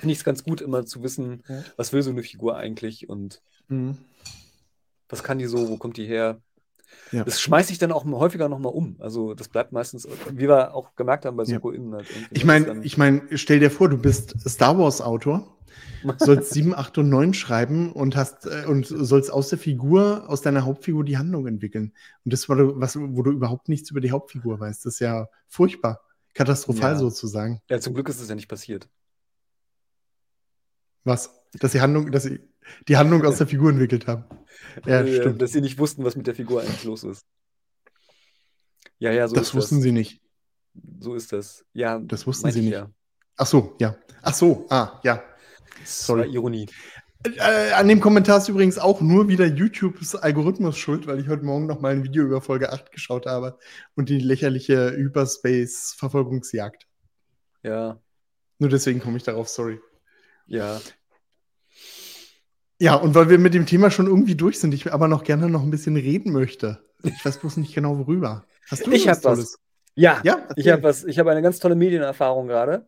finde 0.00 0.12
ich 0.12 0.18
es 0.18 0.24
ganz 0.24 0.42
gut, 0.42 0.60
immer 0.60 0.84
zu 0.84 1.02
wissen, 1.02 1.42
Ja. 1.48 1.62
was 1.76 1.92
will 1.92 2.02
so 2.02 2.10
eine 2.10 2.22
Figur 2.22 2.56
eigentlich 2.56 3.08
und 3.08 3.40
Mhm. 3.68 3.96
was 5.08 5.22
kann 5.22 5.38
die 5.38 5.46
so, 5.46 5.68
wo 5.68 5.76
kommt 5.76 5.96
die 5.96 6.06
her? 6.06 6.40
Ja. 7.12 7.24
Das 7.24 7.40
schmeiße 7.40 7.72
ich 7.72 7.78
dann 7.78 7.92
auch 7.92 8.04
häufiger 8.04 8.48
nochmal 8.48 8.72
um. 8.72 8.96
Also 8.98 9.34
das 9.34 9.48
bleibt 9.48 9.72
meistens, 9.72 10.06
wie 10.30 10.48
wir 10.48 10.74
auch 10.74 10.94
gemerkt 10.96 11.24
haben 11.24 11.36
bei 11.36 11.44
Ja. 11.44 11.54
Soko 11.56 11.70
Innen 11.70 11.94
halt. 11.94 12.06
Ich 12.30 12.44
ne, 12.44 12.46
meine, 12.46 12.84
ich 12.84 12.98
mein, 12.98 13.28
stell 13.34 13.60
dir 13.60 13.70
vor, 13.70 13.88
du 13.88 13.96
bist 13.98 14.36
Star 14.48 14.78
Wars-Autor, 14.78 15.56
sollst 16.18 16.52
7, 16.52 16.74
8 16.74 16.98
und 16.98 17.08
9 17.10 17.34
schreiben 17.34 17.92
und 17.92 18.16
hast 18.16 18.46
äh, 18.46 18.64
und 18.66 18.86
sollst 18.86 19.30
aus 19.32 19.48
der 19.50 19.58
Figur, 19.58 20.28
aus 20.28 20.42
deiner 20.42 20.64
Hauptfigur 20.64 21.04
die 21.04 21.18
Handlung 21.18 21.46
entwickeln. 21.46 21.92
Und 22.24 22.32
das, 22.32 22.46
du, 22.46 22.80
was, 22.80 22.96
wo 22.98 23.22
du 23.22 23.30
überhaupt 23.32 23.68
nichts 23.68 23.90
über 23.90 24.00
die 24.00 24.10
Hauptfigur 24.10 24.58
weißt, 24.60 24.84
das 24.84 24.94
ist 24.94 25.00
ja 25.00 25.28
furchtbar. 25.48 26.00
Katastrophal 26.34 26.92
Ja. 26.92 26.98
sozusagen. 26.98 27.60
ja, 27.68 27.78
zum 27.78 27.92
Glück 27.94 28.08
ist 28.08 28.20
es 28.20 28.28
ja 28.28 28.34
nicht 28.34 28.48
passiert. 28.48 28.88
Was? 31.04 31.42
Dass 31.54 31.72
sie 31.72 31.80
Handlung, 31.80 32.10
dass 32.12 32.22
sie 32.24 32.40
die 32.88 32.96
Handlung 32.96 33.24
aus 33.24 33.38
der 33.38 33.46
Figur 33.46 33.70
entwickelt 33.70 34.06
haben. 34.06 34.24
Ja, 34.86 35.00
Äh, 35.02 35.20
stimmt. 35.20 35.42
Dass 35.42 35.52
sie 35.52 35.60
nicht 35.60 35.78
wussten, 35.78 36.04
was 36.04 36.16
mit 36.16 36.26
der 36.26 36.34
Figur 36.34 36.62
eigentlich 36.62 36.84
los 36.84 37.04
ist. 37.04 37.22
Ja, 38.98 39.10
ja, 39.12 39.26
so 39.28 39.34
das 39.34 39.48
ist 39.48 39.54
wussten 39.54 39.76
das. 39.76 39.82
sie 39.82 39.92
nicht. 39.92 40.22
So 41.00 41.14
ist 41.14 41.32
das. 41.32 41.64
Ja, 41.74 41.98
Das 41.98 42.26
wussten 42.26 42.50
sie 42.50 42.60
ich 42.60 42.64
nicht. 42.66 42.74
Ja. 42.74 42.90
Ach 43.36 43.46
so, 43.46 43.74
ja. 43.80 43.96
Ach 44.22 44.32
so, 44.34 44.66
ah, 44.70 45.00
ja. 45.02 45.22
Sorry. 45.84 46.30
Ironie. 46.30 46.66
Äh, 47.24 47.72
an 47.72 47.86
dem 47.86 48.00
Kommentar 48.00 48.38
ist 48.38 48.48
übrigens 48.48 48.78
auch 48.78 49.00
nur 49.00 49.28
wieder 49.28 49.46
YouTubes 49.46 50.16
Algorithmus 50.16 50.76
schuld, 50.76 51.06
weil 51.06 51.20
ich 51.20 51.28
heute 51.28 51.44
Morgen 51.44 51.66
noch 51.66 51.80
mal 51.80 51.92
ein 51.92 52.02
Video 52.02 52.24
über 52.24 52.40
Folge 52.40 52.72
8 52.72 52.90
geschaut 52.90 53.26
habe 53.26 53.58
und 53.94 54.08
die 54.08 54.18
lächerliche 54.18 54.90
Hyperspace-Verfolgungsjagd. 54.96 56.88
Ja, 57.62 58.00
Nur 58.58 58.70
deswegen 58.70 58.98
komme 58.98 59.18
ich 59.18 59.22
darauf, 59.22 59.48
sorry. 59.48 59.80
ja. 60.46 60.80
Ja, 62.80 62.96
und 62.96 63.14
weil 63.14 63.30
wir 63.30 63.38
mit 63.38 63.54
dem 63.54 63.66
Thema 63.66 63.92
schon 63.92 64.08
irgendwie 64.08 64.34
durch 64.34 64.58
sind, 64.58 64.74
ich 64.74 64.92
aber 64.92 65.06
noch 65.06 65.22
gerne 65.22 65.48
noch 65.48 65.62
ein 65.62 65.70
bisschen 65.70 65.96
reden 65.96 66.32
möchte. 66.32 66.82
Ich 67.04 67.24
weiß 67.24 67.38
bloß 67.38 67.58
nicht 67.58 67.74
genau 67.76 67.96
worüber. 67.96 68.44
Hast 68.68 68.84
du 68.84 68.90
Ich 68.90 69.06
hab 69.06 69.22
was. 69.22 69.56
Ja, 69.94 70.20
Ja, 70.24 70.48
ich 70.56 70.68
habe 70.68 70.82
was, 70.82 71.04
ich 71.04 71.20
habe 71.20 71.30
eine 71.30 71.42
ganz 71.42 71.60
tolle 71.60 71.76
Medienerfahrung 71.76 72.48
gerade. 72.48 72.86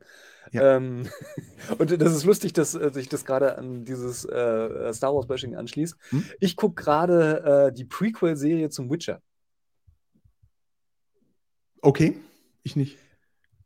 Ja. 0.52 0.76
Ähm, 0.76 1.09
und 1.78 2.00
das 2.00 2.14
ist 2.14 2.24
lustig, 2.24 2.52
dass 2.52 2.74
äh, 2.74 2.90
sich 2.92 3.09
das 3.09 3.24
gerade 3.24 3.57
an 3.59 3.85
dieses 3.85 4.24
äh, 4.24 4.92
Star 4.92 5.14
Wars 5.14 5.26
Bashing 5.26 5.57
anschließt. 5.57 5.96
Hm? 6.11 6.24
Ich 6.40 6.57
gucke 6.57 6.83
gerade 6.83 7.68
äh, 7.68 7.72
die 7.72 7.85
Prequel-Serie 7.85 8.70
zum 8.70 8.90
Witcher. 8.90 9.20
Okay, 11.80 12.16
ich 12.62 12.76
nicht. 12.76 12.98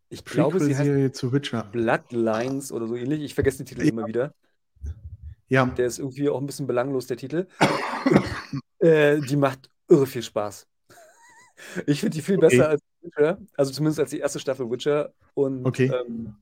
Ich 0.09 0.25
glaube, 0.25 0.59
sie 0.61 0.77
heißt 0.77 1.15
zu 1.17 1.33
Witcher. 1.33 1.65
Bloodlines 1.65 2.73
oder 2.73 2.87
so 2.87 2.97
ähnlich. 2.97 3.23
Ich 3.23 3.35
vergesse 3.35 3.59
den 3.59 3.67
Titel 3.67 3.83
Ja. 3.83 3.91
immer 3.91 4.07
wieder. 4.07 4.35
Ja, 5.49 5.65
Der 5.67 5.87
ist 5.87 5.99
irgendwie 5.99 6.29
auch 6.29 6.41
ein 6.41 6.47
bisschen 6.47 6.67
belanglos, 6.67 7.07
der 7.07 7.17
Titel. 7.17 7.47
äh, 8.81 9.21
die 9.21 9.37
macht 9.37 9.71
irre 9.89 10.07
viel 10.07 10.23
Spaß. 10.23 10.67
Ich 11.87 11.99
finde 12.01 12.15
die 12.15 12.23
viel 12.23 12.37
Okay. 12.37 12.47
besser 12.57 12.69
als 12.69 12.81
Witcher, 13.03 13.39
also 13.57 13.73
zumindest 13.73 13.99
als 13.99 14.11
die 14.11 14.21
erste 14.21 14.39
Staffel 14.39 14.71
Witcher. 14.71 15.13
Und 15.35 15.67
Okay. 15.67 15.93
ähm, 15.93 16.37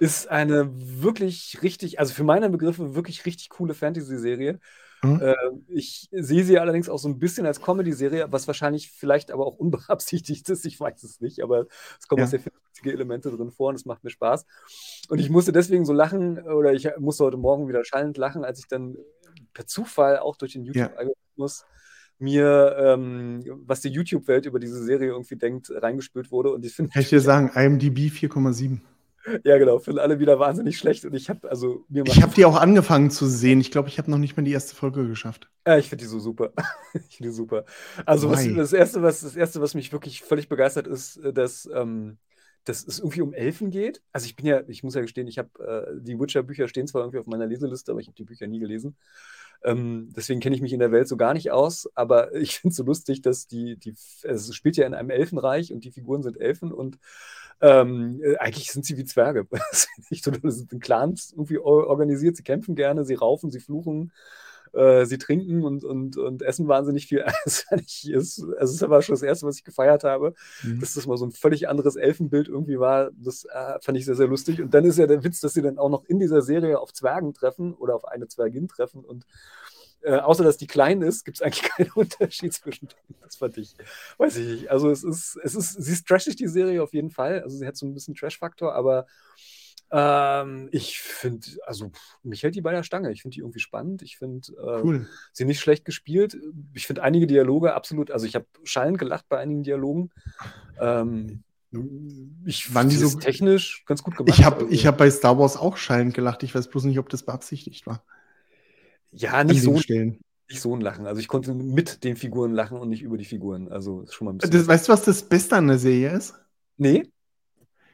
ist 0.00 0.28
eine 0.30 0.70
wirklich 1.02 1.58
richtig, 1.62 2.00
also 2.00 2.12
für 2.14 2.24
meine 2.24 2.50
Begriffe 2.50 2.94
wirklich 2.94 3.26
richtig 3.26 3.50
coole 3.50 3.74
Fantasy-Serie. 3.74 4.58
Mhm. 5.02 5.20
Ähm, 5.22 5.64
ich 5.68 6.08
sehe 6.10 6.44
sie 6.44 6.58
allerdings 6.58 6.88
auch 6.88 6.98
so 6.98 7.08
ein 7.08 7.18
bisschen 7.18 7.46
als 7.46 7.60
Comedy-Serie, 7.62 8.32
was 8.32 8.46
wahrscheinlich 8.46 8.90
vielleicht 8.90 9.30
aber 9.30 9.46
auch 9.46 9.56
unbeabsichtigt 9.56 10.48
ist, 10.48 10.66
ich 10.66 10.78
weiß 10.80 11.02
es 11.04 11.20
nicht, 11.20 11.42
aber 11.42 11.66
es 11.98 12.08
kommen 12.08 12.18
Ja. 12.20 12.24
auch 12.26 12.30
sehr 12.30 12.40
viele 12.40 12.54
witzige 12.68 12.92
Elemente 12.92 13.30
drin 13.30 13.50
vor 13.50 13.68
und 13.68 13.76
es 13.76 13.84
macht 13.86 14.04
mir 14.04 14.10
Spaß. 14.10 14.44
Und 15.08 15.18
ich 15.18 15.30
musste 15.30 15.52
deswegen 15.52 15.84
so 15.84 15.92
lachen, 15.92 16.38
oder 16.40 16.72
ich 16.72 16.88
musste 16.98 17.24
heute 17.24 17.36
Morgen 17.38 17.68
wieder 17.68 17.84
schallend 17.84 18.16
lachen, 18.18 18.44
als 18.44 18.58
ich 18.58 18.68
dann 18.68 18.96
per 19.54 19.66
Zufall 19.66 20.18
auch 20.18 20.36
durch 20.36 20.52
den 20.52 20.64
YouTube-Algorithmus 20.64 21.64
mir, 22.18 22.76
ähm, 22.78 23.42
was 23.66 23.80
die 23.80 23.88
YouTube-Welt 23.88 24.44
über 24.44 24.60
diese 24.60 24.82
Serie 24.84 25.08
irgendwie 25.08 25.36
denkt, 25.36 25.70
reingespült 25.74 26.30
wurde. 26.30 26.52
Und 26.52 26.64
ich 26.66 26.74
finde, 26.74 26.92
kann 26.92 27.02
ich 27.02 27.08
dir 27.08 27.20
sagen, 27.20 27.50
IMDb 27.54 28.10
4,7. 28.10 28.80
Ja 29.44 29.58
genau, 29.58 29.78
finden 29.78 29.98
alle 29.98 30.18
wieder 30.18 30.38
wahnsinnig 30.38 30.78
schlecht. 30.78 31.04
Und 31.04 31.14
ich 31.14 31.28
habe, 31.28 31.48
also 31.50 31.84
mir 31.88 32.04
Ich 32.06 32.22
habe 32.22 32.34
die 32.34 32.44
auch 32.44 32.56
angefangen 32.56 33.10
zu 33.10 33.26
sehen. 33.26 33.60
Ich 33.60 33.70
glaube, 33.70 33.88
ich 33.88 33.98
habe 33.98 34.10
noch 34.10 34.18
nicht 34.18 34.36
mal 34.36 34.42
die 34.42 34.52
erste 34.52 34.74
Folge 34.74 35.06
geschafft. 35.06 35.50
Ja, 35.66 35.78
ich 35.78 35.88
finde 35.88 36.04
die 36.04 36.08
so 36.08 36.18
super. 36.18 36.52
ich 36.94 37.16
finde 37.16 37.30
die 37.30 37.34
super. 37.34 37.64
Also 38.06 38.30
was, 38.30 38.46
das, 38.54 38.72
erste, 38.72 39.02
was, 39.02 39.20
das 39.20 39.36
Erste, 39.36 39.60
was 39.60 39.74
mich 39.74 39.92
wirklich 39.92 40.22
völlig 40.22 40.48
begeistert, 40.48 40.86
ist, 40.86 41.16
äh, 41.18 41.32
dass, 41.32 41.68
ähm, 41.74 42.18
dass 42.64 42.86
es 42.86 42.98
irgendwie 42.98 43.22
um 43.22 43.32
Elfen 43.32 43.70
geht. 43.70 44.02
Also 44.12 44.26
ich 44.26 44.36
bin 44.36 44.46
ja, 44.46 44.62
ich 44.68 44.82
muss 44.82 44.94
ja 44.94 45.00
gestehen, 45.00 45.28
ich 45.28 45.38
habe 45.38 45.50
äh, 45.58 46.00
die 46.00 46.18
Witcher-Bücher 46.18 46.68
stehen 46.68 46.86
zwar 46.86 47.02
irgendwie 47.02 47.18
auf 47.18 47.26
meiner 47.26 47.46
Leseliste, 47.46 47.92
aber 47.92 48.00
ich 48.00 48.06
habe 48.06 48.16
die 48.16 48.24
Bücher 48.24 48.46
nie 48.46 48.60
gelesen. 48.60 48.96
Ähm, 49.62 50.10
deswegen 50.16 50.40
kenne 50.40 50.56
ich 50.56 50.62
mich 50.62 50.72
in 50.72 50.80
der 50.80 50.92
Welt 50.92 51.06
so 51.06 51.16
gar 51.16 51.34
nicht 51.34 51.50
aus, 51.50 51.88
aber 51.94 52.34
ich 52.34 52.58
finde 52.58 52.72
es 52.72 52.76
so 52.76 52.84
lustig, 52.84 53.22
dass 53.22 53.46
die, 53.46 53.76
die, 53.76 53.94
also 54.24 54.50
es 54.50 54.54
spielt 54.54 54.76
ja 54.76 54.86
in 54.86 54.94
einem 54.94 55.10
Elfenreich 55.10 55.72
und 55.72 55.84
die 55.84 55.90
Figuren 55.92 56.22
sind 56.22 56.40
Elfen 56.40 56.72
und 56.72 56.98
ähm, 57.60 58.20
äh, 58.22 58.36
eigentlich 58.36 58.70
sind 58.70 58.84
sie 58.84 58.96
wie 58.96 59.04
Zwerge. 59.04 59.46
Das 59.70 59.88
das 60.42 60.56
sind 60.56 60.72
in 60.72 60.80
Clans 60.80 61.32
irgendwie 61.32 61.58
or- 61.58 61.86
organisiert, 61.86 62.36
sie 62.36 62.42
kämpfen 62.42 62.74
gerne, 62.74 63.04
sie 63.04 63.14
raufen, 63.14 63.50
sie 63.50 63.60
fluchen. 63.60 64.12
Äh, 64.72 65.04
sie 65.04 65.18
trinken 65.18 65.64
und, 65.64 65.82
und, 65.82 66.16
und 66.16 66.42
essen 66.42 66.68
wahnsinnig 66.68 67.06
viel. 67.06 67.24
Ich, 67.84 68.08
ist, 68.10 68.44
also 68.58 68.78
das 68.78 68.90
war 68.90 69.02
schon 69.02 69.14
das 69.14 69.22
Erste, 69.22 69.46
was 69.46 69.56
ich 69.56 69.64
gefeiert 69.64 70.04
habe, 70.04 70.34
mhm. 70.62 70.80
dass 70.80 70.94
das 70.94 71.06
mal 71.06 71.16
so 71.16 71.24
ein 71.24 71.32
völlig 71.32 71.68
anderes 71.68 71.96
Elfenbild 71.96 72.48
irgendwie 72.48 72.78
war. 72.78 73.10
Das 73.16 73.44
äh, 73.44 73.80
fand 73.80 73.98
ich 73.98 74.04
sehr, 74.04 74.14
sehr 74.14 74.28
lustig. 74.28 74.60
Und 74.60 74.72
dann 74.72 74.84
ist 74.84 74.98
ja 74.98 75.06
der 75.06 75.24
Witz, 75.24 75.40
dass 75.40 75.54
sie 75.54 75.62
dann 75.62 75.78
auch 75.78 75.88
noch 75.88 76.04
in 76.04 76.20
dieser 76.20 76.42
Serie 76.42 76.78
auf 76.78 76.92
Zwergen 76.92 77.34
treffen 77.34 77.74
oder 77.74 77.96
auf 77.96 78.04
eine 78.04 78.28
Zwergin 78.28 78.68
treffen 78.68 79.04
und 79.04 79.26
äh, 80.02 80.16
außer 80.16 80.44
dass 80.44 80.56
die 80.56 80.66
klein 80.66 81.02
ist, 81.02 81.24
gibt 81.24 81.38
es 81.38 81.42
eigentlich 81.42 81.62
keinen 81.76 81.90
Unterschied 81.92 82.52
zwischen 82.52 82.88
denen. 82.88 83.20
Das 83.22 83.36
fand 83.36 83.56
ich, 83.58 83.74
weiß 84.18 84.36
ich 84.36 84.46
nicht. 84.46 84.70
Also 84.70 84.90
es 84.90 85.04
ist, 85.04 85.38
es 85.42 85.54
ist, 85.54 85.82
sie 85.82 85.92
ist 85.92 86.06
trashig, 86.06 86.36
die 86.36 86.48
Serie 86.48 86.82
auf 86.82 86.92
jeden 86.94 87.10
Fall. 87.10 87.42
Also 87.42 87.56
sie 87.56 87.66
hat 87.66 87.76
so 87.76 87.86
ein 87.86 87.94
bisschen 87.94 88.14
Trash-Faktor, 88.14 88.74
aber 88.74 89.06
ähm, 89.92 90.68
ich 90.70 91.00
finde, 91.00 91.46
also 91.66 91.90
mich 92.22 92.42
hält 92.42 92.54
die 92.54 92.60
bei 92.60 92.72
der 92.72 92.84
Stange. 92.84 93.10
Ich 93.12 93.22
finde 93.22 93.34
die 93.34 93.40
irgendwie 93.40 93.60
spannend. 93.60 94.02
Ich 94.02 94.18
finde 94.18 94.52
äh, 94.52 94.82
cool. 94.82 95.08
sie 95.32 95.44
nicht 95.44 95.60
schlecht 95.60 95.84
gespielt. 95.84 96.36
Ich 96.74 96.86
finde 96.86 97.02
einige 97.02 97.26
Dialoge 97.26 97.74
absolut, 97.74 98.10
also 98.10 98.26
ich 98.26 98.34
habe 98.36 98.46
schallend 98.62 98.98
gelacht 98.98 99.28
bei 99.28 99.38
einigen 99.38 99.64
Dialogen. 99.64 100.10
Ähm, 100.80 101.42
ich 102.44 102.66
fand 102.66 102.90
die 102.90 102.96
so 102.96 103.18
technisch 103.18 103.84
ganz 103.86 104.02
gut 104.02 104.16
gemacht. 104.16 104.36
Ich 104.36 104.44
habe 104.44 104.64
also. 104.64 104.86
hab 104.86 104.98
bei 104.98 105.10
Star 105.10 105.38
Wars 105.38 105.56
auch 105.56 105.76
schallend 105.76 106.14
gelacht. 106.14 106.42
Ich 106.42 106.54
weiß 106.54 106.68
bloß 106.68 106.84
nicht, 106.84 106.98
ob 106.98 107.08
das 107.08 107.24
beabsichtigt 107.24 107.86
war. 107.86 108.04
Ja, 109.12 109.42
nicht 109.44 109.62
so, 109.62 109.76
Stellen. 109.78 110.20
nicht 110.48 110.60
so 110.60 110.74
ein 110.74 110.80
Lachen. 110.80 111.06
Also 111.06 111.20
ich 111.20 111.28
konnte 111.28 111.54
mit 111.54 112.04
den 112.04 112.16
Figuren 112.16 112.52
lachen 112.52 112.78
und 112.78 112.88
nicht 112.88 113.02
über 113.02 113.16
die 113.16 113.24
Figuren. 113.24 113.68
Also 113.70 114.04
schon 114.10 114.26
mal 114.26 114.32
ein 114.32 114.38
bisschen. 114.38 114.52
Das, 114.52 114.68
weißt 114.68 114.88
du, 114.88 114.92
was 114.92 115.04
das 115.04 115.22
Beste 115.22 115.56
an 115.56 115.68
der 115.68 115.78
Serie 115.78 116.12
ist? 116.16 116.34
Nee. 116.76 117.10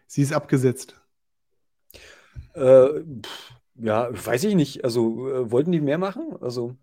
Sie 0.06 0.22
ist 0.22 0.32
abgesetzt. 0.32 1.00
Äh, 2.54 2.88
pff, 3.22 3.52
ja, 3.74 4.08
weiß 4.12 4.44
ich 4.44 4.54
nicht. 4.54 4.84
Also, 4.84 5.28
äh, 5.28 5.50
wollten 5.50 5.72
die 5.72 5.80
mehr 5.80 5.98
machen? 5.98 6.36
Also. 6.40 6.76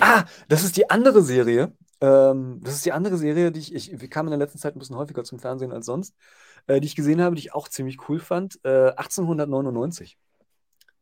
Ah, 0.00 0.24
das 0.48 0.62
ist 0.62 0.76
die 0.76 0.90
andere 0.90 1.22
Serie. 1.22 1.72
Ähm, 2.00 2.60
das 2.62 2.74
ist 2.74 2.86
die 2.86 2.92
andere 2.92 3.16
Serie, 3.16 3.50
die 3.50 3.60
ich, 3.60 3.74
ich, 3.74 4.00
wir 4.00 4.08
kamen 4.08 4.28
in 4.28 4.38
der 4.38 4.46
letzten 4.46 4.58
Zeit 4.58 4.76
ein 4.76 4.78
bisschen 4.78 4.96
häufiger 4.96 5.24
zum 5.24 5.38
Fernsehen 5.38 5.72
als 5.72 5.86
sonst, 5.86 6.14
äh, 6.66 6.80
die 6.80 6.86
ich 6.86 6.94
gesehen 6.94 7.20
habe, 7.20 7.34
die 7.34 7.40
ich 7.40 7.54
auch 7.54 7.68
ziemlich 7.68 8.08
cool 8.08 8.20
fand. 8.20 8.60
Äh, 8.64 8.90
1899, 8.96 10.18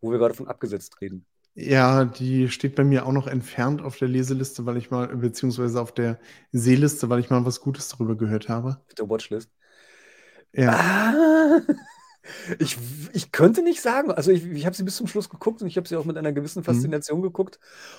wo 0.01 0.11
wir 0.11 0.19
gerade 0.19 0.35
von 0.35 0.49
abgesetzt 0.49 1.01
reden. 1.01 1.27
Ja, 1.55 2.05
die 2.05 2.49
steht 2.49 2.75
bei 2.75 2.83
mir 2.83 3.07
auch 3.07 3.13
noch 3.13 3.29
entfernt 3.29 3.81
auf 3.81 3.97
der 3.97 4.09
Leseliste, 4.09 4.67
weil 4.67 4.77
ich 4.77 4.91
mal, 4.91 5.07
beziehungsweise 5.17 5.81
auf 5.81 5.93
der 5.93 6.19
Seeliste, 6.51 7.09
weil 7.09 7.21
ich 7.21 7.31
mal 7.31 7.45
was 7.45 7.61
Gutes 7.61 7.89
darüber 7.89 8.17
gehört 8.17 8.49
habe. 8.49 8.81
Auf 8.89 8.95
der 8.95 9.09
Watchlist. 9.09 9.51
Ja. 10.53 10.73
Ah. 10.73 11.61
Ich, 12.59 12.79
ich 13.13 13.33
könnte 13.33 13.63
nicht 13.63 13.83
sagen, 13.83 14.11
also 14.11 14.31
ich, 14.31 14.47
ich 14.47 14.65
habe 14.65 14.75
sie 14.75 14.83
bis 14.83 14.97
zum 14.97 15.07
Schluss 15.07 15.29
geguckt 15.29 15.61
und 15.61 15.69
ich 15.69 15.77
habe 15.77 15.87
sie 15.87 15.97
auch 15.97 16.07
mit 16.07 16.17
einer 16.17 16.33
gewissen 16.33 16.61
mhm. 16.61 16.65
Faszination 16.65 17.19
mhm. 17.19 17.25
geguckt. 17.25 17.59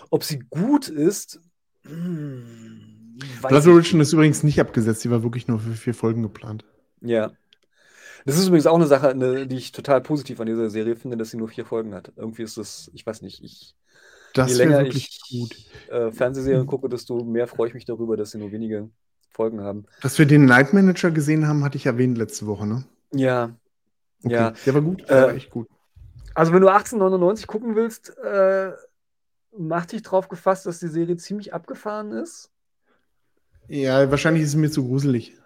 Ob 0.09 0.23
sie 0.23 0.39
gut 0.39 0.87
ist, 0.87 1.39
hm, 1.83 3.19
Blood 3.47 3.67
Origin 3.67 3.99
ist 3.99 4.13
übrigens 4.13 4.43
nicht 4.43 4.59
abgesetzt, 4.59 5.01
sie 5.01 5.11
war 5.11 5.23
wirklich 5.23 5.47
nur 5.47 5.59
für 5.59 5.73
vier 5.73 5.93
Folgen 5.93 6.23
geplant. 6.23 6.65
Ja. 7.01 7.31
Das 8.25 8.37
ist 8.37 8.47
übrigens 8.47 8.67
auch 8.67 8.75
eine 8.75 8.87
Sache, 8.87 9.09
eine, 9.09 9.47
die 9.47 9.55
ich 9.55 9.71
total 9.71 10.01
positiv 10.01 10.39
an 10.39 10.47
dieser 10.47 10.69
Serie 10.69 10.95
finde, 10.95 11.17
dass 11.17 11.29
sie 11.29 11.37
nur 11.37 11.47
vier 11.47 11.65
Folgen 11.65 11.93
hat. 11.93 12.11
Irgendwie 12.15 12.43
ist 12.43 12.57
das, 12.57 12.89
ich 12.93 13.05
weiß 13.05 13.21
nicht, 13.21 13.43
ich. 13.43 13.75
Das 14.33 14.51
je 14.51 14.57
länger 14.57 14.81
ich 14.81 15.21
äh, 15.89 16.11
Fernsehserien 16.11 16.65
gucke, 16.65 16.89
desto 16.89 17.23
mehr 17.23 17.47
freue 17.47 17.69
ich 17.69 17.73
mich 17.73 17.85
darüber, 17.85 18.17
dass 18.17 18.31
sie 18.31 18.37
nur 18.37 18.51
wenige 18.51 18.89
Folgen 19.29 19.61
haben. 19.61 19.85
Dass 20.01 20.19
wir 20.19 20.25
den 20.25 20.43
Night 20.45 20.73
Manager 20.73 21.11
gesehen 21.11 21.47
haben, 21.47 21.63
hatte 21.63 21.77
ich 21.77 21.85
erwähnt 21.85 22.17
letzte 22.17 22.45
Woche, 22.45 22.67
ne? 22.67 22.83
Ja, 23.13 23.55
Okay. 24.25 24.33
Ja. 24.33 24.53
Der 24.65 24.73
war 24.73 24.81
gut, 24.81 25.07
der 25.07 25.17
äh, 25.17 25.21
war 25.21 25.33
echt 25.35 25.51
gut. 25.51 25.67
Also, 26.33 26.51
wenn 26.51 26.61
du 26.61 26.67
1899 26.67 27.47
gucken 27.47 27.75
willst, 27.75 28.17
äh, 28.17 28.71
mach 29.57 29.85
dich 29.85 30.01
drauf 30.01 30.27
gefasst, 30.27 30.65
dass 30.65 30.79
die 30.79 30.87
Serie 30.87 31.15
ziemlich 31.15 31.53
abgefahren 31.53 32.11
ist. 32.11 32.51
Ja, 33.67 34.09
wahrscheinlich 34.11 34.43
ist 34.43 34.49
es 34.49 34.55
mir 34.55 34.69
zu 34.69 34.85
gruselig. 34.85 35.37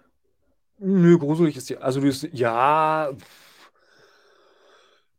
Nö, 0.80 1.18
gruselig 1.18 1.56
ist 1.56 1.68
die. 1.68 1.76
Also, 1.76 2.00
die 2.00 2.08
ist, 2.08 2.28
ja. 2.32 3.12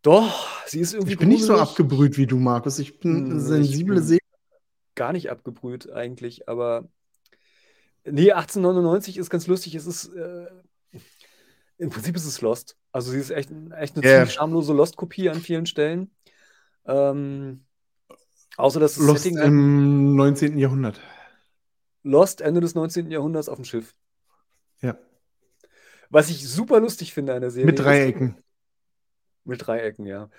Doch, 0.02 0.50
sie 0.66 0.80
ist 0.80 0.94
irgendwie. 0.94 1.14
Ich 1.14 1.20
bin 1.20 1.30
gruselig. 1.30 1.48
nicht 1.50 1.58
so 1.58 1.62
abgebrüht 1.62 2.18
wie 2.18 2.26
du, 2.26 2.38
Markus. 2.38 2.80
Ich 2.80 3.00
bin 3.00 3.32
hm, 3.32 3.40
sensible 3.40 4.02
Seele. 4.02 4.20
Gar 4.96 5.14
nicht 5.14 5.30
abgebrüht 5.30 5.92
eigentlich, 5.92 6.50
aber. 6.50 6.90
Nee, 8.04 8.32
1899 8.32 9.18
ist 9.18 9.30
ganz 9.30 9.46
lustig. 9.46 9.76
Es 9.76 9.86
ist. 9.86 10.08
Äh, 10.16 10.48
im 11.78 11.90
Prinzip 11.90 12.16
ist 12.16 12.26
es 12.26 12.42
Lost. 12.42 12.78
Also 12.92 13.12
sie 13.12 13.20
ist 13.20 13.32
echt, 13.32 13.50
echt 13.50 13.96
eine 13.96 14.06
yeah. 14.06 14.18
ziemlich 14.18 14.34
schamlose 14.34 14.74
Lost-Kopie 14.74 15.30
an 15.30 15.42
vielen 15.42 15.66
Stellen. 15.66 16.12
Ähm, 16.86 17.66
außer 18.58 18.80
dass 18.80 18.96
das 18.96 19.04
Lost 19.04 19.24
Setting 19.24 19.40
im 19.40 20.16
19. 20.16 20.60
Jahrhundert. 20.60 21.00
Lost 22.04 22.42
Ende 22.42 22.62
des 22.62 22.76
19. 22.76 23.10
Jahrhunderts 23.10 23.50
auf 23.50 23.56
dem 23.56 23.66
Schiff. 23.66 23.96
Ja. 24.82 24.96
Was 26.12 26.30
ich 26.30 26.48
super 26.48 26.80
lustig 26.80 27.14
finde 27.14 27.34
an 27.34 27.42
der 27.42 27.52
Serie. 27.52 27.66
Mit 27.66 27.80
Dreiecken. 27.80 28.36
Ist, 28.36 28.44
mit 29.46 29.66
Dreiecken, 29.66 30.06
ja. 30.06 30.30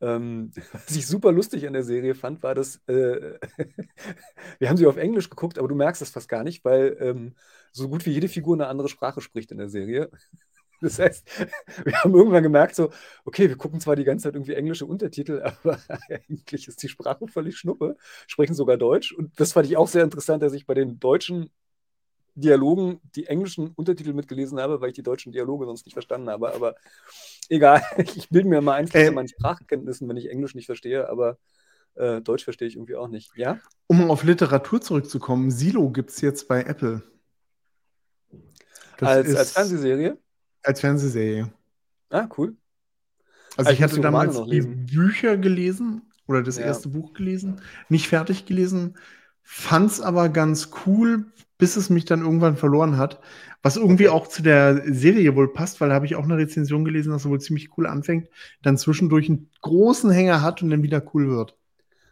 Ähm, 0.00 0.52
was 0.72 0.94
ich 0.94 1.06
super 1.06 1.32
lustig 1.32 1.66
an 1.66 1.72
der 1.72 1.82
Serie 1.82 2.14
fand, 2.14 2.42
war, 2.42 2.54
dass 2.54 2.76
äh, 2.86 3.38
wir 4.58 4.68
haben 4.68 4.76
sie 4.76 4.86
auf 4.86 4.96
Englisch 4.96 5.28
geguckt, 5.28 5.58
aber 5.58 5.68
du 5.68 5.74
merkst 5.74 6.00
es 6.00 6.10
fast 6.10 6.28
gar 6.28 6.44
nicht, 6.44 6.64
weil 6.64 6.96
ähm, 7.00 7.34
so 7.72 7.88
gut 7.88 8.06
wie 8.06 8.12
jede 8.12 8.28
Figur 8.28 8.54
eine 8.54 8.68
andere 8.68 8.88
Sprache 8.88 9.20
spricht 9.20 9.50
in 9.50 9.58
der 9.58 9.68
Serie. 9.68 10.10
Das 10.82 10.98
heißt, 10.98 11.26
wir 11.86 12.04
haben 12.04 12.14
irgendwann 12.14 12.42
gemerkt, 12.42 12.74
so, 12.74 12.90
okay, 13.24 13.48
wir 13.48 13.56
gucken 13.56 13.80
zwar 13.80 13.96
die 13.96 14.04
ganze 14.04 14.24
Zeit 14.24 14.34
irgendwie 14.34 14.52
englische 14.52 14.84
Untertitel, 14.84 15.40
aber 15.62 15.80
eigentlich 16.10 16.68
ist 16.68 16.82
die 16.82 16.88
Sprache 16.88 17.26
völlig 17.28 17.56
schnuppe, 17.56 17.96
sprechen 18.26 18.52
sogar 18.52 18.76
Deutsch. 18.76 19.12
Und 19.12 19.40
das 19.40 19.54
fand 19.54 19.66
ich 19.66 19.78
auch 19.78 19.88
sehr 19.88 20.04
interessant, 20.04 20.42
dass 20.42 20.52
ich 20.52 20.66
bei 20.66 20.74
den 20.74 21.00
deutschen 21.00 21.50
Dialogen 22.36 23.00
die 23.14 23.26
englischen 23.26 23.72
Untertitel 23.76 24.12
mitgelesen 24.12 24.60
habe, 24.60 24.80
weil 24.80 24.90
ich 24.90 24.94
die 24.94 25.02
deutschen 25.02 25.32
Dialoge 25.32 25.64
sonst 25.64 25.86
nicht 25.86 25.94
verstanden 25.94 26.28
habe. 26.28 26.54
Aber 26.54 26.76
egal, 27.48 27.82
ich 27.98 28.28
bilde 28.28 28.48
mir 28.48 28.60
mal 28.60 28.74
ein 28.74 28.88
von 28.88 29.00
äh, 29.00 29.10
meinen 29.10 29.28
Sprachkenntnissen, 29.28 30.08
wenn 30.08 30.16
ich 30.16 30.30
Englisch 30.30 30.54
nicht 30.54 30.66
verstehe, 30.66 31.08
aber 31.08 31.38
äh, 31.94 32.20
Deutsch 32.20 32.44
verstehe 32.44 32.68
ich 32.68 32.76
irgendwie 32.76 32.94
auch 32.96 33.08
nicht. 33.08 33.32
Ja? 33.36 33.58
Um 33.86 34.10
auf 34.10 34.22
Literatur 34.22 34.80
zurückzukommen, 34.80 35.50
Silo 35.50 35.90
gibt 35.90 36.10
es 36.10 36.20
jetzt 36.20 36.46
bei 36.46 36.62
Apple. 36.62 37.02
als, 39.00 39.34
als 39.34 39.52
Fernsehserie? 39.52 40.18
Als 40.62 40.80
Fernsehserie. 40.80 41.50
Ah, 42.10 42.28
cool. 42.36 42.54
Also, 43.56 43.70
also 43.70 43.70
ich, 43.70 43.78
ich 43.78 43.82
hatte 43.82 44.00
damals 44.00 44.42
die 44.44 44.60
Bücher 44.60 45.38
gelesen 45.38 46.02
oder 46.26 46.42
das 46.42 46.58
ja. 46.58 46.66
erste 46.66 46.90
Buch 46.90 47.14
gelesen, 47.14 47.62
nicht 47.88 48.08
fertig 48.08 48.44
gelesen, 48.44 48.98
fand 49.42 49.90
es 49.90 50.00
aber 50.00 50.28
ganz 50.28 50.70
cool, 50.84 51.24
bis 51.58 51.76
es 51.76 51.90
mich 51.90 52.04
dann 52.04 52.20
irgendwann 52.20 52.56
verloren 52.56 52.96
hat. 52.96 53.20
Was 53.62 53.76
irgendwie 53.76 54.08
auch 54.08 54.26
zu 54.26 54.42
der 54.42 54.82
Serie 54.92 55.34
wohl 55.36 55.52
passt, 55.52 55.80
weil 55.80 55.88
da 55.88 55.94
habe 55.94 56.06
ich 56.06 56.16
auch 56.16 56.24
eine 56.24 56.36
Rezension 56.36 56.84
gelesen, 56.84 57.12
dass 57.12 57.24
er 57.24 57.30
wohl 57.30 57.40
ziemlich 57.40 57.76
cool 57.76 57.86
anfängt, 57.86 58.28
dann 58.62 58.78
zwischendurch 58.78 59.28
einen 59.28 59.50
großen 59.62 60.10
Hänger 60.10 60.42
hat 60.42 60.62
und 60.62 60.70
dann 60.70 60.82
wieder 60.82 61.02
cool 61.14 61.28
wird. 61.28 61.56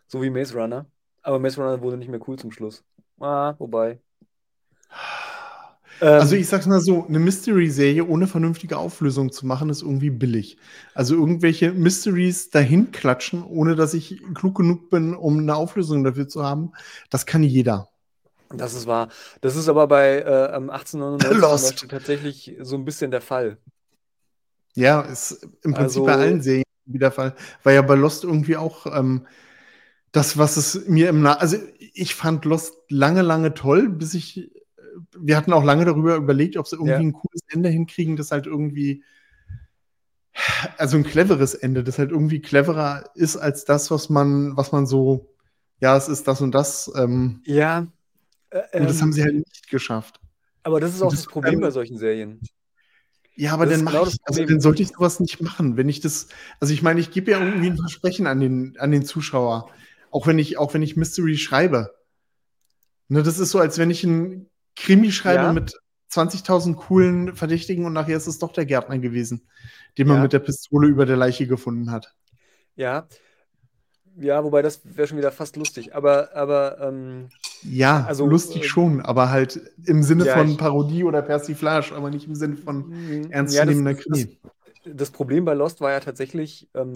So 0.06 0.22
wie 0.22 0.30
Maze 0.30 0.54
Runner. 0.54 0.86
Aber 1.22 1.38
Maze 1.38 1.60
Runner 1.60 1.80
wurde 1.80 1.96
nicht 1.96 2.10
mehr 2.10 2.20
cool 2.26 2.38
zum 2.38 2.50
Schluss. 2.50 2.84
Ah, 3.20 3.54
wobei. 3.58 3.98
Ähm, 6.00 6.20
also 6.20 6.34
ich 6.34 6.48
sag's 6.48 6.66
mal 6.66 6.80
so, 6.80 7.06
eine 7.06 7.20
Mystery-Serie 7.20 8.04
ohne 8.04 8.26
vernünftige 8.26 8.78
Auflösung 8.78 9.30
zu 9.30 9.46
machen, 9.46 9.70
ist 9.70 9.82
irgendwie 9.82 10.10
billig. 10.10 10.56
Also 10.92 11.14
irgendwelche 11.14 11.72
Mysteries 11.72 12.50
dahin 12.50 12.90
klatschen, 12.90 13.44
ohne 13.44 13.76
dass 13.76 13.94
ich 13.94 14.20
klug 14.34 14.56
genug 14.56 14.90
bin, 14.90 15.14
um 15.14 15.38
eine 15.38 15.54
Auflösung 15.54 16.02
dafür 16.02 16.26
zu 16.26 16.42
haben, 16.42 16.72
das 17.10 17.26
kann 17.26 17.44
jeder. 17.44 17.93
Das 18.58 18.74
ist 18.74 18.86
wahr. 18.86 19.08
Das 19.40 19.56
ist 19.56 19.68
aber 19.68 19.86
bei 19.86 20.18
äh, 20.18 20.54
1899 20.54 21.88
tatsächlich 21.88 22.56
so 22.60 22.76
ein 22.76 22.84
bisschen 22.84 23.10
der 23.10 23.20
Fall. 23.20 23.58
Ja, 24.74 25.02
ist 25.02 25.46
im 25.62 25.72
Prinzip 25.74 26.02
also, 26.02 26.04
bei 26.04 26.14
allen 26.14 26.42
Serien 26.42 26.64
wieder 26.86 27.06
der 27.06 27.12
Fall. 27.12 27.34
War 27.62 27.72
ja 27.72 27.82
bei 27.82 27.94
Lost 27.94 28.24
irgendwie 28.24 28.56
auch 28.56 28.86
ähm, 28.86 29.26
das, 30.12 30.36
was 30.36 30.56
es 30.56 30.86
mir 30.88 31.08
im 31.08 31.22
Na 31.22 31.34
Also 31.34 31.56
ich 31.78 32.14
fand 32.14 32.44
Lost 32.44 32.74
lange, 32.88 33.22
lange 33.22 33.54
toll, 33.54 33.88
bis 33.88 34.14
ich 34.14 34.50
wir 35.18 35.36
hatten 35.36 35.52
auch 35.52 35.64
lange 35.64 35.84
darüber 35.84 36.16
überlegt, 36.16 36.56
ob 36.56 36.66
sie 36.66 36.76
irgendwie 36.76 36.92
ja. 36.92 36.98
ein 36.98 37.12
cooles 37.12 37.42
Ende 37.48 37.68
hinkriegen, 37.68 38.16
das 38.16 38.30
halt 38.30 38.46
irgendwie, 38.46 39.04
also 40.78 40.96
ein 40.96 41.04
cleveres 41.04 41.54
Ende, 41.54 41.84
das 41.84 41.98
halt 41.98 42.10
irgendwie 42.10 42.40
cleverer 42.40 43.10
ist 43.14 43.36
als 43.36 43.64
das, 43.64 43.90
was 43.90 44.08
man, 44.08 44.56
was 44.56 44.72
man 44.72 44.86
so, 44.86 45.34
ja, 45.80 45.96
es 45.96 46.08
ist 46.08 46.28
das 46.28 46.40
und 46.40 46.52
das. 46.52 46.90
Ähm, 46.96 47.42
ja. 47.44 47.86
Äh, 48.54 48.80
und 48.80 48.88
das 48.88 49.02
haben 49.02 49.12
sie 49.12 49.22
halt 49.22 49.34
nicht 49.34 49.68
geschafft. 49.68 50.20
Aber 50.62 50.80
das 50.80 50.94
ist 50.94 51.02
auch 51.02 51.10
das, 51.10 51.24
das 51.24 51.32
Problem 51.32 51.54
ähm, 51.54 51.60
bei 51.60 51.70
solchen 51.70 51.98
Serien. 51.98 52.40
Ja, 53.36 53.52
aber 53.52 53.66
dann, 53.66 53.84
genau 53.84 54.06
ich, 54.06 54.16
also, 54.22 54.44
dann 54.44 54.60
sollte 54.60 54.82
ich 54.82 54.88
sowas 54.90 55.18
nicht 55.18 55.40
machen. 55.42 55.76
Wenn 55.76 55.88
ich 55.88 56.00
das, 56.00 56.28
also 56.60 56.72
ich 56.72 56.82
meine, 56.82 57.00
ich 57.00 57.10
gebe 57.10 57.32
ja 57.32 57.44
irgendwie 57.44 57.68
ein 57.68 57.76
Versprechen 57.76 58.26
an 58.26 58.40
den, 58.40 58.76
an 58.78 58.92
den 58.92 59.04
Zuschauer. 59.04 59.70
Auch 60.10 60.28
wenn 60.28 60.38
ich, 60.38 60.56
auch 60.56 60.72
wenn 60.72 60.82
ich 60.82 60.96
Mystery 60.96 61.36
schreibe. 61.36 61.94
Ne, 63.08 63.22
das 63.24 63.40
ist 63.40 63.50
so, 63.50 63.58
als 63.58 63.78
wenn 63.78 63.90
ich 63.90 64.04
ein 64.04 64.48
Krimi 64.76 65.10
schreibe 65.10 65.42
ja. 65.42 65.52
mit 65.52 65.74
20.000 66.12 66.76
coolen 66.76 67.34
Verdächtigen 67.34 67.84
und 67.84 67.92
nachher 67.92 68.16
ist 68.16 68.28
es 68.28 68.38
doch 68.38 68.52
der 68.52 68.66
Gärtner 68.66 68.98
gewesen, 68.98 69.48
den 69.98 70.06
man 70.06 70.18
ja. 70.18 70.22
mit 70.22 70.32
der 70.32 70.38
Pistole 70.38 70.86
über 70.86 71.04
der 71.04 71.16
Leiche 71.16 71.48
gefunden 71.48 71.90
hat. 71.90 72.14
Ja. 72.76 73.08
Ja, 74.16 74.44
wobei 74.44 74.62
das 74.62 74.80
wäre 74.84 75.08
schon 75.08 75.18
wieder 75.18 75.32
fast 75.32 75.56
lustig. 75.56 75.96
Aber, 75.96 76.34
aber 76.36 76.78
ähm, 76.80 77.30
ja, 77.64 78.04
also 78.06 78.26
lustig 78.26 78.62
äh, 78.62 78.64
schon, 78.64 79.00
aber 79.00 79.30
halt 79.30 79.60
im 79.86 80.02
Sinne 80.02 80.26
ja, 80.26 80.36
von 80.36 80.56
Parodie 80.56 81.04
oder 81.04 81.22
Persiflage, 81.22 81.94
aber 81.94 82.10
nicht 82.10 82.26
im 82.26 82.34
Sinne 82.34 82.56
von 82.56 82.88
mhm. 82.88 83.30
ernstzunehmender 83.30 83.92
ja, 83.92 83.96
Krimi. 83.96 84.38
Das, 84.84 84.96
das, 84.96 85.10
Problem 85.10 85.44
bei 85.44 85.54
Lost 85.54 85.80
war 85.80 85.90
ja 85.90 86.00
tatsächlich, 86.00 86.68
ähm, 86.74 86.92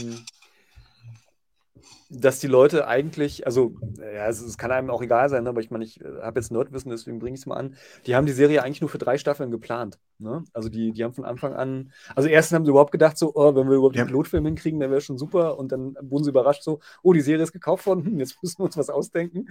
dass 2.11 2.41
die 2.41 2.47
Leute 2.47 2.87
eigentlich, 2.87 3.47
also 3.47 3.77
ja, 3.99 4.29
es, 4.29 4.41
es, 4.41 4.59
kann 4.59 4.71
einem 4.71 4.91
auch 4.91 5.03
egal 5.03 5.29
sein, 5.29 5.45
ne, 5.45 5.49
aber 5.51 5.61
ich 5.61 5.71
meine, 5.71 5.85
ich 5.85 6.01
äh, 6.01 6.21
habe 6.23 6.41
jetzt 6.41 6.53
Nerdwissen, 6.53 6.91
deswegen 6.91 7.19
bringe 7.19 7.35
ich 7.35 7.41
es 7.41 7.47
mal 7.47 7.57
an. 7.57 7.77
Die 8.07 8.15
haben 8.15 8.27
die 8.27 8.33
Serie 8.33 8.63
eigentlich 8.63 8.81
nur 8.81 8.91
für 8.91 8.99
drei 8.99 9.19
Staffeln 9.19 9.51
geplant. 9.51 9.99
Ne? 10.21 10.43
Also 10.53 10.69
die, 10.69 10.93
die 10.93 11.05
haben 11.05 11.15
von 11.15 11.25
Anfang 11.25 11.55
an, 11.55 11.93
also 12.17 12.29
erstens 12.29 12.57
haben 12.57 12.65
sie 12.65 12.71
überhaupt 12.71 12.91
gedacht, 12.91 13.17
so, 13.17 13.33
oh, 13.35 13.55
wenn 13.55 13.69
wir 13.69 13.77
überhaupt 13.77 13.95
ja. 13.95 14.03
den 14.03 14.09
Pilotfilm 14.09 14.45
hinkriegen, 14.47 14.81
dann 14.81 14.91
wäre 14.91 15.01
schon 15.01 15.17
super. 15.17 15.59
Und 15.59 15.71
dann 15.71 15.97
wurden 16.01 16.25
sie 16.25 16.31
überrascht, 16.31 16.65
so, 16.65 16.81
oh, 17.03 17.13
die 17.13 17.21
Serie 17.21 17.45
ist 17.45 17.53
gekauft 17.53 17.87
worden, 17.87 18.19
jetzt 18.19 18.37
müssen 18.43 18.59
wir 18.59 18.65
uns 18.65 18.77
was 18.77 18.91
ausdenken. 18.91 19.49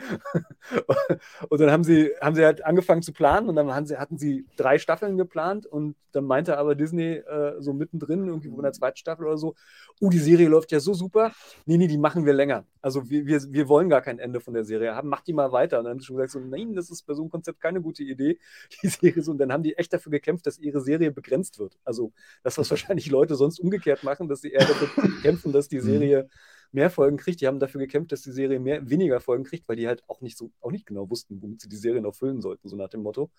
und 1.50 1.62
dann 1.62 1.72
haben 1.72 1.86
sie, 1.86 2.12
haben 2.20 2.36
sie 2.36 2.44
halt 2.44 2.66
angefangen 2.66 3.02
zu 3.02 3.14
planen 3.14 3.48
und 3.48 3.56
dann 3.56 3.86
sie, 3.86 3.98
hatten 3.98 4.18
sie 4.18 4.46
drei 4.58 4.78
Staffeln 4.78 5.18
geplant 5.18 5.66
und 5.66 5.96
dann 6.12 6.26
meinte 6.26 6.58
aber 6.58 6.76
Disney 6.76 7.14
äh, 7.14 7.62
so 7.62 7.74
mittendrin, 7.74 8.28
irgendwie 8.28 8.48
in 8.48 8.62
der 8.62 8.74
zweiten 8.74 8.98
Staffel 8.98 9.26
oder 9.26 9.38
so, 9.38 9.56
oh, 10.02 10.10
die 10.10 10.20
Serie 10.20 10.48
läuft 10.50 10.72
ja 10.72 10.80
so 10.80 10.94
super. 10.94 11.32
Nee, 11.66 11.78
nee, 11.78 11.88
die 11.88 11.98
machen 11.98 12.26
wir 12.26 12.34
länger. 12.34 12.66
Also 12.82 13.10
wir, 13.10 13.26
wir, 13.26 13.42
wir 13.52 13.68
wollen 13.68 13.88
gar 13.88 14.02
kein 14.02 14.18
Ende 14.18 14.40
von 14.40 14.54
der 14.54 14.64
Serie 14.64 14.96
haben, 14.96 15.10
mach 15.10 15.22
die 15.22 15.34
mal 15.34 15.52
weiter. 15.52 15.78
Und 15.78 15.86
dann 15.86 15.92
haben 15.92 16.00
sie 16.00 16.06
schon 16.06 16.16
gesagt, 16.16 16.32
so, 16.32 16.40
nein, 16.40 16.74
das 16.74 16.90
ist 16.90 17.04
bei 17.04 17.14
so 17.14 17.22
einem 17.22 17.30
Konzept 17.30 17.62
keine 17.62 17.82
gute 17.82 18.04
Idee, 18.04 18.40
die 18.82 18.88
Serie 18.88 19.22
so. 19.22 19.32
Und 19.32 19.38
dann 19.38 19.54
haben 19.54 19.64
die 19.64 19.78
echt 19.78 19.94
dafür 19.94 20.12
gekämpft, 20.12 20.48
dass 20.48 20.57
ihre 20.60 20.82
Serie 20.82 21.12
begrenzt 21.12 21.60
wird. 21.60 21.78
Also 21.84 22.12
das, 22.44 22.58
was 22.58 22.70
wahrscheinlich 22.70 23.10
Leute 23.10 23.36
sonst 23.36 23.60
umgekehrt 23.60 24.04
machen, 24.04 24.28
dass 24.28 24.42
sie 24.42 24.52
eher 24.52 24.66
dafür 24.66 24.88
kämpfen, 25.22 25.52
dass 25.52 25.68
die 25.68 25.78
mhm. 25.78 25.86
Serie 25.86 26.30
mehr 26.72 26.90
Folgen 26.90 27.18
kriegt. 27.18 27.42
Die 27.42 27.48
haben 27.48 27.60
dafür 27.60 27.80
gekämpft, 27.80 28.12
dass 28.12 28.22
die 28.22 28.32
Serie 28.32 28.60
mehr, 28.60 28.90
weniger 28.90 29.20
Folgen 29.20 29.44
kriegt, 29.44 29.68
weil 29.68 29.76
die 29.76 29.88
halt 29.88 30.04
auch 30.08 30.22
nicht 30.22 30.38
so, 30.38 30.52
auch 30.62 30.72
nicht 30.72 30.86
genau 30.86 31.10
wussten, 31.10 31.42
womit 31.42 31.62
sie 31.62 31.70
die 31.70 31.78
Serie 31.78 32.02
noch 32.02 32.16
füllen 32.16 32.42
sollten, 32.42 32.68
so 32.68 32.76
nach 32.76 32.90
dem 32.90 33.04
Motto. 33.04 33.32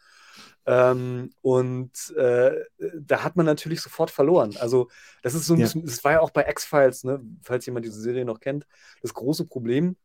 Ähm, 0.66 1.30
und 1.42 2.10
äh, 2.16 2.64
da 3.00 3.24
hat 3.24 3.36
man 3.36 3.46
natürlich 3.46 3.80
sofort 3.80 4.10
verloren. 4.10 4.56
Also, 4.58 4.88
das 5.22 5.34
ist 5.34 5.46
so 5.46 5.54
ein 5.54 5.60
ja. 5.60 5.66
bisschen, 5.66 5.84
das 5.84 6.02
war 6.04 6.12
ja 6.12 6.20
auch 6.20 6.30
bei 6.30 6.48
X-Files, 6.48 7.04
ne, 7.04 7.20
falls 7.42 7.66
jemand 7.66 7.84
diese 7.84 8.00
Serie 8.00 8.24
noch 8.24 8.40
kennt, 8.40 8.66
das 9.02 9.14
große 9.14 9.44
Problem. 9.46 9.96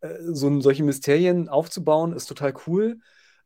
Äh, 0.00 0.18
so 0.20 0.60
solche 0.60 0.84
Mysterien 0.84 1.48
aufzubauen, 1.48 2.12
ist 2.12 2.26
total 2.26 2.54
cool. 2.66 2.98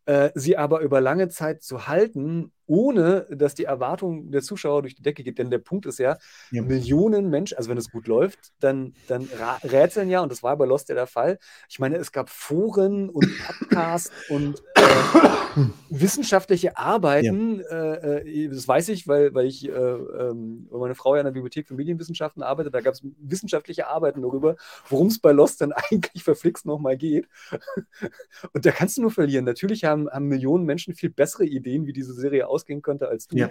Äh, 0.07 0.31
sie 0.35 0.57
aber 0.57 0.81
über 0.81 1.01
lange 1.01 1.29
Zeit 1.29 1.63
zu 1.63 1.87
halten, 1.87 2.53
ohne 2.69 3.27
dass 3.31 3.55
die 3.55 3.65
Erwartung 3.65 4.31
der 4.31 4.43
Zuschauer 4.43 4.83
durch 4.83 4.95
die 4.95 5.03
Decke 5.03 5.23
geht. 5.23 5.39
Denn 5.39 5.51
der 5.51 5.59
Punkt 5.59 5.87
ist 5.87 5.99
ja, 5.99 6.17
ja. 6.51 6.63
Millionen 6.63 7.29
Menschen, 7.31 7.59
also 7.59 7.69
wenn 7.71 7.79
es 7.79 7.91
gut 7.91 8.07
läuft, 8.07 8.53
dann, 8.61 8.95
dann 9.09 9.29
rätseln 9.63 10.09
ja, 10.09 10.21
und 10.21 10.33
das 10.33 10.43
war 10.43 10.57
bei 10.57 10.65
Lost 10.65 10.89
ja 10.89 10.95
der 10.95 11.07
Fall. 11.07 11.39
Ich 11.69 11.79
meine, 11.79 11.97
es 11.97 12.13
gab 12.13 12.31
Foren 12.31 13.11
und 13.11 13.27
Podcasts 13.59 14.11
und 14.31 14.63
äh, 14.75 15.61
wissenschaftliche 15.91 16.77
Arbeiten, 16.79 17.61
ja. 17.61 17.95
äh, 17.95 18.45
äh 18.45 18.49
das 18.49 18.67
weiß 18.67 18.89
ich, 18.89 19.07
weil, 19.07 19.35
weil 19.35 19.47
ich, 19.47 19.69
äh, 19.69 19.73
ähm, 19.73 20.67
weil 20.71 20.81
meine 20.81 20.95
Frau 20.95 21.15
ja 21.15 21.21
in 21.21 21.27
der 21.27 21.33
Bibliothek 21.33 21.69
für 21.69 21.75
Medienwissenschaften 21.75 22.43
arbeitet, 22.43 22.75
da 22.75 22.81
gab 22.81 22.95
es 22.95 23.03
wissenschaftliche 23.19 23.89
Arbeiten 23.89 24.23
darüber, 24.23 24.57
worum 24.89 25.09
es 25.09 25.19
bei 25.19 25.33
Lost 25.33 25.61
dann 25.61 25.73
eigentlich 25.91 26.25
verflixt 26.25 26.67
nochmal 26.67 26.97
geht. 26.97 27.29
und 28.53 28.65
da 28.65 28.71
kannst 28.71 28.97
du 28.97 29.03
nur 29.03 29.11
verlieren. 29.11 29.45
Natürlich 29.45 29.85
haben 29.85 29.99
haben, 30.09 30.29
Millionen 30.29 30.65
Menschen 30.65 30.95
viel 30.95 31.11
bessere 31.11 31.45
Ideen, 31.45 31.87
wie 31.87 31.93
diese 31.93 32.13
Serie 32.13 32.49
ausgehen 32.59 32.83
könnte, 32.83 33.09
als 33.09 33.29
du. 33.29 33.37
Ja. 33.37 33.51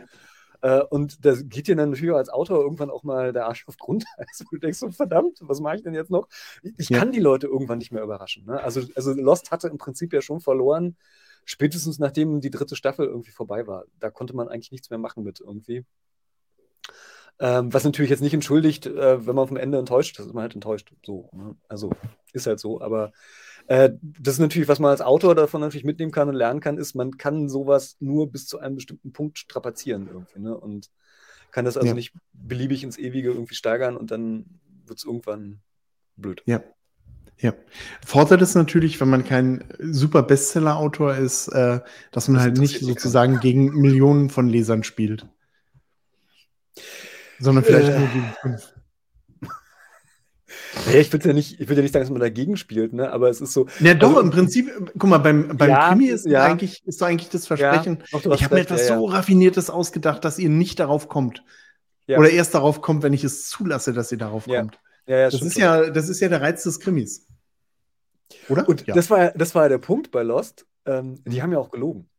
Äh, 0.62 0.82
und 0.82 1.24
da 1.26 1.34
geht 1.36 1.68
dir 1.68 1.76
dann 1.76 1.92
natürlich 1.92 2.14
als 2.14 2.30
Autor 2.30 2.62
irgendwann 2.62 2.90
auch 2.90 3.04
mal 3.04 3.32
der 3.32 3.46
Arsch 3.46 3.68
auf 3.68 3.78
Grund. 3.78 4.06
Also 4.18 4.46
du 4.52 4.58
denkst 4.58 4.80
so, 4.80 4.90
verdammt, 4.90 5.38
was 5.42 5.60
mache 5.60 5.78
ich 5.78 5.84
denn 5.84 5.94
jetzt 5.94 6.12
noch? 6.12 6.28
Ich 6.78 6.90
ja. 6.90 7.00
kann 7.00 7.12
die 7.12 7.20
Leute 7.20 7.48
irgendwann 7.48 7.78
nicht 7.78 7.92
mehr 7.92 8.04
überraschen. 8.04 8.46
Ne? 8.46 8.62
Also, 8.62 8.82
also 8.96 9.14
Lost 9.14 9.52
hatte 9.52 9.68
im 9.68 9.78
Prinzip 9.78 10.14
ja 10.14 10.22
schon 10.22 10.42
verloren, 10.42 10.98
spätestens 11.46 12.00
nachdem 12.00 12.42
die 12.42 12.50
dritte 12.50 12.76
Staffel 12.76 13.06
irgendwie 13.08 13.32
vorbei 13.32 13.68
war. 13.68 13.86
Da 14.00 14.10
konnte 14.10 14.36
man 14.36 14.48
eigentlich 14.48 14.72
nichts 14.72 14.90
mehr 14.90 15.00
machen 15.00 15.24
mit 15.24 15.40
irgendwie. 15.40 15.86
Ähm, 17.40 17.72
was 17.72 17.84
natürlich 17.84 18.10
jetzt 18.10 18.22
nicht 18.22 18.34
entschuldigt, 18.34 18.88
äh, 18.88 19.26
wenn 19.28 19.36
man 19.36 19.48
vom 19.48 19.58
Ende 19.58 19.78
enttäuscht 19.78 20.18
ist, 20.20 20.26
ist 20.26 20.34
man 20.34 20.42
halt 20.42 20.56
enttäuscht. 20.56 20.92
So, 21.06 21.30
ne? 21.34 21.56
Also 21.68 21.92
ist 22.34 22.48
halt 22.48 22.60
so, 22.60 22.82
aber 22.82 23.12
äh, 23.68 23.92
das 24.02 24.36
ist 24.36 24.40
natürlich, 24.40 24.68
was 24.68 24.80
man 24.80 24.92
als 24.92 25.02
Autor 25.02 25.36
davon 25.36 25.62
natürlich 25.62 25.84
mitnehmen 25.84 26.12
kann 26.12 26.30
und 26.30 26.36
lernen 26.36 26.62
kann, 26.62 26.78
ist, 26.78 26.96
man 26.96 27.18
kann 27.18 27.48
sowas 27.48 27.98
nur 28.00 28.32
bis 28.32 28.48
zu 28.48 28.60
einem 28.60 28.76
bestimmten 28.76 29.12
Punkt 29.12 29.38
strapazieren 29.38 30.08
irgendwie, 30.08 30.40
ne? 30.40 30.58
Und 30.58 30.90
kann 31.52 31.66
das 31.66 31.78
also 31.78 31.90
ja. 31.90 31.94
nicht 31.94 32.14
beliebig 32.34 32.84
ins 32.84 32.98
Ewige 32.98 33.30
irgendwie 33.30 33.56
steigern 33.56 33.98
und 33.98 34.12
dann 34.12 34.46
wird 34.86 35.00
es 35.00 35.06
irgendwann 35.06 35.60
blöd. 36.16 36.42
Ja. 36.46 36.64
Ja. 37.40 37.54
Fordert 38.04 38.42
es 38.42 38.56
natürlich, 38.56 39.00
wenn 39.00 39.10
man 39.10 39.24
kein 39.24 39.64
super 39.80 40.24
Bestseller-Autor 40.24 41.16
ist, 41.16 41.50
äh, 41.50 41.82
dass 42.12 42.28
man 42.28 42.36
das 42.36 42.44
halt 42.44 42.58
nicht 42.58 42.80
sozusagen 42.80 43.40
gegen 43.40 43.80
Millionen 43.80 44.32
von 44.32 44.50
Lesern 44.50 44.84
spielt. 44.84 45.28
Sondern 47.40 47.64
vielleicht 47.64 47.90
äh, 47.90 48.00
nur 48.00 48.08
gegen 48.08 48.34
fünf. 48.42 48.74
Ja, 50.92 51.00
ich 51.00 51.12
würde 51.12 51.28
ja 51.28 51.34
nicht, 51.34 51.60
ich 51.60 51.70
ja 51.70 51.76
nicht 51.76 51.92
sagen, 51.92 52.04
dass 52.04 52.10
man 52.10 52.22
dagegen 52.22 52.56
spielt, 52.56 52.94
ne? 52.94 53.12
Aber 53.12 53.30
es 53.30 53.42
ist 53.42 53.52
so. 53.52 53.68
Ja, 53.80 53.94
doch, 53.94 54.10
also, 54.10 54.22
im 54.22 54.30
Prinzip, 54.30 54.72
guck 54.98 55.10
mal, 55.10 55.18
beim, 55.18 55.58
beim 55.58 55.70
ja, 55.70 55.90
Krimi 55.90 56.06
ist, 56.06 56.26
ja. 56.26 56.46
eigentlich, 56.46 56.86
ist 56.86 57.02
doch 57.02 57.08
eigentlich 57.08 57.30
das 57.30 57.46
Versprechen, 57.48 58.04
ja, 58.12 58.32
ich 58.32 58.44
habe 58.44 58.56
mir 58.56 58.62
etwas 58.62 58.88
so 58.88 59.06
raffiniertes 59.06 59.70
ausgedacht, 59.70 60.24
dass 60.24 60.40
ihr 60.40 60.50
nicht 60.50 60.80
darauf 60.80 61.10
kommt. 61.10 61.44
Oder 62.08 62.30
erst 62.30 62.54
darauf 62.54 62.82
kommt, 62.82 63.04
wenn 63.04 63.14
ich 63.14 63.24
es 63.24 63.50
zulasse, 63.50 63.92
dass 63.92 64.12
ihr 64.12 64.18
darauf 64.18 64.46
kommt. 64.46 64.80
Ja, 65.06 65.18
ja, 65.18 65.30
das, 65.30 65.42
ist 65.42 65.58
ja, 65.58 65.90
das 65.90 66.08
ist 66.08 66.20
ja 66.22 66.30
der 66.30 66.42
Reiz 66.42 66.64
des 66.64 66.80
Krimis. 66.80 67.28
Oder? 68.50 68.68
Und 68.68 68.88
das, 68.88 69.10
war, 69.10 69.32
das 69.32 69.56
war 69.56 69.68
der 69.68 69.78
Punkt 69.78 70.12
bei 70.12 70.24
Lost. 70.24 70.66
Ähm, 70.86 71.22
die 71.26 71.42
haben 71.42 71.52
ja 71.52 71.60
auch 71.60 71.72
gelogen. 71.72 72.10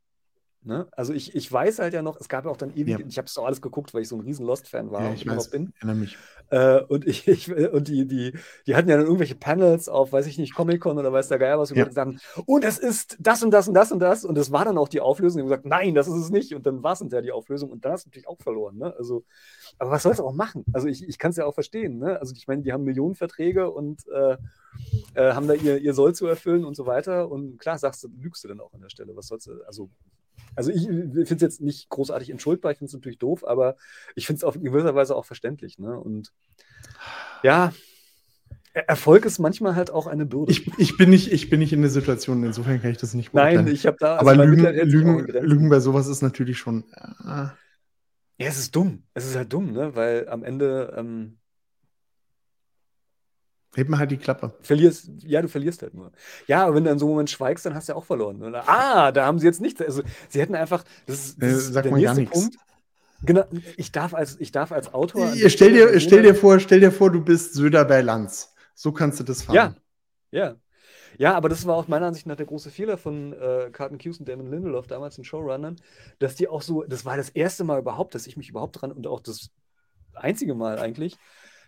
Ne? 0.65 0.89
Also 0.93 1.13
ich, 1.13 1.35
ich 1.35 1.51
weiß 1.51 1.79
halt 1.79 1.95
ja 1.95 2.03
noch, 2.03 2.21
es 2.21 2.29
gab 2.29 2.45
ja 2.45 2.51
auch 2.51 2.57
dann 2.57 2.75
ewig, 2.75 2.99
ja. 2.99 3.07
ich 3.07 3.17
habe 3.17 3.27
es 3.27 3.39
auch 3.39 3.47
alles 3.47 3.63
geguckt, 3.63 3.95
weil 3.95 4.03
ich 4.03 4.09
so 4.09 4.17
ein 4.17 4.21
riesen 4.21 4.45
Lost-Fan 4.45 4.91
war 4.91 5.03
ja, 5.05 5.13
ich 5.13 5.27
und 5.27 5.37
weiß, 5.37 5.51
bin. 5.51 5.73
erinnere 5.79 5.97
mich. 5.97 6.19
Äh, 6.51 6.83
und 6.83 7.07
ich, 7.07 7.29
ich, 7.29 7.51
und 7.51 7.89
die, 7.89 8.07
die, 8.07 8.33
die 8.67 8.77
hatten 8.77 8.89
ja 8.89 8.97
dann 8.97 9.07
irgendwelche 9.07 9.37
Panels 9.37 9.89
auf, 9.89 10.13
weiß 10.13 10.27
ich 10.27 10.37
nicht, 10.37 10.55
Comic-Con 10.55 10.99
oder 10.99 11.13
weiß 11.13 11.29
der 11.29 11.39
Geier 11.39 11.59
was, 11.59 11.71
und 11.71 11.79
ja. 11.79 11.91
sagen, 11.91 12.19
und 12.47 12.65
es 12.65 12.79
ist 12.79 13.17
das 13.21 13.43
und 13.43 13.51
das 13.51 13.69
und 13.69 13.75
das 13.75 13.93
und 13.93 14.01
das. 14.01 14.25
Und 14.25 14.37
das 14.37 14.51
war 14.51 14.65
dann 14.65 14.79
auch 14.79 14.89
die 14.89 15.01
Auflösung. 15.01 15.39
Die 15.39 15.43
haben 15.43 15.49
gesagt, 15.49 15.67
nein, 15.67 15.95
das 15.95 16.09
ist 16.09 16.17
es 16.17 16.31
nicht. 16.31 16.55
Und 16.55 16.67
dann 16.67 16.83
war 16.83 16.93
es 16.93 16.99
hinterher 16.99 17.23
die 17.23 17.33
Auflösung. 17.33 17.71
Und 17.71 17.85
dann 17.85 17.93
hast 17.93 18.07
du 18.07 18.09
natürlich 18.09 18.29
auch 18.29 18.39
verloren. 18.41 18.79
Ne? 18.79 18.95
Also, 18.99 19.25
aber 19.79 19.91
was 19.91 20.03
sollst 20.03 20.21
du 20.21 20.25
auch 20.25 20.35
machen? 20.35 20.65
Also 20.73 20.89
ich, 20.89 21.07
ich 21.07 21.19
kann 21.19 21.31
es 21.31 21.37
ja 21.37 21.47
auch 21.47 21.55
verstehen. 21.55 21.99
Ne? 21.99 22.19
Also 22.19 22.35
ich 22.37 22.47
meine, 22.49 22.63
die 22.63 22.73
haben 22.73 22.85
Millionenverträge 22.85 23.71
und 23.71 24.07
äh, 24.09 24.37
äh, 25.15 25.33
haben 25.33 25.47
da 25.47 25.55
ihr, 25.55 25.79
ihr 25.79 25.95
Soll 25.95 26.15
zu 26.15 26.27
erfüllen 26.27 26.65
und 26.65 26.75
so 26.75 26.87
weiter. 26.87 27.31
Und 27.31 27.59
klar, 27.59 27.79
sagst 27.79 28.03
du, 28.05 28.09
lügst 28.19 28.45
du 28.45 28.49
dann 28.49 28.61
auch 28.61 28.73
an 28.73 28.81
der 28.81 28.89
Stelle. 28.89 29.15
Was 29.17 29.29
sollst 29.29 29.47
du? 29.47 29.63
Also 29.67 29.91
also 30.59 30.73
ich 30.73 30.87
finde 30.87 31.23
es 31.23 31.41
jetzt 31.41 31.61
nicht 31.61 31.89
großartig 31.89 32.31
entschuldbar, 32.31 32.73
ich 32.73 32.79
finde 32.79 32.89
es 32.89 32.95
natürlich 32.95 33.19
doof, 33.19 33.47
aber 33.47 33.77
ich 34.17 34.27
finde 34.27 34.39
es 34.39 34.45
auf 34.45 34.61
gewisser 34.61 34.93
Weise 34.93 35.15
auch 35.15 35.25
verständlich. 35.25 35.79
Ne? 35.79 35.97
Und 35.97 36.33
ja, 37.45 37.73
Erfolg 38.75 39.25
ist 39.25 39.39
manchmal 39.39 39.77
halt 39.77 39.93
auch 39.93 40.09
eine 40.09 40.27
Bürde. 40.27 40.51
Ich, 40.51 40.67
ich, 40.79 40.97
bin, 40.97 41.11
nicht, 41.11 41.31
ich 41.31 41.49
bin 41.49 41.61
nicht 41.61 41.73
in 41.73 41.81
der 41.81 41.93
Situation, 41.93 42.43
insofern 42.43 42.83
kann 42.83 42.91
ich 42.91 42.99
das 42.99 43.15
nicht 43.15 43.31
beurteilen. 43.31 43.67
Nein, 43.67 43.73
ich 43.73 43.87
habe 43.87 43.99
da. 44.01 44.17
Also 44.17 44.33
aber 44.33 44.45
Lügen, 44.45 44.65
Lügen, 44.89 45.27
Lügen 45.27 45.69
bei 45.69 45.79
sowas 45.79 46.09
ist 46.09 46.23
natürlich 46.23 46.59
schon. 46.59 46.83
Äh, 46.93 47.25
ja, 47.25 47.55
es 48.39 48.59
ist 48.59 48.75
dumm. 48.75 49.05
Es 49.15 49.27
ist 49.27 49.37
halt 49.37 49.53
dumm, 49.53 49.71
ne? 49.73 49.95
Weil 49.95 50.29
am 50.29 50.43
Ende. 50.43 50.93
Ähm, 50.97 51.39
Hebt 53.79 53.91
man 53.91 54.01
halt 54.01 54.11
die 54.11 54.16
Klappe. 54.16 54.53
Verlierst, 54.61 55.09
ja, 55.22 55.41
du 55.41 55.47
verlierst 55.47 55.83
halt 55.83 55.95
nur. 55.95 56.11
Ja, 56.49 56.64
aber 56.64 56.74
wenn 56.74 56.85
du 56.85 56.91
in 56.91 56.99
so 56.99 57.07
einem 57.07 57.12
Moment 57.12 57.31
schweigst, 57.31 57.64
dann 57.64 57.76
hast 57.76 57.89
du 57.89 57.93
ja 57.93 57.97
auch 57.97 58.05
verloren. 58.05 58.43
Oder? 58.43 58.68
Ah, 58.68 59.12
da 59.12 59.24
haben 59.24 59.39
sie 59.39 59.47
jetzt 59.47 59.61
nichts. 59.61 59.81
Also, 59.81 60.03
sie 60.29 60.41
hätten 60.41 60.57
einfach. 60.57 60.83
Das 61.07 61.26
ist, 61.26 61.41
das 61.41 61.53
ist 61.53 61.76
äh, 61.76 61.83
der 61.83 61.93
nächste 61.93 62.24
Punkt. 62.24 62.57
Genau, 63.22 63.45
ich 63.76 63.93
darf 63.93 64.14
als, 64.14 64.37
ich 64.41 64.51
darf 64.51 64.72
als 64.72 64.93
Autor. 64.93 65.33
Stell 65.47 65.74
dir, 65.74 66.01
stell, 66.01 66.22
dir 66.22 66.35
vor, 66.35 66.59
stell 66.59 66.81
dir 66.81 66.91
vor, 66.91 67.12
du 67.12 67.22
bist 67.22 67.55
Söder 67.55 67.85
bei 67.85 68.01
Lanz. 68.01 68.53
So 68.74 68.91
kannst 68.91 69.20
du 69.20 69.24
das 69.24 69.43
fahren. 69.43 69.55
Ja, 69.55 69.74
ja. 70.33 70.57
Ja, 71.16 71.35
aber 71.35 71.49
das 71.49 71.64
war 71.64 71.76
auch 71.76 71.87
meiner 71.87 72.07
Ansicht 72.07 72.26
nach 72.26 72.37
der 72.37 72.47
große 72.47 72.70
Fehler 72.70 72.99
von 72.99 73.33
äh, 73.33 73.70
Carton 73.72 73.99
Hughes 73.99 74.18
und 74.18 74.29
Damon 74.29 74.51
Lindelof, 74.51 74.89
damals 74.89 75.14
den 75.14 75.24
Showrunnern, 75.24 75.76
dass 76.18 76.35
die 76.35 76.49
auch 76.49 76.62
so, 76.62 76.83
das 76.83 77.05
war 77.05 77.16
das 77.16 77.29
erste 77.29 77.62
Mal 77.62 77.79
überhaupt, 77.79 78.14
dass 78.14 78.26
ich 78.26 78.37
mich 78.37 78.49
überhaupt 78.49 78.81
dran 78.81 78.93
und 78.93 79.07
auch 79.07 79.20
das 79.20 79.51
einzige 80.14 80.55
Mal 80.55 80.79
eigentlich, 80.79 81.16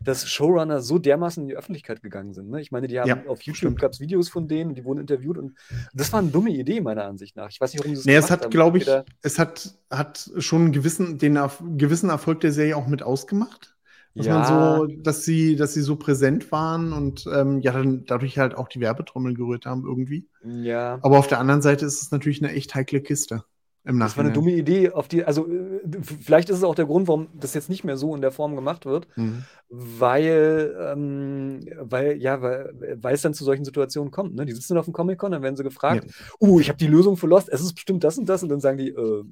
dass 0.02 0.28
Showrunner 0.28 0.80
so 0.80 0.98
dermaßen 0.98 1.42
in 1.42 1.48
die 1.48 1.56
Öffentlichkeit 1.56 2.02
gegangen 2.02 2.32
sind. 2.32 2.50
Ne? 2.50 2.60
Ich 2.60 2.72
meine, 2.72 2.88
die 2.88 2.98
haben 2.98 3.08
ja, 3.08 3.22
auf 3.26 3.42
YouTube 3.42 3.78
gab 3.78 3.92
es 3.92 4.00
Videos 4.00 4.28
von 4.28 4.48
denen, 4.48 4.74
die 4.74 4.84
wurden 4.84 5.00
interviewt 5.00 5.36
und 5.36 5.54
das 5.92 6.12
war 6.12 6.20
eine 6.20 6.30
dumme 6.30 6.50
Idee 6.50 6.80
meiner 6.80 7.04
Ansicht 7.04 7.36
nach. 7.36 7.50
Ich 7.50 7.60
weiß 7.60 7.72
nicht, 7.72 7.82
warum 7.82 7.94
das 7.94 8.04
nee, 8.04 8.14
es 8.14 8.30
hat, 8.30 8.50
glaube 8.50 8.78
ich, 8.78 8.88
es 9.22 9.38
hat, 9.38 9.74
hat 9.90 10.30
schon 10.38 10.62
einen 10.62 10.72
gewissen, 10.72 11.18
den 11.18 11.38
gewissen 11.76 12.08
Erfolg 12.08 12.40
der 12.40 12.52
Serie 12.52 12.76
auch 12.76 12.86
mit 12.86 13.02
ausgemacht. 13.02 13.76
Dass 14.14 14.26
ja. 14.26 14.38
man 14.38 14.46
so, 14.46 14.86
dass 14.86 15.24
sie, 15.24 15.54
dass 15.54 15.72
sie 15.72 15.82
so 15.82 15.94
präsent 15.94 16.50
waren 16.50 16.92
und 16.92 17.28
ähm, 17.32 17.60
ja, 17.60 17.70
dann 17.70 18.04
dadurch 18.06 18.38
halt 18.38 18.56
auch 18.56 18.66
die 18.66 18.80
Werbetrommel 18.80 19.34
gerührt 19.34 19.66
haben 19.66 19.84
irgendwie. 19.84 20.26
Ja. 20.42 20.98
Aber 21.02 21.16
auf 21.18 21.28
der 21.28 21.38
anderen 21.38 21.62
Seite 21.62 21.86
ist 21.86 22.02
es 22.02 22.10
natürlich 22.10 22.42
eine 22.42 22.52
echt 22.52 22.74
heikle 22.74 23.02
Kiste. 23.02 23.44
Im 23.84 23.98
Das 23.98 24.16
war 24.16 24.24
eine 24.24 24.32
dumme 24.32 24.50
Idee, 24.52 24.90
auf 24.90 25.08
die, 25.08 25.24
also 25.24 25.48
äh, 25.48 25.80
vielleicht 26.02 26.50
ist 26.50 26.58
es 26.58 26.64
auch 26.64 26.74
der 26.74 26.84
Grund, 26.84 27.08
warum 27.08 27.28
das 27.34 27.54
jetzt 27.54 27.70
nicht 27.70 27.82
mehr 27.82 27.96
so 27.96 28.14
in 28.14 28.20
der 28.20 28.30
Form 28.30 28.54
gemacht 28.54 28.84
wird, 28.84 29.08
Mhm. 29.16 29.44
weil, 29.70 30.76
ähm, 30.78 31.60
weil, 31.78 32.16
ja, 32.20 32.42
weil, 32.42 32.74
weil 33.00 33.14
es 33.14 33.22
dann 33.22 33.32
zu 33.32 33.42
solchen 33.44 33.64
Situationen 33.64 34.10
kommt. 34.10 34.34
Ne? 34.34 34.44
Die 34.44 34.52
sitzen 34.52 34.76
auf 34.76 34.84
dem 34.84 34.92
Comic-Con, 34.92 35.32
dann 35.32 35.42
werden 35.42 35.56
sie 35.56 35.62
gefragt, 35.62 36.06
uh, 36.40 36.60
ich 36.60 36.68
habe 36.68 36.76
die 36.76 36.88
Lösung 36.88 37.16
für 37.16 37.26
Lost, 37.26 37.48
es 37.48 37.62
ist 37.62 37.72
bestimmt 37.74 38.04
das 38.04 38.18
und 38.18 38.28
das, 38.28 38.42
und 38.42 38.48
dann 38.50 38.60
sagen 38.60 38.76
die, 38.76 38.88
äh, 38.90 39.24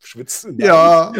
schwitz. 0.00 0.44
nein. 0.44 0.58
Ja. 0.58 1.12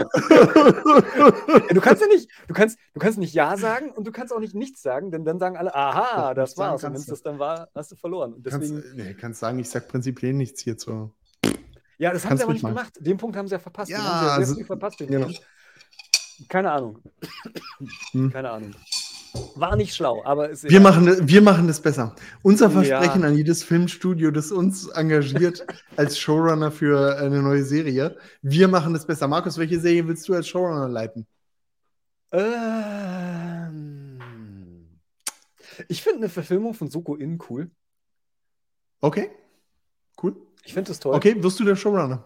Du 1.73 1.81
kannst 1.81 2.03
ja 2.03 2.09
nicht, 2.09 2.29
du 2.49 2.55
kannst, 2.55 2.79
du 2.93 3.01
kannst 3.01 3.19
nicht 3.19 3.33
Ja 3.35 3.57
sagen 3.57 3.91
und 3.91 4.07
du 4.07 4.13
kannst 4.13 4.33
auch 4.33 4.41
nicht 4.41 4.55
nichts 4.55 4.83
sagen, 4.83 5.11
denn 5.11 5.25
dann 5.25 5.39
sagen 5.39 5.57
alle, 5.57 5.75
aha, 5.75 6.35
Das 6.35 6.51
das 6.51 6.59
war's. 6.59 6.85
Und 6.85 6.91
wenn 6.91 6.97
es 6.97 7.07
das 7.07 7.23
dann 7.23 7.39
war, 7.39 7.69
hast 7.75 7.93
du 7.93 7.97
verloren. 7.97 8.35
Und 8.35 8.47
deswegen, 8.47 8.83
kannst, 8.83 8.95
nee, 8.97 9.15
kannst 9.15 9.41
sagen, 9.41 9.59
ich 9.59 9.71
sag 9.71 9.89
prinzipiell 9.89 10.33
nichts 10.35 10.63
hierzu. 10.63 11.11
Ja, 11.99 12.13
das 12.13 12.23
haben 12.25 12.29
kannst 12.31 12.41
sie 12.41 12.45
aber 12.45 12.53
nicht 12.53 12.63
machen. 12.63 12.75
gemacht. 12.75 12.93
Den 13.01 13.17
Punkt 13.17 13.37
haben 13.37 13.49
sie 13.49 13.53
ja 13.55 13.59
verpasst. 13.59 13.91
Den 13.91 13.97
Ja, 13.99 14.03
haben 14.05 14.21
sie 14.21 14.27
ja 14.27 14.33
also- 14.57 14.65
verpasst. 14.65 15.01
Den 15.01 15.09
genau. 15.09 15.29
Keine 16.49 16.73
Ahnung. 16.73 16.99
Hm. 18.13 18.33
Keine 18.33 18.51
Ahnung. 18.51 18.75
War 19.57 19.75
nicht 19.77 19.95
schlau, 19.95 20.23
aber 20.25 20.51
ist 20.51 20.63
Wir 20.65 20.81
machen, 20.81 21.29
wir 21.29 21.43
machen 21.43 21.67
das 21.67 21.81
besser. 21.81 22.15
Unser 22.43 22.67
Ja. 22.67 22.71
Versprechen 22.71 23.25
an 23.25 23.37
jedes 23.37 23.65
Filmstudio, 23.65 24.31
das 24.31 24.53
uns 24.53 24.87
engagiert 24.89 25.67
als 25.97 26.19
Showrunner 26.19 26.71
für 26.71 27.17
eine 27.19 27.43
neue 27.43 27.65
Serie. 27.65 28.17
Wir 28.43 28.69
machen 28.69 28.93
das 28.95 29.05
besser. 29.07 29.27
Markus, 29.29 29.59
welche 29.59 29.81
Serie 29.81 30.07
willst 30.07 30.29
du 30.29 30.35
als 30.35 30.47
Showrunner 30.49 30.89
leiten? 30.89 31.27
Ähm, 33.65 34.21
ich 35.89 36.03
finde 36.03 36.19
eine 36.19 36.29
Verfilmung 36.29 36.75
von 36.75 36.91
Soko 36.91 37.17
Inn 37.17 37.39
cool. 37.49 37.71
Okay. 39.01 39.31
Cool. 40.23 40.37
Ich 40.65 40.73
finde 40.75 40.89
das 40.89 41.01
toll. 41.01 41.15
Okay, 41.15 41.43
wirst 41.43 41.61
du 41.61 41.65
der 41.65 41.77
Showrunner? 41.77 42.25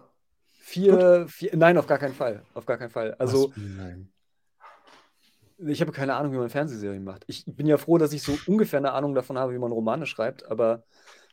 Vier, 0.61 1.25
vier, 1.27 1.55
nein, 1.55 1.77
auf 1.77 1.87
gar 1.87 1.97
keinen 1.97 2.13
Fall. 2.13 2.43
Auf 2.53 2.65
gar 2.65 2.77
keinen 2.77 2.91
Fall. 2.91 3.15
Also, 3.17 3.49
Was? 3.49 3.57
Nein. 3.57 4.09
ich 5.57 5.81
habe 5.81 5.91
keine 5.91 6.15
Ahnung, 6.15 6.31
wie 6.33 6.37
man 6.37 6.49
Fernsehserien 6.49 7.03
macht. 7.03 7.23
Ich 7.27 7.43
bin 7.47 7.65
ja 7.67 7.77
froh, 7.77 7.97
dass 7.97 8.13
ich 8.13 8.21
so 8.21 8.37
ungefähr 8.45 8.77
eine 8.79 8.91
Ahnung 8.93 9.15
davon 9.15 9.37
habe, 9.37 9.53
wie 9.53 9.57
man 9.57 9.71
Romane 9.71 10.05
schreibt, 10.05 10.49
aber 10.49 10.83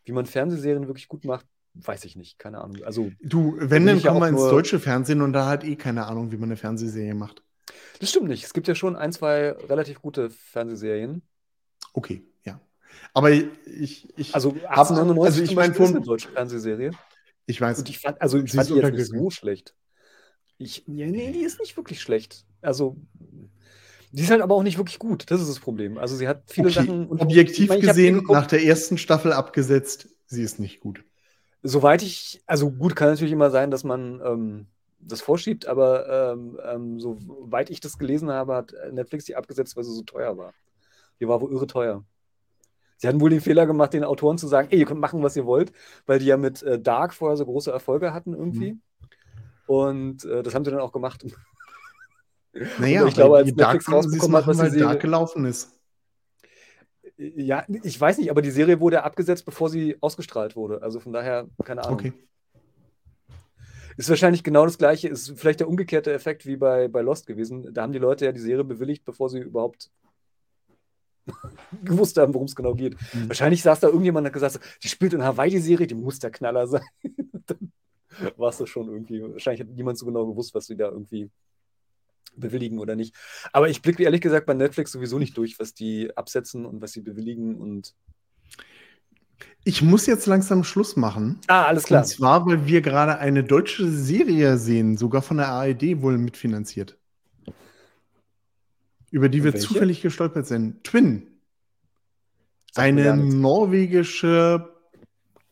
wie 0.05 0.13
man 0.13 0.27
Fernsehserien 0.27 0.87
wirklich 0.87 1.09
gut 1.09 1.25
macht, 1.25 1.47
weiß 1.75 2.05
ich 2.07 2.17
nicht. 2.17 2.39
Keine 2.39 2.63
Ahnung. 2.63 2.83
Also, 2.85 3.11
Du, 3.21 3.57
wenn, 3.59 3.85
dann 3.87 4.03
kommen 4.03 4.21
wir 4.21 4.29
ins 4.29 4.49
deutsche 4.51 4.81
Fernsehen 4.81 5.21
und 5.21 5.33
da 5.35 5.47
hat 5.49 5.65
eh 5.65 5.77
keine 5.77 6.07
Ahnung, 6.07 6.33
wie 6.33 6.37
man 6.39 6.49
eine 6.49 6.57
Fernsehserie 6.57 7.15
macht. 7.15 7.43
das 8.01 8.09
stimmt 8.11 8.29
nicht. 8.29 8.45
Es 8.45 8.55
gibt 8.55 8.69
ja 8.69 8.75
schon 8.75 8.97
ein, 8.97 9.13
zwei 9.13 9.51
relativ 9.51 10.01
gute 10.01 10.31
Fernsehserien. 10.31 11.23
Okay, 11.93 12.23
ja. 12.45 12.59
Aber 13.15 13.31
ich, 13.31 14.09
ich, 14.19 14.35
Also, 14.35 14.51
Hab- 14.65 14.79
1899 14.79 15.27
also 15.27 15.43
ich 15.43 15.49
zum 15.49 15.57
mein, 15.57 15.69
Beispiel 15.71 15.85
ist 15.85 15.91
von- 15.91 15.97
eine 15.97 16.07
deutsche 16.07 16.29
Fernsehserie. 16.29 16.91
ich 17.47 17.61
weiß. 17.61 17.79
Und 17.79 17.89
ich 17.89 17.99
fand, 17.99 18.21
also 18.21 18.39
ich 18.39 18.51
Sie 18.51 18.57
fand 18.57 18.69
ist 18.71 18.75
die 18.75 18.81
jetzt 18.81 18.97
nicht 19.13 19.21
so 19.23 19.31
schlecht. 19.31 19.75
Ich, 20.59 20.85
nee, 20.87 21.33
die 21.33 21.41
ist 21.43 21.61
nicht 21.61 21.77
wirklich 21.77 22.01
schlecht. 22.01 22.45
Also, 22.63 22.97
die 24.13 24.23
ist 24.23 24.31
halt 24.31 24.41
aber 24.41 24.55
auch 24.55 24.63
nicht 24.63 24.79
wirklich 24.79 24.99
gut. 24.99 25.31
Das 25.31 25.41
ist 25.41 25.49
das 25.49 25.61
Problem. 25.61 25.99
Also, 25.99 26.17
sie 26.17 26.29
hat 26.29 26.43
viele 26.47 26.69
Okay, 26.69 26.75
Sachen. 26.81 27.07
und- 27.09 27.21
Objektiv 27.21 27.65
ich 27.65 27.69
meine, 27.69 27.81
gesehen, 27.83 28.15
geguckt. 28.17 28.33
nach 28.39 28.47
der 28.47 28.65
ersten 28.65 28.97
Staffel 28.99 29.33
abgesetzt, 29.33 30.09
sie 30.27 30.43
ist 30.43 30.59
nicht 30.59 30.81
gut. 30.81 31.05
Soweit 31.63 32.03
ich, 32.03 32.43
also 32.47 32.71
gut, 32.71 32.95
kann 32.97 33.09
natürlich 33.11 33.33
immer 33.33 33.51
sein, 33.51 33.71
dass 33.71 33.83
man 33.85 34.21
ähm, 34.25 34.67
das 35.01 35.21
vorschiebt, 35.21 35.67
aber 35.67 36.33
ähm, 36.33 36.59
ähm, 36.65 37.01
soweit 37.01 37.71
ich 37.71 37.81
das 37.81 37.99
gelesen 37.99 38.31
habe, 38.31 38.55
hat 38.55 38.73
Netflix 38.93 39.25
die 39.25 39.37
abgesetzt, 39.37 39.77
weil 39.77 39.85
sie 39.85 39.93
so 39.95 40.03
teuer 40.03 40.37
war. 40.39 40.53
Die 41.21 41.29
war 41.29 41.41
wohl 41.41 41.53
irre 41.53 41.67
teuer. 41.67 42.05
Sie 42.99 43.07
hatten 43.09 43.21
wohl 43.21 43.31
den 43.31 43.41
Fehler 43.41 43.67
gemacht, 43.67 43.93
den 43.93 44.05
Autoren 44.05 44.39
zu 44.39 44.47
sagen, 44.47 44.69
ey, 44.71 44.79
ihr 44.79 44.87
könnt 44.87 45.01
machen, 45.01 45.23
was 45.23 45.37
ihr 45.37 45.45
wollt, 45.47 45.73
weil 46.07 46.19
die 46.19 46.27
ja 46.27 46.37
mit 46.37 46.63
äh, 46.63 46.81
Dark 46.81 47.13
vorher 47.15 47.37
so 47.37 47.45
große 47.45 47.71
Erfolge 47.71 48.15
hatten 48.15 48.33
irgendwie. 48.35 48.73
Mhm. 48.73 48.81
Und 49.67 50.25
äh, 50.25 50.43
das 50.43 50.55
haben 50.55 50.65
sie 50.65 50.71
dann 50.71 50.81
auch 50.81 50.93
gemacht. 50.93 51.25
Naja, 52.79 53.03
Und 53.03 53.09
ich 53.09 53.15
glaube, 53.15 53.37
als 53.37 53.55
Netflix 53.55 53.93
rausbekommen 53.93 54.35
hat, 54.39 54.47
was 54.47 54.57
die 54.57 54.71
Serie- 54.71 54.85
Dark 54.85 55.01
gelaufen 55.01 55.45
ist. 55.45 55.79
Ja, 57.19 57.67
ich 57.83 58.01
weiß 58.01 58.17
nicht, 58.17 58.31
aber 58.31 58.41
die 58.41 58.51
Serie 58.51 58.81
wurde 58.81 59.03
abgesetzt, 59.03 59.45
bevor 59.45 59.69
sie 59.69 59.99
ausgestrahlt 60.01 60.57
wurde. 60.57 60.81
Also 60.83 60.99
von 60.99 61.13
daher, 61.13 61.49
keine 61.65 61.83
Ahnung. 61.85 61.99
Okay. 61.99 62.13
Ist 63.99 64.09
wahrscheinlich 64.09 64.43
genau 64.43 64.65
das 64.65 64.79
gleiche, 64.79 65.09
ist 65.09 65.39
vielleicht 65.39 65.61
der 65.61 65.69
umgekehrte 65.69 66.13
Effekt 66.15 66.47
wie 66.47 66.57
bei, 66.57 66.89
bei 66.89 67.01
Lost 67.03 67.27
gewesen. 67.27 67.73
Da 67.75 67.83
haben 67.83 67.93
die 67.93 67.99
Leute 67.99 68.27
ja 68.27 68.33
die 68.33 68.41
Serie 68.41 68.65
bewilligt, 68.65 69.05
bevor 69.05 69.29
sie 69.29 69.41
überhaupt 69.41 69.91
gewusst 71.85 72.17
haben, 72.17 72.35
worum 72.35 72.47
es 72.47 72.57
genau 72.57 72.75
geht. 72.75 72.97
Mhm. 73.13 73.29
Wahrscheinlich 73.29 73.63
saß 73.63 73.81
da 73.81 73.89
irgendjemand 73.89 74.25
und 74.25 74.27
hat 74.27 74.33
gesagt, 74.35 74.61
die 74.83 74.89
spielt 74.89 75.15
in 75.15 75.23
Hawaii 75.23 75.51
die 75.51 75.59
Serie, 75.59 75.87
die 75.87 75.95
muss 75.95 76.19
der 76.19 76.31
Knaller 76.31 76.67
sein. 76.67 76.85
Dann 77.47 77.71
war 78.37 78.51
es 78.51 78.59
das 78.59 78.69
schon 78.69 78.89
irgendwie. 78.89 79.23
Wahrscheinlich 79.23 79.61
hat 79.61 79.69
niemand 79.69 79.99
so 79.99 80.07
genau 80.07 80.27
gewusst, 80.27 80.55
was 80.55 80.67
sie 80.67 80.77
da 80.77 80.89
irgendwie 80.89 81.31
bewilligen 82.37 82.79
oder 82.79 82.97
nicht. 82.97 83.15
Aber 83.53 83.69
ich 83.69 83.83
blicke 83.83 84.03
ehrlich 84.03 84.21
gesagt 84.21 84.47
bei 84.47 84.55
Netflix 84.55 84.93
sowieso 84.93 85.19
nicht 85.19 85.37
durch, 85.37 85.59
was 85.59 85.75
die 85.75 86.17
absetzen 86.17 86.67
und 86.67 86.81
was 86.81 86.93
sie 86.93 87.01
bewilligen 87.01 87.57
und. 87.57 87.95
Ich 89.65 89.83
muss 89.83 90.07
jetzt 90.07 90.27
langsam 90.27 90.65
Schluss 90.65 90.97
machen. 90.97 91.41
Ah, 91.49 91.65
alles 91.65 91.85
klar. 91.85 92.03
Und 92.03 92.09
zwar, 92.09 92.47
weil 92.47 92.67
wir 92.67 92.81
gerade 92.81 93.19
eine 93.19 93.43
deutsche 93.43 93.91
Serie 93.91 94.59
sehen, 94.59 94.97
sogar 94.97 95.23
von 95.23 95.39
der 95.39 95.49
ARD 95.49 96.01
wohl 96.01 96.17
mitfinanziert. 96.19 96.97
Über 99.17 99.31
die 99.31 99.43
wir 99.43 99.55
Welche? 99.55 99.67
zufällig 99.67 100.03
gestolpert 100.03 100.47
sind. 100.47 100.85
Twin. 100.85 101.27
Eine 102.75 103.17
norwegische 103.17 104.75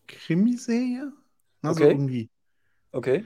Krimiserie? 0.07 1.11
Also 1.63 1.83
Okay. 1.85 1.91
irgendwie. 1.95 2.29
Okay. 2.93 3.25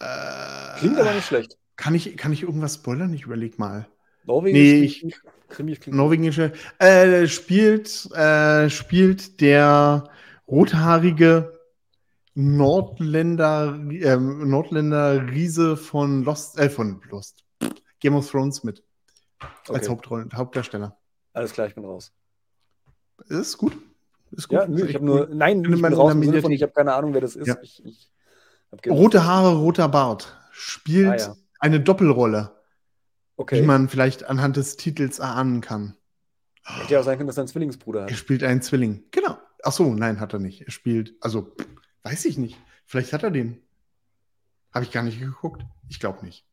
Äh, 0.00 0.78
Klingt 0.80 0.98
aber 0.98 1.14
nicht 1.14 1.26
schlecht. 1.28 1.56
Kann 1.76 1.94
ich, 1.94 2.16
kann 2.16 2.32
ich 2.32 2.42
irgendwas 2.42 2.74
spoilern? 2.74 3.14
Ich 3.14 3.22
überleg 3.22 3.56
mal. 3.56 3.86
Norwegen 4.24 4.58
Nee, 4.58 4.88
klingt- 4.88 5.22
Krimi 5.48 5.76
klingt 5.76 5.96
Norwegische. 5.96 6.52
Äh, 6.80 7.28
spielt, 7.28 8.10
äh, 8.10 8.68
spielt 8.68 9.40
der 9.40 10.10
rothaarige 10.48 11.56
Nordländer, 12.34 13.78
ähm, 13.92 14.48
Nordländer 14.50 15.24
Riese 15.30 15.76
von 15.76 16.24
Lost, 16.24 16.58
äh, 16.58 16.68
von 16.68 17.00
Lost. 17.10 17.44
Game 18.00 18.16
of 18.16 18.28
Thrones 18.28 18.64
mit. 18.64 18.82
Als 19.40 19.68
Okay. 19.70 19.88
Hauptrolle, 19.88 20.28
Hauptdarsteller. 20.34 20.96
Alles 21.32 21.52
klar, 21.52 21.66
ich 21.66 21.74
bin 21.74 21.84
raus. 21.84 22.12
Ist 23.28 23.58
gut. 23.58 23.76
Ist 24.32 24.48
gut. 24.48 24.58
Ja, 24.58 24.66
nö, 24.66 24.86
ich 24.86 24.94
habe 24.94 25.04
nur, 25.04 25.26
gut. 25.26 25.36
nein, 25.36 25.64
ich 25.64 25.82
bin 25.82 25.92
raus 25.94 26.12
von, 26.12 26.52
ich 26.52 26.62
habe 26.62 26.72
keine 26.72 26.94
Ahnung, 26.94 27.14
wer 27.14 27.20
das 27.20 27.36
ist. 27.36 27.46
Ja. 27.46 27.56
Ich, 27.62 27.84
ich 27.84 28.10
Rote 28.88 29.24
Haare, 29.24 29.56
roter 29.56 29.88
Bart. 29.88 30.36
Spielt 30.52 31.08
Ah, 31.08 31.16
ja. 31.16 31.36
eine 31.58 31.80
Doppelrolle, 31.80 32.56
Okay. 33.36 33.60
wie 33.62 33.66
man 33.66 33.88
vielleicht 33.88 34.24
anhand 34.24 34.56
des 34.56 34.76
Titels 34.76 35.18
erahnen 35.18 35.60
kann. 35.60 35.96
Hätte 36.62 36.94
ja 36.94 37.00
auch 37.00 37.04
sein 37.04 37.16
können, 37.16 37.26
dass 37.26 37.36
er 37.38 37.42
einen 37.42 37.48
Zwillingsbruder 37.48 38.00
Er 38.02 38.06
hat. 38.06 38.12
spielt 38.16 38.44
einen 38.44 38.62
Zwilling. 38.62 39.04
Genau. 39.10 39.36
Ach 39.62 39.72
so, 39.72 39.92
nein, 39.94 40.20
hat 40.20 40.32
er 40.32 40.38
nicht. 40.38 40.62
Er 40.62 40.70
spielt, 40.70 41.14
also, 41.20 41.54
weiß 42.04 42.24
ich 42.26 42.38
nicht. 42.38 42.56
Vielleicht 42.86 43.12
hat 43.12 43.22
er 43.24 43.30
den. 43.30 43.60
Habe 44.72 44.84
ich 44.84 44.92
gar 44.92 45.02
nicht 45.02 45.18
geguckt. 45.18 45.62
Ich 45.88 45.98
glaube 45.98 46.24
nicht. 46.24 46.46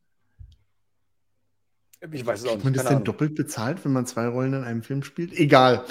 Ich 2.12 2.26
weiß 2.26 2.40
es 2.42 2.46
auch 2.46 2.52
Kriegt 2.52 2.64
man 2.64 2.74
nicht. 2.74 2.80
das 2.80 2.86
denn 2.88 2.96
Ahnung. 2.98 3.06
doppelt 3.06 3.36
bezahlt, 3.36 3.84
wenn 3.84 3.92
man 3.94 4.06
zwei 4.06 4.28
Rollen 4.28 4.54
in 4.54 4.64
einem 4.64 4.84
Film 4.84 5.04
spielt? 5.04 5.34
Egal. 5.34 5.84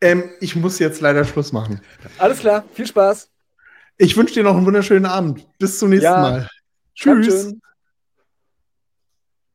Ähm, 0.00 0.24
ich 0.40 0.56
muss 0.56 0.78
jetzt 0.78 1.00
leider 1.00 1.24
Schluss 1.24 1.52
machen. 1.52 1.80
Alles 2.18 2.40
klar, 2.40 2.64
viel 2.74 2.86
Spaß. 2.86 3.30
Ich 3.96 4.16
wünsche 4.16 4.34
dir 4.34 4.42
noch 4.42 4.56
einen 4.56 4.66
wunderschönen 4.66 5.06
Abend. 5.06 5.46
Bis 5.58 5.78
zum 5.78 5.90
nächsten 5.90 6.04
Ja. 6.04 6.20
Mal. 6.20 6.48
Tschüss. 6.94 7.54